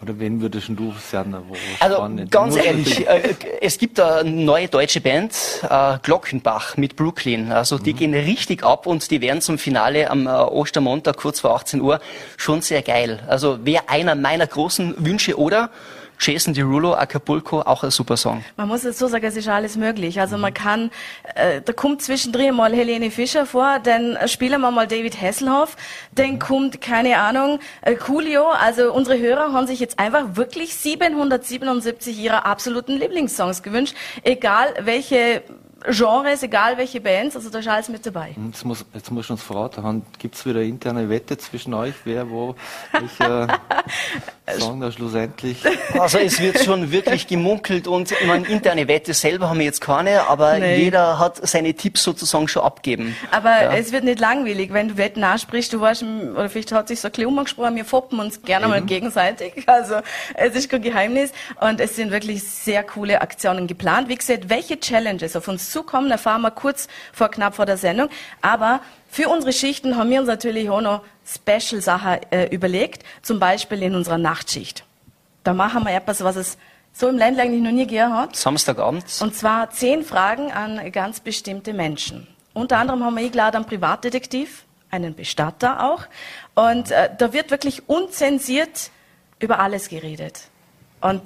Oder 0.00 0.16
wen 0.20 0.40
würdest 0.40 0.68
du 0.68 0.94
sagen? 1.10 1.34
Also 1.80 2.08
ganz 2.30 2.54
ehrlich, 2.54 3.08
äh, 3.08 3.34
es 3.60 3.78
gibt 3.78 3.98
eine 3.98 4.30
neue 4.30 4.68
deutsche 4.68 5.00
Band, 5.00 5.34
äh, 5.68 5.98
Glockenbach 6.00 6.76
mit 6.76 6.94
Brooklyn. 6.94 7.50
Also 7.50 7.78
die 7.78 7.94
mhm. 7.94 7.96
gehen 7.96 8.14
richtig 8.14 8.62
ab 8.62 8.86
und 8.86 9.10
die 9.10 9.20
werden 9.20 9.40
zum 9.40 9.58
Finale 9.58 10.08
am 10.08 10.28
äh, 10.28 10.30
Ostermontag 10.30 11.16
kurz 11.16 11.40
vor 11.40 11.56
18 11.56 11.80
Uhr 11.80 11.98
schon 12.36 12.62
sehr 12.62 12.82
geil. 12.82 13.24
Also 13.26 13.66
wäre 13.66 13.88
einer 13.88 14.14
meiner 14.14 14.46
großen 14.46 15.04
Wünsche 15.04 15.36
oder 15.36 15.70
Jason 16.20 16.52
Derulo, 16.54 16.94
Acapulco, 16.94 17.60
auch 17.60 17.84
ein 17.84 17.90
super 17.90 18.16
Song. 18.16 18.44
Man 18.56 18.68
muss 18.68 18.82
so 18.82 19.06
sagen, 19.06 19.24
es 19.24 19.36
ist 19.36 19.48
alles 19.48 19.76
möglich. 19.76 20.20
Also 20.20 20.36
man 20.36 20.52
kann, 20.52 20.90
äh, 21.34 21.60
da 21.62 21.72
kommt 21.72 22.02
zwischendrin 22.02 22.54
mal 22.54 22.72
Helene 22.74 23.10
Fischer 23.10 23.46
vor, 23.46 23.78
dann 23.78 24.18
spielen 24.26 24.60
wir 24.60 24.70
mal 24.70 24.86
David 24.86 25.20
Hasselhoff, 25.20 25.76
dann 26.12 26.32
mhm. 26.32 26.38
kommt, 26.38 26.80
keine 26.80 27.18
Ahnung, 27.18 27.60
äh, 27.82 27.94
Coolio. 27.94 28.48
Also 28.48 28.92
unsere 28.92 29.18
Hörer 29.18 29.52
haben 29.52 29.66
sich 29.66 29.80
jetzt 29.80 29.98
einfach 29.98 30.36
wirklich 30.36 30.74
777 30.74 32.18
ihrer 32.18 32.46
absoluten 32.46 32.96
Lieblingssongs 32.96 33.62
gewünscht, 33.62 33.94
egal 34.24 34.74
welche 34.80 35.42
Genres, 35.86 36.42
egal 36.42 36.76
welche 36.76 37.00
Bands, 37.00 37.36
also 37.36 37.50
da 37.50 37.60
ist 37.60 37.68
alles 37.68 37.88
mit 37.88 38.04
dabei. 38.04 38.34
Jetzt 38.46 38.64
muss, 38.64 38.84
jetzt 38.92 39.12
muss 39.12 39.30
uns 39.30 39.42
verraten, 39.42 40.04
gibt 40.18 40.34
es 40.34 40.44
wieder 40.44 40.60
interne 40.60 41.08
Wette 41.08 41.38
zwischen 41.38 41.72
euch, 41.72 41.94
wer 42.04 42.28
wo 42.28 42.56
welcher 42.92 43.60
Song 44.58 44.80
da 44.80 44.90
schlussendlich... 44.90 45.62
Also 45.98 46.18
es 46.18 46.40
wird 46.40 46.58
schon 46.64 46.90
wirklich 46.90 47.28
gemunkelt 47.28 47.86
und 47.86 48.10
ich 48.10 48.26
meine, 48.26 48.48
interne 48.48 48.88
Wette 48.88 49.14
selber 49.14 49.50
haben 49.50 49.58
wir 49.58 49.66
jetzt 49.66 49.80
keine, 49.80 50.26
aber 50.28 50.58
nee. 50.58 50.82
jeder 50.82 51.18
hat 51.18 51.46
seine 51.46 51.74
Tipps 51.74 52.02
sozusagen 52.02 52.48
schon 52.48 52.62
abgeben. 52.62 53.14
Aber 53.30 53.50
ja. 53.50 53.72
es 53.74 53.92
wird 53.92 54.02
nicht 54.04 54.18
langweilig, 54.18 54.72
wenn 54.72 54.88
du 54.88 54.96
Wetten 54.96 55.22
ansprichst, 55.22 55.72
du 55.72 55.80
weißt, 55.80 56.02
oder 56.02 56.48
vielleicht 56.48 56.72
hat 56.72 56.88
sich 56.88 57.00
so 57.00 57.08
ein 57.08 57.12
bisschen 57.12 57.28
umgesprochen, 57.28 57.76
wir 57.76 57.84
foppen 57.84 58.18
uns 58.18 58.42
gerne 58.42 58.64
Eben. 58.64 58.70
mal 58.70 58.82
gegenseitig, 58.82 59.52
also 59.66 59.96
es 60.34 60.54
ist 60.54 60.68
kein 60.68 60.82
Geheimnis 60.82 61.30
und 61.60 61.80
es 61.80 61.94
sind 61.94 62.10
wirklich 62.10 62.42
sehr 62.42 62.82
coole 62.82 63.20
Aktionen 63.20 63.68
geplant. 63.68 64.08
Wie 64.08 64.16
gesagt, 64.16 64.48
welche 64.48 64.80
Challenges 64.80 65.36
auf 65.36 65.46
uns 65.46 65.67
uns 65.68 65.72
zukommen, 65.72 66.10
erfahren 66.10 66.42
wir 66.42 66.50
kurz 66.50 66.88
vor 67.12 67.28
knapp 67.28 67.54
vor 67.54 67.66
der 67.66 67.76
Sendung. 67.76 68.08
Aber 68.40 68.80
für 69.10 69.28
unsere 69.28 69.52
Schichten 69.52 69.96
haben 69.96 70.10
wir 70.10 70.20
uns 70.20 70.28
natürlich 70.28 70.70
auch 70.70 70.80
noch 70.80 71.02
Special-Sachen 71.26 72.20
äh, 72.30 72.46
überlegt, 72.46 73.04
zum 73.22 73.38
Beispiel 73.38 73.82
in 73.82 73.94
unserer 73.94 74.18
Nachtschicht. 74.18 74.84
Da 75.44 75.54
machen 75.54 75.84
wir 75.84 75.94
etwas, 75.94 76.24
was 76.24 76.36
es 76.36 76.58
so 76.92 77.08
im 77.08 77.16
Ländle 77.16 77.42
eigentlich 77.42 77.62
noch 77.62 77.70
nie 77.70 77.86
gegeben 77.86 78.14
hat. 78.14 78.34
Samstagabend. 78.34 79.04
Und 79.20 79.34
zwar 79.34 79.70
zehn 79.70 80.04
Fragen 80.04 80.50
an 80.50 80.90
ganz 80.90 81.20
bestimmte 81.20 81.72
Menschen. 81.72 82.26
Unter 82.54 82.78
anderem 82.78 83.04
haben 83.04 83.14
wir 83.14 83.22
eingeladen 83.22 83.56
einen 83.56 83.66
Privatdetektiv, 83.66 84.64
einen 84.90 85.14
Bestatter 85.14 85.84
auch. 85.84 86.04
Und 86.54 86.90
äh, 86.90 87.10
da 87.16 87.32
wird 87.32 87.50
wirklich 87.50 87.88
unzensiert 87.88 88.90
über 89.38 89.60
alles 89.60 89.88
geredet. 89.88 90.40
Und 91.00 91.22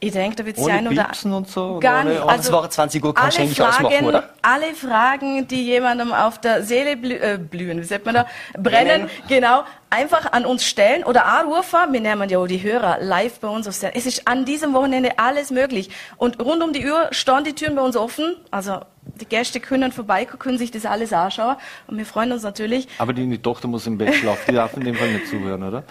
ich 0.00 0.12
denke, 0.12 0.36
da 0.36 0.44
wird 0.44 0.58
es 0.58 0.66
ein 0.66 0.86
oder 0.86 1.04
Piepsen 1.04 1.32
und 1.32 1.48
so? 1.48 1.78
Gar 1.80 2.04
nicht. 2.04 2.20
Also, 2.20 2.52
war 2.52 2.68
20 2.68 3.02
Uhr, 3.02 3.14
kannst 3.14 3.38
du 3.38 3.42
alle 3.42 3.50
eigentlich 3.50 3.58
Fragen, 3.58 4.06
oder? 4.06 4.30
alle 4.42 4.74
Fragen, 4.74 5.48
die 5.48 5.64
jemandem 5.64 6.12
auf 6.12 6.38
der 6.38 6.62
Seele 6.62 6.96
blü 6.96 7.14
äh, 7.14 7.38
blühen, 7.38 7.80
wie 7.80 7.84
sagt 7.84 8.04
man 8.04 8.14
da, 8.14 8.26
brennen, 8.52 9.06
Brennen. 9.06 9.10
genau, 9.28 9.62
einfach 9.90 10.32
an 10.32 10.44
uns 10.44 10.64
stellen 10.64 11.04
oder 11.04 11.26
anrufen. 11.26 11.92
Wir 11.92 12.00
nehmen 12.00 12.28
ja 12.28 12.38
auch 12.38 12.46
die 12.46 12.62
Hörer 12.62 12.98
live 13.00 13.40
bei 13.40 13.48
uns 13.48 13.66
auf 13.66 13.74
Sendung. 13.74 13.98
Es 13.98 14.06
ist 14.06 14.28
an 14.28 14.44
diesem 14.44 14.74
Wochenende 14.74 15.18
alles 15.18 15.50
möglich. 15.50 15.90
Und 16.16 16.38
rund 16.40 16.62
um 16.62 16.72
die 16.72 16.86
Uhr 16.86 17.08
stehen 17.12 17.44
die 17.44 17.54
Türen 17.54 17.76
bei 17.76 17.82
uns 17.82 17.96
offen. 17.96 18.36
Also 18.50 18.80
die 19.20 19.26
Gäste 19.26 19.60
können 19.60 19.92
vorbeikommen, 19.92 20.38
können 20.38 20.58
sich 20.58 20.70
das 20.70 20.86
alles 20.86 21.12
anschauen. 21.12 21.56
Und 21.86 21.98
wir 21.98 22.06
freuen 22.06 22.32
uns 22.32 22.42
natürlich. 22.42 22.88
Aber 22.98 23.12
die, 23.12 23.26
die 23.26 23.38
Tochter 23.38 23.68
muss 23.68 23.86
im 23.86 23.98
Bett 23.98 24.14
schlafen, 24.14 24.42
die 24.48 24.54
darf 24.54 24.74
in 24.76 24.84
dem 24.84 24.94
Fall 24.94 25.12
nicht 25.12 25.28
zuhören, 25.28 25.62
oder? 25.62 25.84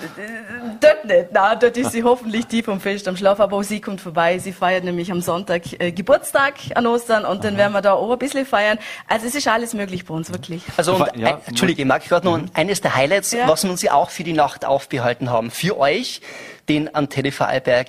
Dort 0.80 1.05
nicht. 1.05 1.28
Na, 1.32 1.55
dort 1.55 1.78
ist 1.78 1.91
sie 1.91 2.03
hoffentlich 2.03 2.45
tief 2.47 2.68
und 2.68 2.82
fest 2.82 3.07
am 3.07 3.16
Schlaf, 3.16 3.39
aber 3.39 3.57
auch 3.57 3.64
sie 3.64 3.80
kommt 3.80 4.01
vorbei. 4.01 4.38
Sie 4.39 4.51
feiert 4.51 4.84
nämlich 4.84 5.11
am 5.11 5.22
Sonntag 5.22 5.61
äh, 5.80 5.91
Geburtstag 5.91 6.55
an 6.76 6.86
Ostern 6.88 7.26
und 7.26 7.43
dann 7.43 7.57
werden 7.57 7.74
wir 7.74 7.82
da 7.82 7.93
auch 7.93 8.11
ein 8.11 8.20
bisschen 8.20 8.45
feiern. 8.45 8.78
Also 9.07 9.28
es 9.28 9.36
ist 9.36 9.47
alles 9.47 9.74
möglich 9.74 10.05
bei 10.05 10.14
uns, 10.14 10.32
wirklich. 10.32 10.64
Also, 10.78 10.95
und, 10.95 11.16
Ja, 11.16 11.36
ein, 11.36 11.41
Entschuldige, 11.45 11.86
mag 11.86 12.03
ich 12.03 12.09
gerade 12.09 12.26
noch 12.26 12.39
eines 12.53 12.82
der 12.82 12.95
Highlights, 12.95 13.32
Ja. 13.32 13.47
was 13.47 13.64
wir 13.64 13.72
uns 13.72 13.82
ja 13.82 13.93
auch 13.93 14.09
für 14.09 14.24
die 14.24 14.34
Nacht 14.34 14.66
aufbehalten 14.66 15.30
haben. 15.30 15.51
Für 15.51 15.78
euch, 15.78 16.22
den 16.70 16.93
Antenne 16.93 17.32
Vorarlberg 17.32 17.88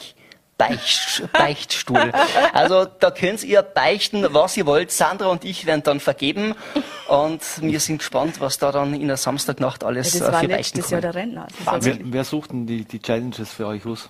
Beicht, 0.57 1.23
Beichtstuhl. 1.33 2.13
Also 2.53 2.85
da 2.85 3.11
könnt 3.11 3.43
ihr 3.43 3.63
beichten, 3.63 4.25
was 4.31 4.57
ihr 4.57 4.67
wollt. 4.67 4.93
Sandra 4.93 5.27
und 5.27 5.45
ich 5.45 5.67
werden 5.67 5.83
dann 5.83 5.99
vergeben 5.99 6.55
und 7.09 7.41
wir 7.61 7.81
sind 7.81 7.99
gespannt, 7.99 8.41
was 8.41 8.59
da 8.59 8.71
dann 8.71 8.95
in 8.95 9.09
der 9.09 9.17
Samstagnacht 9.17 9.83
alles 9.83 10.13
das 10.13 10.21
äh, 10.29 10.33
war 10.33 10.41
für 10.41 10.49
Beichten 10.49 10.79
letztes 10.79 10.91
Jahr 10.93 11.01
kommt. 11.03 11.15
der 11.15 11.23
Renner. 11.23 11.47
Wirklich- 11.65 11.99
Wer, 12.05 12.13
wer 12.13 12.25
sucht 12.25 12.53
denn 12.53 12.67
die, 12.67 12.85
die 12.85 13.01
Challenges 13.01 13.53
für 13.53 13.67
euch 13.67 13.85
aus? 13.85 14.09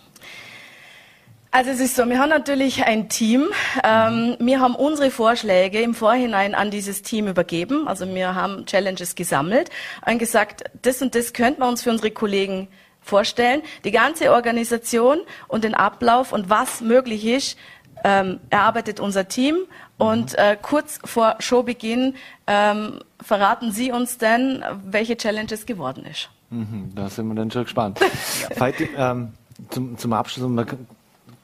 Also 1.51 1.71
es 1.71 1.79
ist 1.79 1.95
so, 1.95 2.05
wir 2.09 2.19
haben 2.19 2.31
natürlich 2.31 2.85
ein 2.85 3.09
Team. 3.09 3.47
Ähm, 3.85 4.37
wir 4.41 4.59
haben 4.61 4.75
unsere 4.75 5.13
Vorschläge 5.13 5.81
im 5.83 5.95
Vorhinein 5.95 6.53
an 6.55 6.73
dieses 6.73 7.03
Team 7.03 7.29
übergeben. 7.29 7.87
Also 7.87 8.13
wir 8.13 8.35
haben 8.35 8.67
Challenges 8.67 9.15
gesammelt 9.15 9.71
und 10.05 10.19
gesagt, 10.19 10.65
das 10.83 11.01
und 11.01 11.15
das 11.15 11.33
könnte 11.33 11.61
man 11.61 11.69
uns 11.71 11.83
für 11.83 11.91
unsere 11.91 12.11
Kollegen 12.11 12.67
vorstellen. 13.05 13.63
Die 13.85 13.91
ganze 13.93 14.33
Organisation 14.33 15.19
und 15.47 15.63
den 15.63 15.75
Ablauf 15.75 16.33
und 16.33 16.51
was 16.51 16.81
möglich 16.81 17.25
ist, 17.25 17.57
ähm, 18.03 18.41
erarbeitet 18.51 18.99
unser 18.99 19.29
Team. 19.29 19.57
Und 19.97 20.37
äh, 20.37 20.57
kurz 20.61 20.99
vor 21.05 21.37
Showbeginn 21.39 22.15
ähm, 22.47 23.01
verraten 23.21 23.71
Sie 23.71 23.93
uns 23.93 24.19
dann, 24.19 24.65
welche 24.85 25.17
Challenges 25.17 25.67
geworden 25.67 26.05
ist. 26.05 26.29
Mhm, 26.51 26.93
da 26.95 27.09
sind 27.09 27.29
wir 27.29 27.35
dann 27.35 27.51
schon 27.51 27.65
gespannt. 27.65 28.01
Veit, 28.57 28.77
ähm, 28.97 29.33
zum, 29.71 29.97
zum 29.97 30.13
Abschluss 30.13 30.49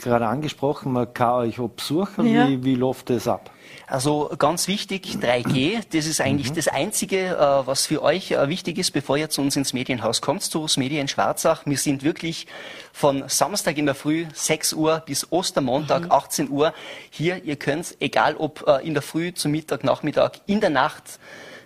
gerade 0.03 0.27
angesprochen, 0.27 0.93
man 0.93 1.13
kann 1.13 1.35
euch 1.35 1.61
auch 1.61 1.69
besuchen. 1.69 2.27
Ja. 2.27 2.49
Wie, 2.49 2.65
wie 2.65 2.75
läuft 2.75 3.11
das 3.11 3.29
ab? 3.29 3.51
Also 3.87 4.31
ganz 4.39 4.69
wichtig, 4.69 5.19
3G, 5.21 5.83
das 5.93 6.07
ist 6.07 6.21
eigentlich 6.21 6.53
das 6.53 6.69
Einzige, 6.69 7.37
äh, 7.37 7.67
was 7.67 7.87
für 7.87 8.03
euch 8.03 8.31
äh, 8.31 8.49
wichtig 8.49 8.79
ist, 8.79 8.93
bevor 8.93 9.17
ihr 9.17 9.31
zu 9.31 9.41
uns 9.41 9.57
ins 9.57 9.73
Medienhaus 9.73 10.21
kommt, 10.21 10.43
zu 10.43 10.67
Media 10.77 11.01
in 11.01 11.09
Schwarzach. 11.09 11.63
Wir 11.67 11.77
sind 11.77 12.05
wirklich 12.05 12.47
von 12.93 13.25
Samstag 13.27 13.79
in 13.79 13.87
der 13.87 13.97
Früh 13.97 14.27
6 14.33 14.75
Uhr 14.75 15.03
bis 15.05 15.33
Ostermontag 15.33 16.11
18 16.11 16.51
Uhr 16.51 16.73
hier. 17.11 17.43
Ihr 17.45 17.57
könnt, 17.57 17.97
egal 18.01 18.37
ob 18.37 18.65
äh, 18.69 18.87
in 18.87 18.95
der 18.95 19.03
Früh, 19.03 19.35
zum 19.35 19.51
Mittag, 19.51 19.83
Nachmittag, 19.83 20.41
in 20.47 20.61
der 20.61 20.71
Nacht, 20.71 21.19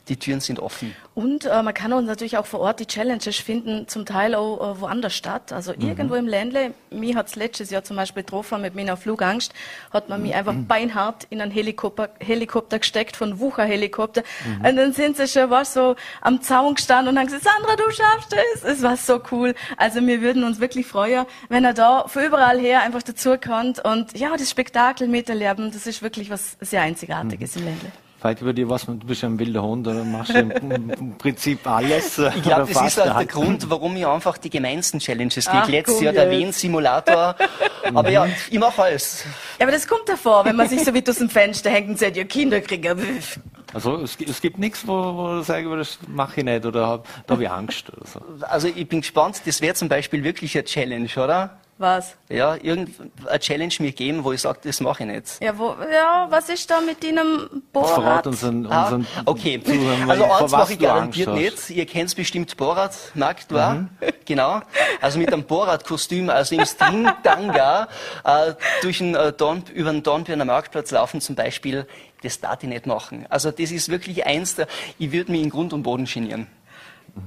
die 0.09 0.19
Türen 0.19 0.41
sind 0.41 0.61
offen. 0.61 0.95
Und 1.15 1.45
äh, 1.45 1.63
man 1.63 1.73
kann 1.73 1.93
uns 1.93 2.07
natürlich 2.07 2.37
auch 2.37 2.47
vor 2.47 2.61
Ort 2.61 2.81
die 2.81 2.87
Challenges 2.87 3.37
finden, 3.37 3.89
zum 3.89 4.05
Teil 4.05 4.35
auch 4.35 4.77
äh, 4.77 4.81
woanders 4.81 5.15
statt. 5.15 5.53
Also 5.53 5.73
irgendwo 5.73 6.15
im 6.15 6.27
Ländle. 6.27 6.75
Mir 6.91 7.17
hat's 7.17 7.37
letztes 7.37 7.71
Jahr 7.71 7.85
zum 7.85 7.97
Beispiel 7.97 8.23
getroffen 8.23 8.61
mit 8.61 8.75
meiner 8.75 8.97
Flugangst, 8.97 9.55
hat 9.93 10.09
man 10.09 10.23
mich 10.23 10.35
einfach 10.35 10.55
beinhart 10.55 11.27
in 11.31 11.41
einen 11.41 11.51
Helikopter, 11.51 12.11
Helikopter 12.21 12.79
gesteckt, 12.79 13.17
von 13.17 13.39
Wucher-Helikopter. 13.41 14.23
Und 14.63 14.77
dann 14.77 14.93
sind 14.93 15.17
sie 15.17 15.27
schon 15.29 15.51
was 15.51 15.75
so 15.75 15.97
am 16.21 16.43
Zaun 16.43 16.75
gestanden 16.75 17.15
und 17.15 17.19
haben 17.19 17.27
gesagt, 17.27 17.45
Sandra, 17.45 17.77
du 17.77 17.91
schaffst 17.91 18.35
es. 18.55 18.65
Es 18.65 18.83
war 18.83 18.97
so 18.97 19.21
cool. 19.31 19.55
Also 19.77 20.05
wir 20.07 20.21
würden 20.21 20.45
uns 20.45 20.61
wirklich 20.61 20.87
freuen, 20.87 21.27
wenn 21.49 21.65
er 21.65 21.75
da 21.75 22.07
von 22.09 22.25
überall 22.25 22.59
her 22.59 22.83
einfach 22.83 23.03
dazu 23.03 23.37
kommt 23.39 23.85
und 23.85 24.17
ja, 24.19 24.37
das 24.37 24.51
Spektakel 24.51 25.09
miterleben, 25.09 25.71
das 25.73 25.87
ist 25.87 26.03
wirklich 26.03 26.31
was 26.31 26.57
sehr 26.61 26.83
Einzigartiges 26.83 27.57
im 27.57 27.65
Ländle. 27.65 27.93
Veit, 28.25 28.41
über 28.41 28.55
dir 28.55 28.71
was, 28.71 28.87
du 28.87 28.95
bist 28.97 29.21
ja 29.21 29.29
ein 29.29 29.39
wilder 29.39 29.63
Hund, 29.63 29.87
oder 29.87 30.03
machst 30.03 30.33
du 30.33 30.39
im, 30.39 30.51
im 30.91 31.19
Prinzip 31.19 31.67
alles? 31.67 32.17
Ich 32.37 32.43
glaube, 32.43 32.73
das 32.73 32.83
ist 32.87 32.97
halt 32.99 33.19
der. 33.19 33.27
Grund, 33.27 33.69
warum 33.69 33.95
ich 33.97 34.07
einfach 34.07 34.39
die 34.39 34.49
gemeinsten 34.49 34.99
Challenges 34.99 35.45
kriege. 35.45 35.71
Letztes 35.71 36.01
Jahr 36.01 36.15
der. 36.15 36.31
Wien-Simulator. 36.31 37.37
Aber 37.93 38.09
ja, 38.09 38.27
ich 38.51 38.59
mache 38.59 38.83
alles. 38.83 39.25
Ja, 39.59 39.67
aber 39.67 39.73
das 39.73 39.87
kommt 39.87 40.09
davor, 40.09 40.43
wenn 40.47 40.57
man 40.57 40.67
sich 40.71 40.83
so 40.83 40.95
wie 40.95 41.05
aus 41.07 41.19
dem 41.19 41.29
Fenster 41.29 41.69
hängt 41.69 41.91
und 41.91 41.99
sagt, 41.99 42.17
ja, 42.17 42.25
Kinder 42.25 42.63
kriegen. 42.63 42.99
Also 43.75 43.97
es, 44.01 44.17
gibt- 44.17 44.31
es 44.31 44.41
gibt 44.41 44.59
nichts, 44.59 44.89
wo, 44.89 44.93
wo 44.95 45.27
du 45.35 45.43
sagen 45.43 45.69
würdest, 45.69 45.99
das 46.01 46.09
mache 46.09 46.41
ich 46.41 46.45
nicht 46.45 46.65
oder 46.65 46.87
hab, 46.87 47.07
da 47.27 47.35
habe 47.35 47.43
ich 47.43 47.51
Angst 47.51 47.93
oder 47.95 48.07
so. 48.07 48.21
Also 48.47 48.69
ich 48.69 48.89
bin 48.89 49.03
gespannt, 49.03 49.43
das 49.45 49.61
wäre 49.61 49.75
zum 49.75 49.91
Beispiel 49.91 50.25
wirklich 50.25 50.57
eine 50.57 50.65
Challenge, 50.65 51.09
oder? 51.17 51.59
Was? 51.77 52.15
Ja, 52.29 52.55
irgendeine 52.55 53.41
Challenge 53.41 53.75
mir 53.81 53.91
geben, 53.91 54.23
wo 54.23 54.31
ich 54.33 54.41
sage, 54.41 54.61
das 54.63 54.81
mache 54.81 55.03
ich 55.03 55.09
nicht. 55.11 55.43
Ja, 55.43 55.59
wo, 55.59 55.75
ja, 55.93 56.27
was 56.31 56.49
ist 56.49 56.71
da 56.71 56.81
mit 56.81 57.03
deinem 57.03 57.49
Das 57.51 57.61
Bohrrad? 57.73 57.95
verrat 57.95 58.27
unseren, 58.29 58.67
Ah, 58.67 58.85
unseren 58.85 59.07
okay, 59.25 59.61
Zuhörern, 59.61 60.09
also 60.09 60.25
eins 60.25 60.53
mache 60.53 60.73
ich 60.75 60.79
garantiert 60.79 61.35
nicht. 61.35 61.71
Ihr 61.71 61.85
kennt 61.87 62.15
bestimmt 62.15 62.57
Borat, 62.57 62.97
Marc, 63.15 63.49
du 63.49 63.59
auch? 63.59 63.75
Genau. 64.25 64.61
Also 65.01 65.19
mit 65.19 65.33
einem 65.33 65.43
Borat-Kostüm, 65.43 66.31
also 66.31 66.55
im 66.55 66.65
String-Tanga, 66.65 67.89
äh, 68.25 68.55
durch 68.83 68.99
den, 68.99 69.17
äh, 69.17 69.33
Dorn, 69.33 69.65
über 69.75 69.91
den 69.91 70.05
Dornbirner 70.05 70.45
Marktplatz 70.45 70.93
laufen 70.93 71.21
zum 71.21 71.35
Beispiel, 71.35 71.87
das 72.23 72.39
darf 72.41 72.63
ich 72.63 72.69
nicht 72.69 72.87
machen. 72.87 73.27
Also 73.31 73.51
das 73.51 73.73
ist 73.73 73.89
wirklich 73.89 74.25
eins 74.27 74.55
der, 74.55 74.69
ich 75.01 75.11
würde 75.11 75.33
mich 75.33 75.43
in 75.43 75.51
Grund 75.51 75.73
und 75.73 75.83
Boden 75.83 76.05
genieren. 76.05 76.47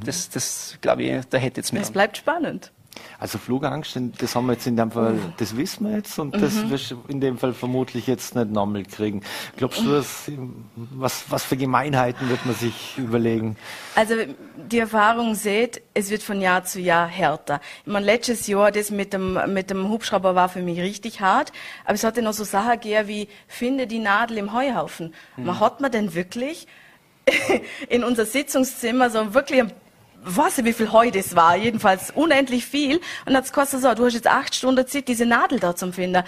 Das, 0.06 0.30
das 0.30 0.78
glaube 0.82 1.04
ich, 1.04 1.26
da 1.30 1.38
hätte 1.38 1.60
jetzt 1.62 1.72
mir. 1.74 1.82
Es 1.82 1.92
bleibt 1.92 2.18
spannend. 2.18 2.72
Also 3.20 3.38
Flugangst, 3.38 4.00
das 4.20 4.36
haben 4.36 4.46
wir 4.48 4.54
jetzt 4.54 4.68
in 4.68 4.78
dem 4.78 4.92
Fall, 4.92 5.18
das 5.38 5.56
wissen 5.58 5.88
wir 5.88 5.98
jetzt 5.98 6.18
und 6.20 6.36
das 6.42 6.64
Mhm. 6.64 6.70
wirst 6.70 6.92
du 6.92 7.04
in 7.08 7.20
dem 7.22 7.38
Fall 7.38 7.54
vermutlich 7.54 8.08
jetzt 8.08 8.36
nicht 8.36 8.52
nochmal 8.52 8.84
kriegen. 8.84 9.22
Glaubst 9.58 9.84
du, 9.86 9.92
dass, 9.92 10.30
was, 10.76 11.26
was 11.30 11.44
für 11.44 11.58
Gemeinheiten 11.58 12.30
wird 12.30 12.46
man 12.46 12.56
sich 12.56 12.98
überlegen? 12.98 13.56
Also 13.96 14.16
die 14.56 14.80
Erfahrung 14.80 15.34
seht, 15.36 15.82
es 15.94 16.10
wird 16.10 16.22
von 16.24 16.42
Jahr 16.42 16.64
zu 16.64 16.80
Jahr 16.80 17.08
härter. 17.08 17.60
Ich 17.86 17.92
meine, 17.92 18.06
letztes 18.06 18.48
Jahr, 18.48 18.72
das 18.72 18.92
mit 18.92 19.14
dem, 19.14 19.40
mit 19.54 19.70
dem 19.70 19.90
Hubschrauber 19.90 20.36
war 20.36 20.50
für 20.50 20.62
mich 20.62 20.80
richtig 20.80 21.22
hart, 21.22 21.52
aber 21.86 21.94
es 21.96 22.04
hatte 22.04 22.22
noch 22.22 22.34
so 22.34 22.44
Sachen 22.44 22.72
gegeben 22.80 23.08
wie, 23.08 23.28
finde 23.48 23.88
die 23.88 24.00
Nadel 24.00 24.38
im 24.38 24.54
Heuhaufen. 24.54 25.14
Man 25.38 25.60
hat 25.60 25.82
man 25.82 25.92
denn 25.92 26.14
wirklich 26.14 26.68
in 27.90 28.04
unser 28.04 28.26
Sitzungszimmer 28.26 29.10
so 29.10 29.34
wirklich 29.34 29.62
ein 29.62 29.72
weiß 30.36 30.58
nicht, 30.58 30.66
wie 30.66 30.74
viel 30.74 30.92
Heu 30.92 31.10
das 31.12 31.36
war, 31.36 31.56
jedenfalls 31.56 32.12
unendlich 32.12 32.66
viel. 32.66 32.98
Und 32.98 33.04
dann 33.28 33.38
hat's 33.38 33.52
gekostet 33.52 33.82
so, 33.82 33.94
du 33.94 34.06
hast 34.06 34.14
jetzt 34.14 34.28
acht 34.28 34.54
Stunden 34.56 34.86
Zeit, 34.88 35.08
diese 35.08 35.26
Nadel 35.26 35.60
da 35.60 35.76
zum 35.76 35.94
finden. 35.94 36.24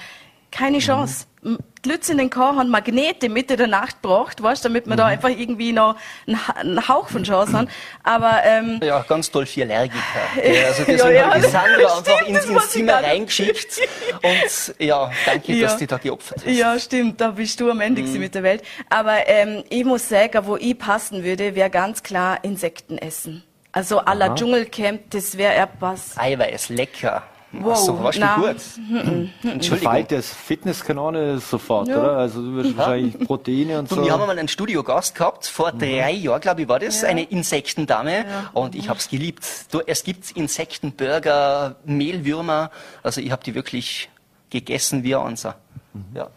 Keine 0.51 0.79
Chance. 0.79 1.25
M- 1.43 1.59
Die 1.85 1.89
Leute 1.89 2.11
in 2.11 2.17
den 2.17 2.29
Chor 2.31 2.55
haben 2.55 2.69
Magnete 2.69 3.29
Mitte 3.29 3.55
der 3.55 3.67
Nacht 3.67 4.01
gebracht, 4.01 4.41
weißt, 4.41 4.65
damit 4.65 4.87
wir 4.87 4.95
da 4.95 5.05
einfach 5.05 5.29
irgendwie 5.29 5.71
noch 5.73 5.95
einen, 6.25 6.47
Ha- 6.47 6.53
einen 6.53 6.87
Hauch 6.87 7.07
von 7.09 7.21
Chance 7.23 7.53
haben. 7.53 7.69
Aber 8.03 8.41
ähm, 8.43 8.79
Ja, 8.83 9.03
ganz 9.07 9.29
toll 9.29 9.45
für 9.45 9.61
Allergiker. 9.61 9.95
gell. 10.35 10.65
Also 10.65 10.83
deswegen 10.87 10.97
Ja, 11.15 11.29
ja, 11.29 11.35
die 11.35 11.41
Sandra 11.47 11.81
das 11.83 11.97
einfach 12.07 12.27
ins, 12.27 12.37
das 12.39 12.45
ins 12.49 12.69
Zimmer 12.71 12.93
reingeschickt. 13.03 13.79
Und 14.23 14.75
ja, 14.79 15.11
danke, 15.27 15.53
Ja. 15.53 15.67
dass 15.67 15.77
du 15.77 15.85
da 15.85 15.97
geopfert 15.97 16.39
hast. 16.39 16.47
Ja, 16.51 16.79
stimmt, 16.79 17.21
da 17.21 17.29
bist 17.29 17.59
du 17.59 17.69
am 17.69 17.79
Ende 17.79 18.01
gewesen 18.01 18.19
mit 18.19 18.33
der 18.33 18.41
Welt. 18.43 18.63
Aber 18.89 19.27
ähm, 19.27 19.63
ich 19.69 19.85
muss 19.85 20.09
sagen, 20.09 20.47
wo 20.47 20.57
ich 20.57 20.77
passen 20.79 21.23
würde, 21.23 21.53
wäre 21.53 21.69
ganz 21.69 22.01
klar 22.01 22.43
Insekten 22.43 22.97
essen. 22.97 23.43
Also 23.72 23.99
à 23.99 24.15
la 24.15 24.34
Dschungelcamp, 24.36 25.11
das 25.11 25.38
wäre 25.38 25.53
etwas. 25.55 26.17
Eiweiß, 26.17 26.70
lecker. 26.70 27.24
Wow, 27.51 27.76
so, 27.78 28.03
warst 28.03 28.17
du 28.20 28.22
na. 28.22 28.36
gut. 28.36 28.57
Entschuldigung. 29.43 29.91
Fight 29.91 30.11
das 30.11 30.30
Fitnesskanone 30.32 31.39
sofort, 31.39 31.88
Ja. 31.88 31.97
oder? 31.99 32.17
Also 32.17 32.41
du 32.43 32.55
wirst 32.57 32.78
wahrscheinlich 32.78 33.17
Proteine 33.26 33.80
und 33.80 33.89
Du, 33.89 33.95
so. 33.95 34.03
wir 34.05 34.11
haben 34.11 34.20
mal 34.28 34.38
einen 34.38 34.47
Studiogast 34.47 35.15
gehabt, 35.15 35.47
vor 35.47 35.72
Mhm. 35.74 35.80
drei 35.80 36.11
Jahren, 36.11 36.41
glaube 36.41 36.61
ich, 36.61 36.67
war 36.67 36.78
das, 36.80 37.03
eine 37.03 37.24
Insektendame. 37.24 38.26
Und 38.53 38.76
ich 38.76 38.88
habe 38.88 38.99
es 38.99 39.09
geliebt. 39.09 39.43
Du, 39.72 39.82
es 39.86 40.03
gibt 40.03 40.30
Insektenburger, 40.32 41.76
Mehlwürmer. 41.86 42.70
Also 43.01 43.22
ich 43.22 43.32
habe 43.32 43.43
die 43.43 43.55
wirklich 43.55 44.09
gegessen 44.51 45.03
wie 45.03 45.15
ein 45.15 45.22
Ansa. 45.28 45.55
Mhm. 45.93 46.05
Ja. 46.15 46.28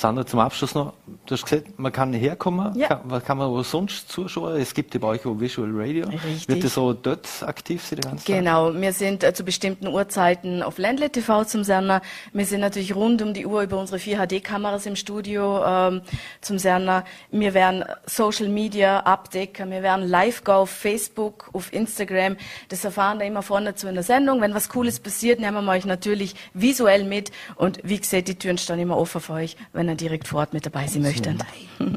Sandra, 0.00 0.24
zum 0.24 0.40
Abschluss 0.40 0.74
noch, 0.74 0.94
du 1.26 1.34
hast 1.34 1.44
gesagt, 1.44 1.78
man 1.78 1.92
kann 1.92 2.14
herkommen, 2.14 2.74
Ja. 2.74 2.88
kann, 2.88 3.22
kann 3.22 3.36
man 3.36 3.50
wo 3.50 3.62
sonst 3.62 4.08
zuschauen? 4.08 4.58
Es 4.58 4.72
gibt 4.72 4.94
ja 4.94 5.00
bei 5.00 5.08
euch 5.08 5.26
auch 5.26 5.38
Visual 5.38 5.68
Radio. 5.74 6.08
Richtig. 6.08 6.48
Wird 6.48 6.64
das 6.64 6.72
so 6.72 6.94
dort 6.94 7.28
aktiv 7.42 7.84
sein, 7.84 7.98
die 8.00 8.08
ganze 8.08 8.24
Zeit? 8.24 8.36
Genau, 8.38 8.72
wir 8.72 8.94
sind 8.94 9.22
äh, 9.22 9.34
zu 9.34 9.44
bestimmten 9.44 9.88
Uhrzeiten 9.88 10.62
auf 10.62 10.78
Ländle 10.78 11.10
TV 11.10 11.44
zum 11.44 11.64
Sender. 11.64 12.00
Wir 12.32 12.46
sind 12.46 12.60
natürlich 12.60 12.94
rund 12.94 13.20
um 13.20 13.34
die 13.34 13.44
Uhr 13.44 13.60
über 13.60 13.78
unsere 13.78 13.98
vier 13.98 14.26
HD-Kameras 14.26 14.86
im 14.86 14.96
Studio 14.96 15.62
ähm, 15.66 16.00
zum 16.40 16.58
Sender. 16.58 17.04
Wir 17.30 17.52
werden 17.52 17.84
Social 18.06 18.48
Media 18.48 19.00
abdecken, 19.00 19.70
wir 19.70 19.82
werden 19.82 20.08
live 20.08 20.44
gehen 20.44 20.54
auf 20.54 20.70
Facebook, 20.70 21.50
auf 21.52 21.74
Instagram. 21.74 22.38
Das 22.70 22.86
erfahren 22.86 23.18
da 23.18 23.26
immer 23.26 23.42
vorne 23.42 23.74
zu 23.74 23.86
in 23.86 23.96
der 23.96 24.04
Sendung. 24.04 24.40
Wenn 24.40 24.54
was 24.54 24.70
Cooles 24.70 24.98
passiert, 24.98 25.40
nehmen 25.40 25.62
wir 25.62 25.72
euch 25.72 25.84
natürlich 25.84 26.36
visuell 26.54 27.04
mit. 27.04 27.32
Und 27.56 27.80
wie 27.84 27.98
gesagt, 28.00 28.28
die 28.28 28.36
Türen 28.36 28.56
stehen 28.56 28.78
immer 28.78 28.96
offen 28.96 29.20
für 29.20 29.34
euch, 29.34 29.58
wenn 29.74 29.89
ihr 29.90 29.96
direkt 29.96 30.28
vor 30.28 30.40
Ort 30.40 30.52
mit 30.52 30.64
dabei 30.66 30.86
sein 30.86 31.02
möchtet. 31.02 31.36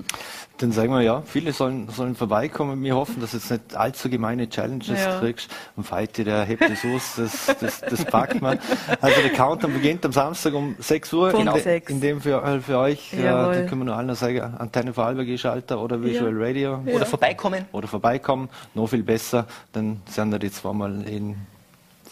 Dann 0.59 0.71
sagen 0.71 0.93
wir 0.93 1.01
ja, 1.01 1.23
viele 1.25 1.51
sollen, 1.51 1.89
sollen 1.89 2.15
vorbeikommen. 2.15 2.83
Wir 2.83 2.95
hoffen, 2.95 3.19
dass 3.19 3.31
du 3.31 3.37
jetzt 3.37 3.49
nicht 3.49 3.75
allzu 3.75 4.07
gemeine 4.07 4.47
Challenges 4.47 4.99
Ja. 4.99 5.19
kriegst. 5.19 5.49
Und 5.75 5.83
Feiti, 5.83 6.23
der 6.23 6.43
hebt 6.43 6.61
das 6.61 6.85
aus, 6.85 7.15
das, 7.17 7.57
das, 7.59 7.81
das 7.81 8.05
packt 8.05 8.39
man. 8.39 8.59
Also 9.01 9.19
der 9.21 9.31
Countdown 9.31 9.73
beginnt 9.73 10.05
am 10.05 10.11
Samstag 10.11 10.53
um 10.53 10.75
6 10.77 11.11
Uhr. 11.13 11.31
Punkt 11.31 11.47
in, 11.47 11.53
de, 11.53 11.61
sechs. 11.63 11.91
in 11.91 12.01
dem 12.01 12.21
für, 12.21 12.43
äh, 12.43 12.59
für 12.61 12.77
euch, 12.77 13.13
äh, 13.13 13.25
Jawohl. 13.25 13.53
da 13.55 13.61
können 13.63 13.81
wir 13.81 13.85
nur 13.85 13.95
allen 13.97 14.13
sagen, 14.13 14.41
Antenne 14.41 14.93
Vorarlberg 14.93 15.27
einschalten 15.27 15.73
oder 15.73 16.01
Visual 16.01 16.31
Radio. 16.35 16.83
Oder 16.85 17.07
vorbeikommen. 17.07 17.65
Oder 17.71 17.87
vorbeikommen. 17.87 18.47
Noch 18.75 18.87
viel 18.87 19.03
besser, 19.03 19.47
dann 19.71 20.01
sind 20.05 20.31
da 20.31 20.37
die 20.37 20.51
zweimal 20.51 21.01
in 21.07 21.35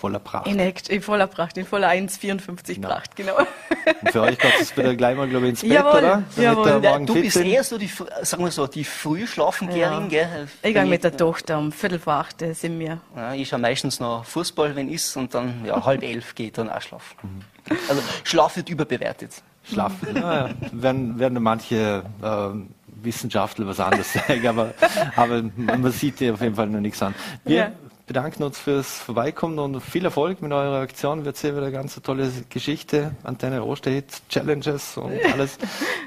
voller 0.02 0.20
Pracht. 0.20 0.48
In, 0.48 0.60
echt, 0.60 0.90
in 0.90 1.02
voller 1.02 1.28
Pracht, 1.28 1.58
in 1.58 1.66
voller 1.66 1.88
1,54 1.90 2.82
Pracht, 2.82 3.16
genau. 3.16 3.38
Und 3.38 4.12
für 4.12 4.22
euch 4.22 4.38
geht 4.38 4.52
es 4.60 4.76
wieder 4.76 4.96
gleich 4.96 5.16
mal, 5.16 5.28
glaube 5.30 5.46
ich, 5.46 5.50
ins 5.52 5.62
Bett, 5.62 5.72
Jawohl, 5.72 6.00
oder? 6.00 6.24
jawohl. 6.38 6.68
ihr 6.68 6.74
Ja, 6.82 6.90
morgen 6.92 7.06
du 7.06 7.14
fit 7.14 7.22
bist 7.24 7.38
sind. 7.38 7.46
eher 7.48 7.64
so 7.64 7.78
die, 7.78 7.88
sagen 8.24 8.44
wir 8.44 8.52
so, 8.52 8.68
die 8.68 8.84
Frühschlafengeherin, 8.84 10.04
Ja. 10.10 10.26
gell? 10.26 10.48
Ich 10.64 10.74
gehe 10.74 10.86
mit 10.86 11.04
der 11.04 11.16
Tochter 11.16 11.58
um 11.60 11.72
Viertel 11.72 12.00
vor 12.00 12.14
acht 12.14 12.42
äh, 12.42 12.54
sind 12.54 12.80
wir. 12.80 13.00
Ja, 13.16 13.34
ich 13.34 13.48
schaue 13.48 13.60
meistens 13.60 14.00
noch 14.00 14.26
Fußball, 14.26 14.76
wenn 14.76 14.90
ist, 14.90 15.16
und 15.16 15.34
dann 15.34 15.64
ja, 15.66 15.84
halb 15.86 16.04
elf 16.04 16.36
geht 16.36 16.58
dann 16.58 16.70
auch 16.70 16.82
schlafen. 16.82 17.16
Mhm. 17.22 17.76
Also 17.88 18.02
Schlaf 18.24 18.56
wird 18.58 18.70
überbewertet. 18.70 19.32
Schlafen. 19.64 20.16
Ja, 20.16 20.48
ja. 20.48 20.50
werden, 20.72 21.20
werden 21.20 21.42
manche 21.44 22.04
ähm, 22.24 22.70
Wissenschaftler 23.04 23.68
was 23.68 23.80
anderes 23.80 24.12
sagen, 24.28 24.48
aber, 24.48 24.74
aber 25.16 25.44
man 25.56 25.92
sieht 25.92 26.20
dir 26.20 26.34
auf 26.34 26.42
jeden 26.42 26.56
Fall 26.56 26.68
noch 26.68 26.80
nichts 26.80 27.02
an. 27.04 27.14
Wir 27.46 27.56
Ja. 27.56 27.72
Bedanken 28.08 28.44
uns 28.44 28.60
fürs 28.60 29.00
Vorbeikommen 29.00 29.60
und 29.60 29.82
viel 29.82 30.06
Erfolg 30.06 30.42
mit 30.42 30.52
eurer 30.52 30.82
Aktion. 30.82 31.26
Wird 31.26 31.38
sehr 31.38 31.54
wieder 31.54 31.64
eine 31.64 31.72
ganz 31.72 32.00
tolle 32.02 32.32
Geschichte. 32.50 33.16
Antenne 33.24 33.60
Rosterhit, 33.60 34.06
Challenges 34.30 34.98
und 34.98 35.14
alles. 35.34 35.58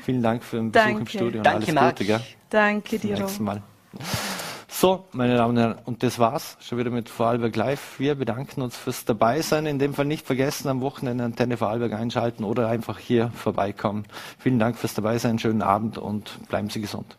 Vielen 0.04 0.22
Dank 0.22 0.44
für 0.44 0.56
den 0.56 0.72
Besuch 0.72 0.86
im 0.86 0.94
Danke. 0.96 1.10
Studio 1.10 1.38
und 1.38 1.46
Danke, 1.46 1.62
alles 1.66 1.74
Marc. 1.74 1.96
Gute. 1.96 2.04
Gell? 2.04 2.20
Danke 2.50 2.98
dir. 2.98 3.10
Bis 3.10 3.20
Rob. 3.20 3.26
nächsten 3.26 3.44
Mal. 3.44 3.62
So, 4.76 5.04
meine 5.12 5.36
Damen 5.36 5.56
und 5.56 5.62
Herren, 5.62 5.78
und 5.84 6.02
das 6.02 6.18
war's 6.18 6.56
schon 6.60 6.78
wieder 6.78 6.90
mit 6.90 7.08
Vorarlberg 7.08 7.54
Live. 7.54 8.00
Wir 8.00 8.16
bedanken 8.16 8.60
uns 8.60 8.76
fürs 8.76 9.04
Dabeisein. 9.04 9.66
In 9.66 9.78
dem 9.78 9.94
Fall 9.94 10.04
nicht 10.04 10.26
vergessen, 10.26 10.68
am 10.68 10.80
Wochenende 10.80 11.22
Antenne 11.22 11.56
Vorarlberg 11.56 11.92
einschalten 11.92 12.42
oder 12.42 12.68
einfach 12.68 12.98
hier 12.98 13.30
vorbeikommen. 13.36 14.04
Vielen 14.38 14.58
Dank 14.58 14.76
fürs 14.76 14.94
Dabeisein, 14.94 15.38
schönen 15.38 15.62
Abend 15.62 15.96
und 15.96 16.48
bleiben 16.48 16.70
Sie 16.70 16.80
gesund. 16.80 17.16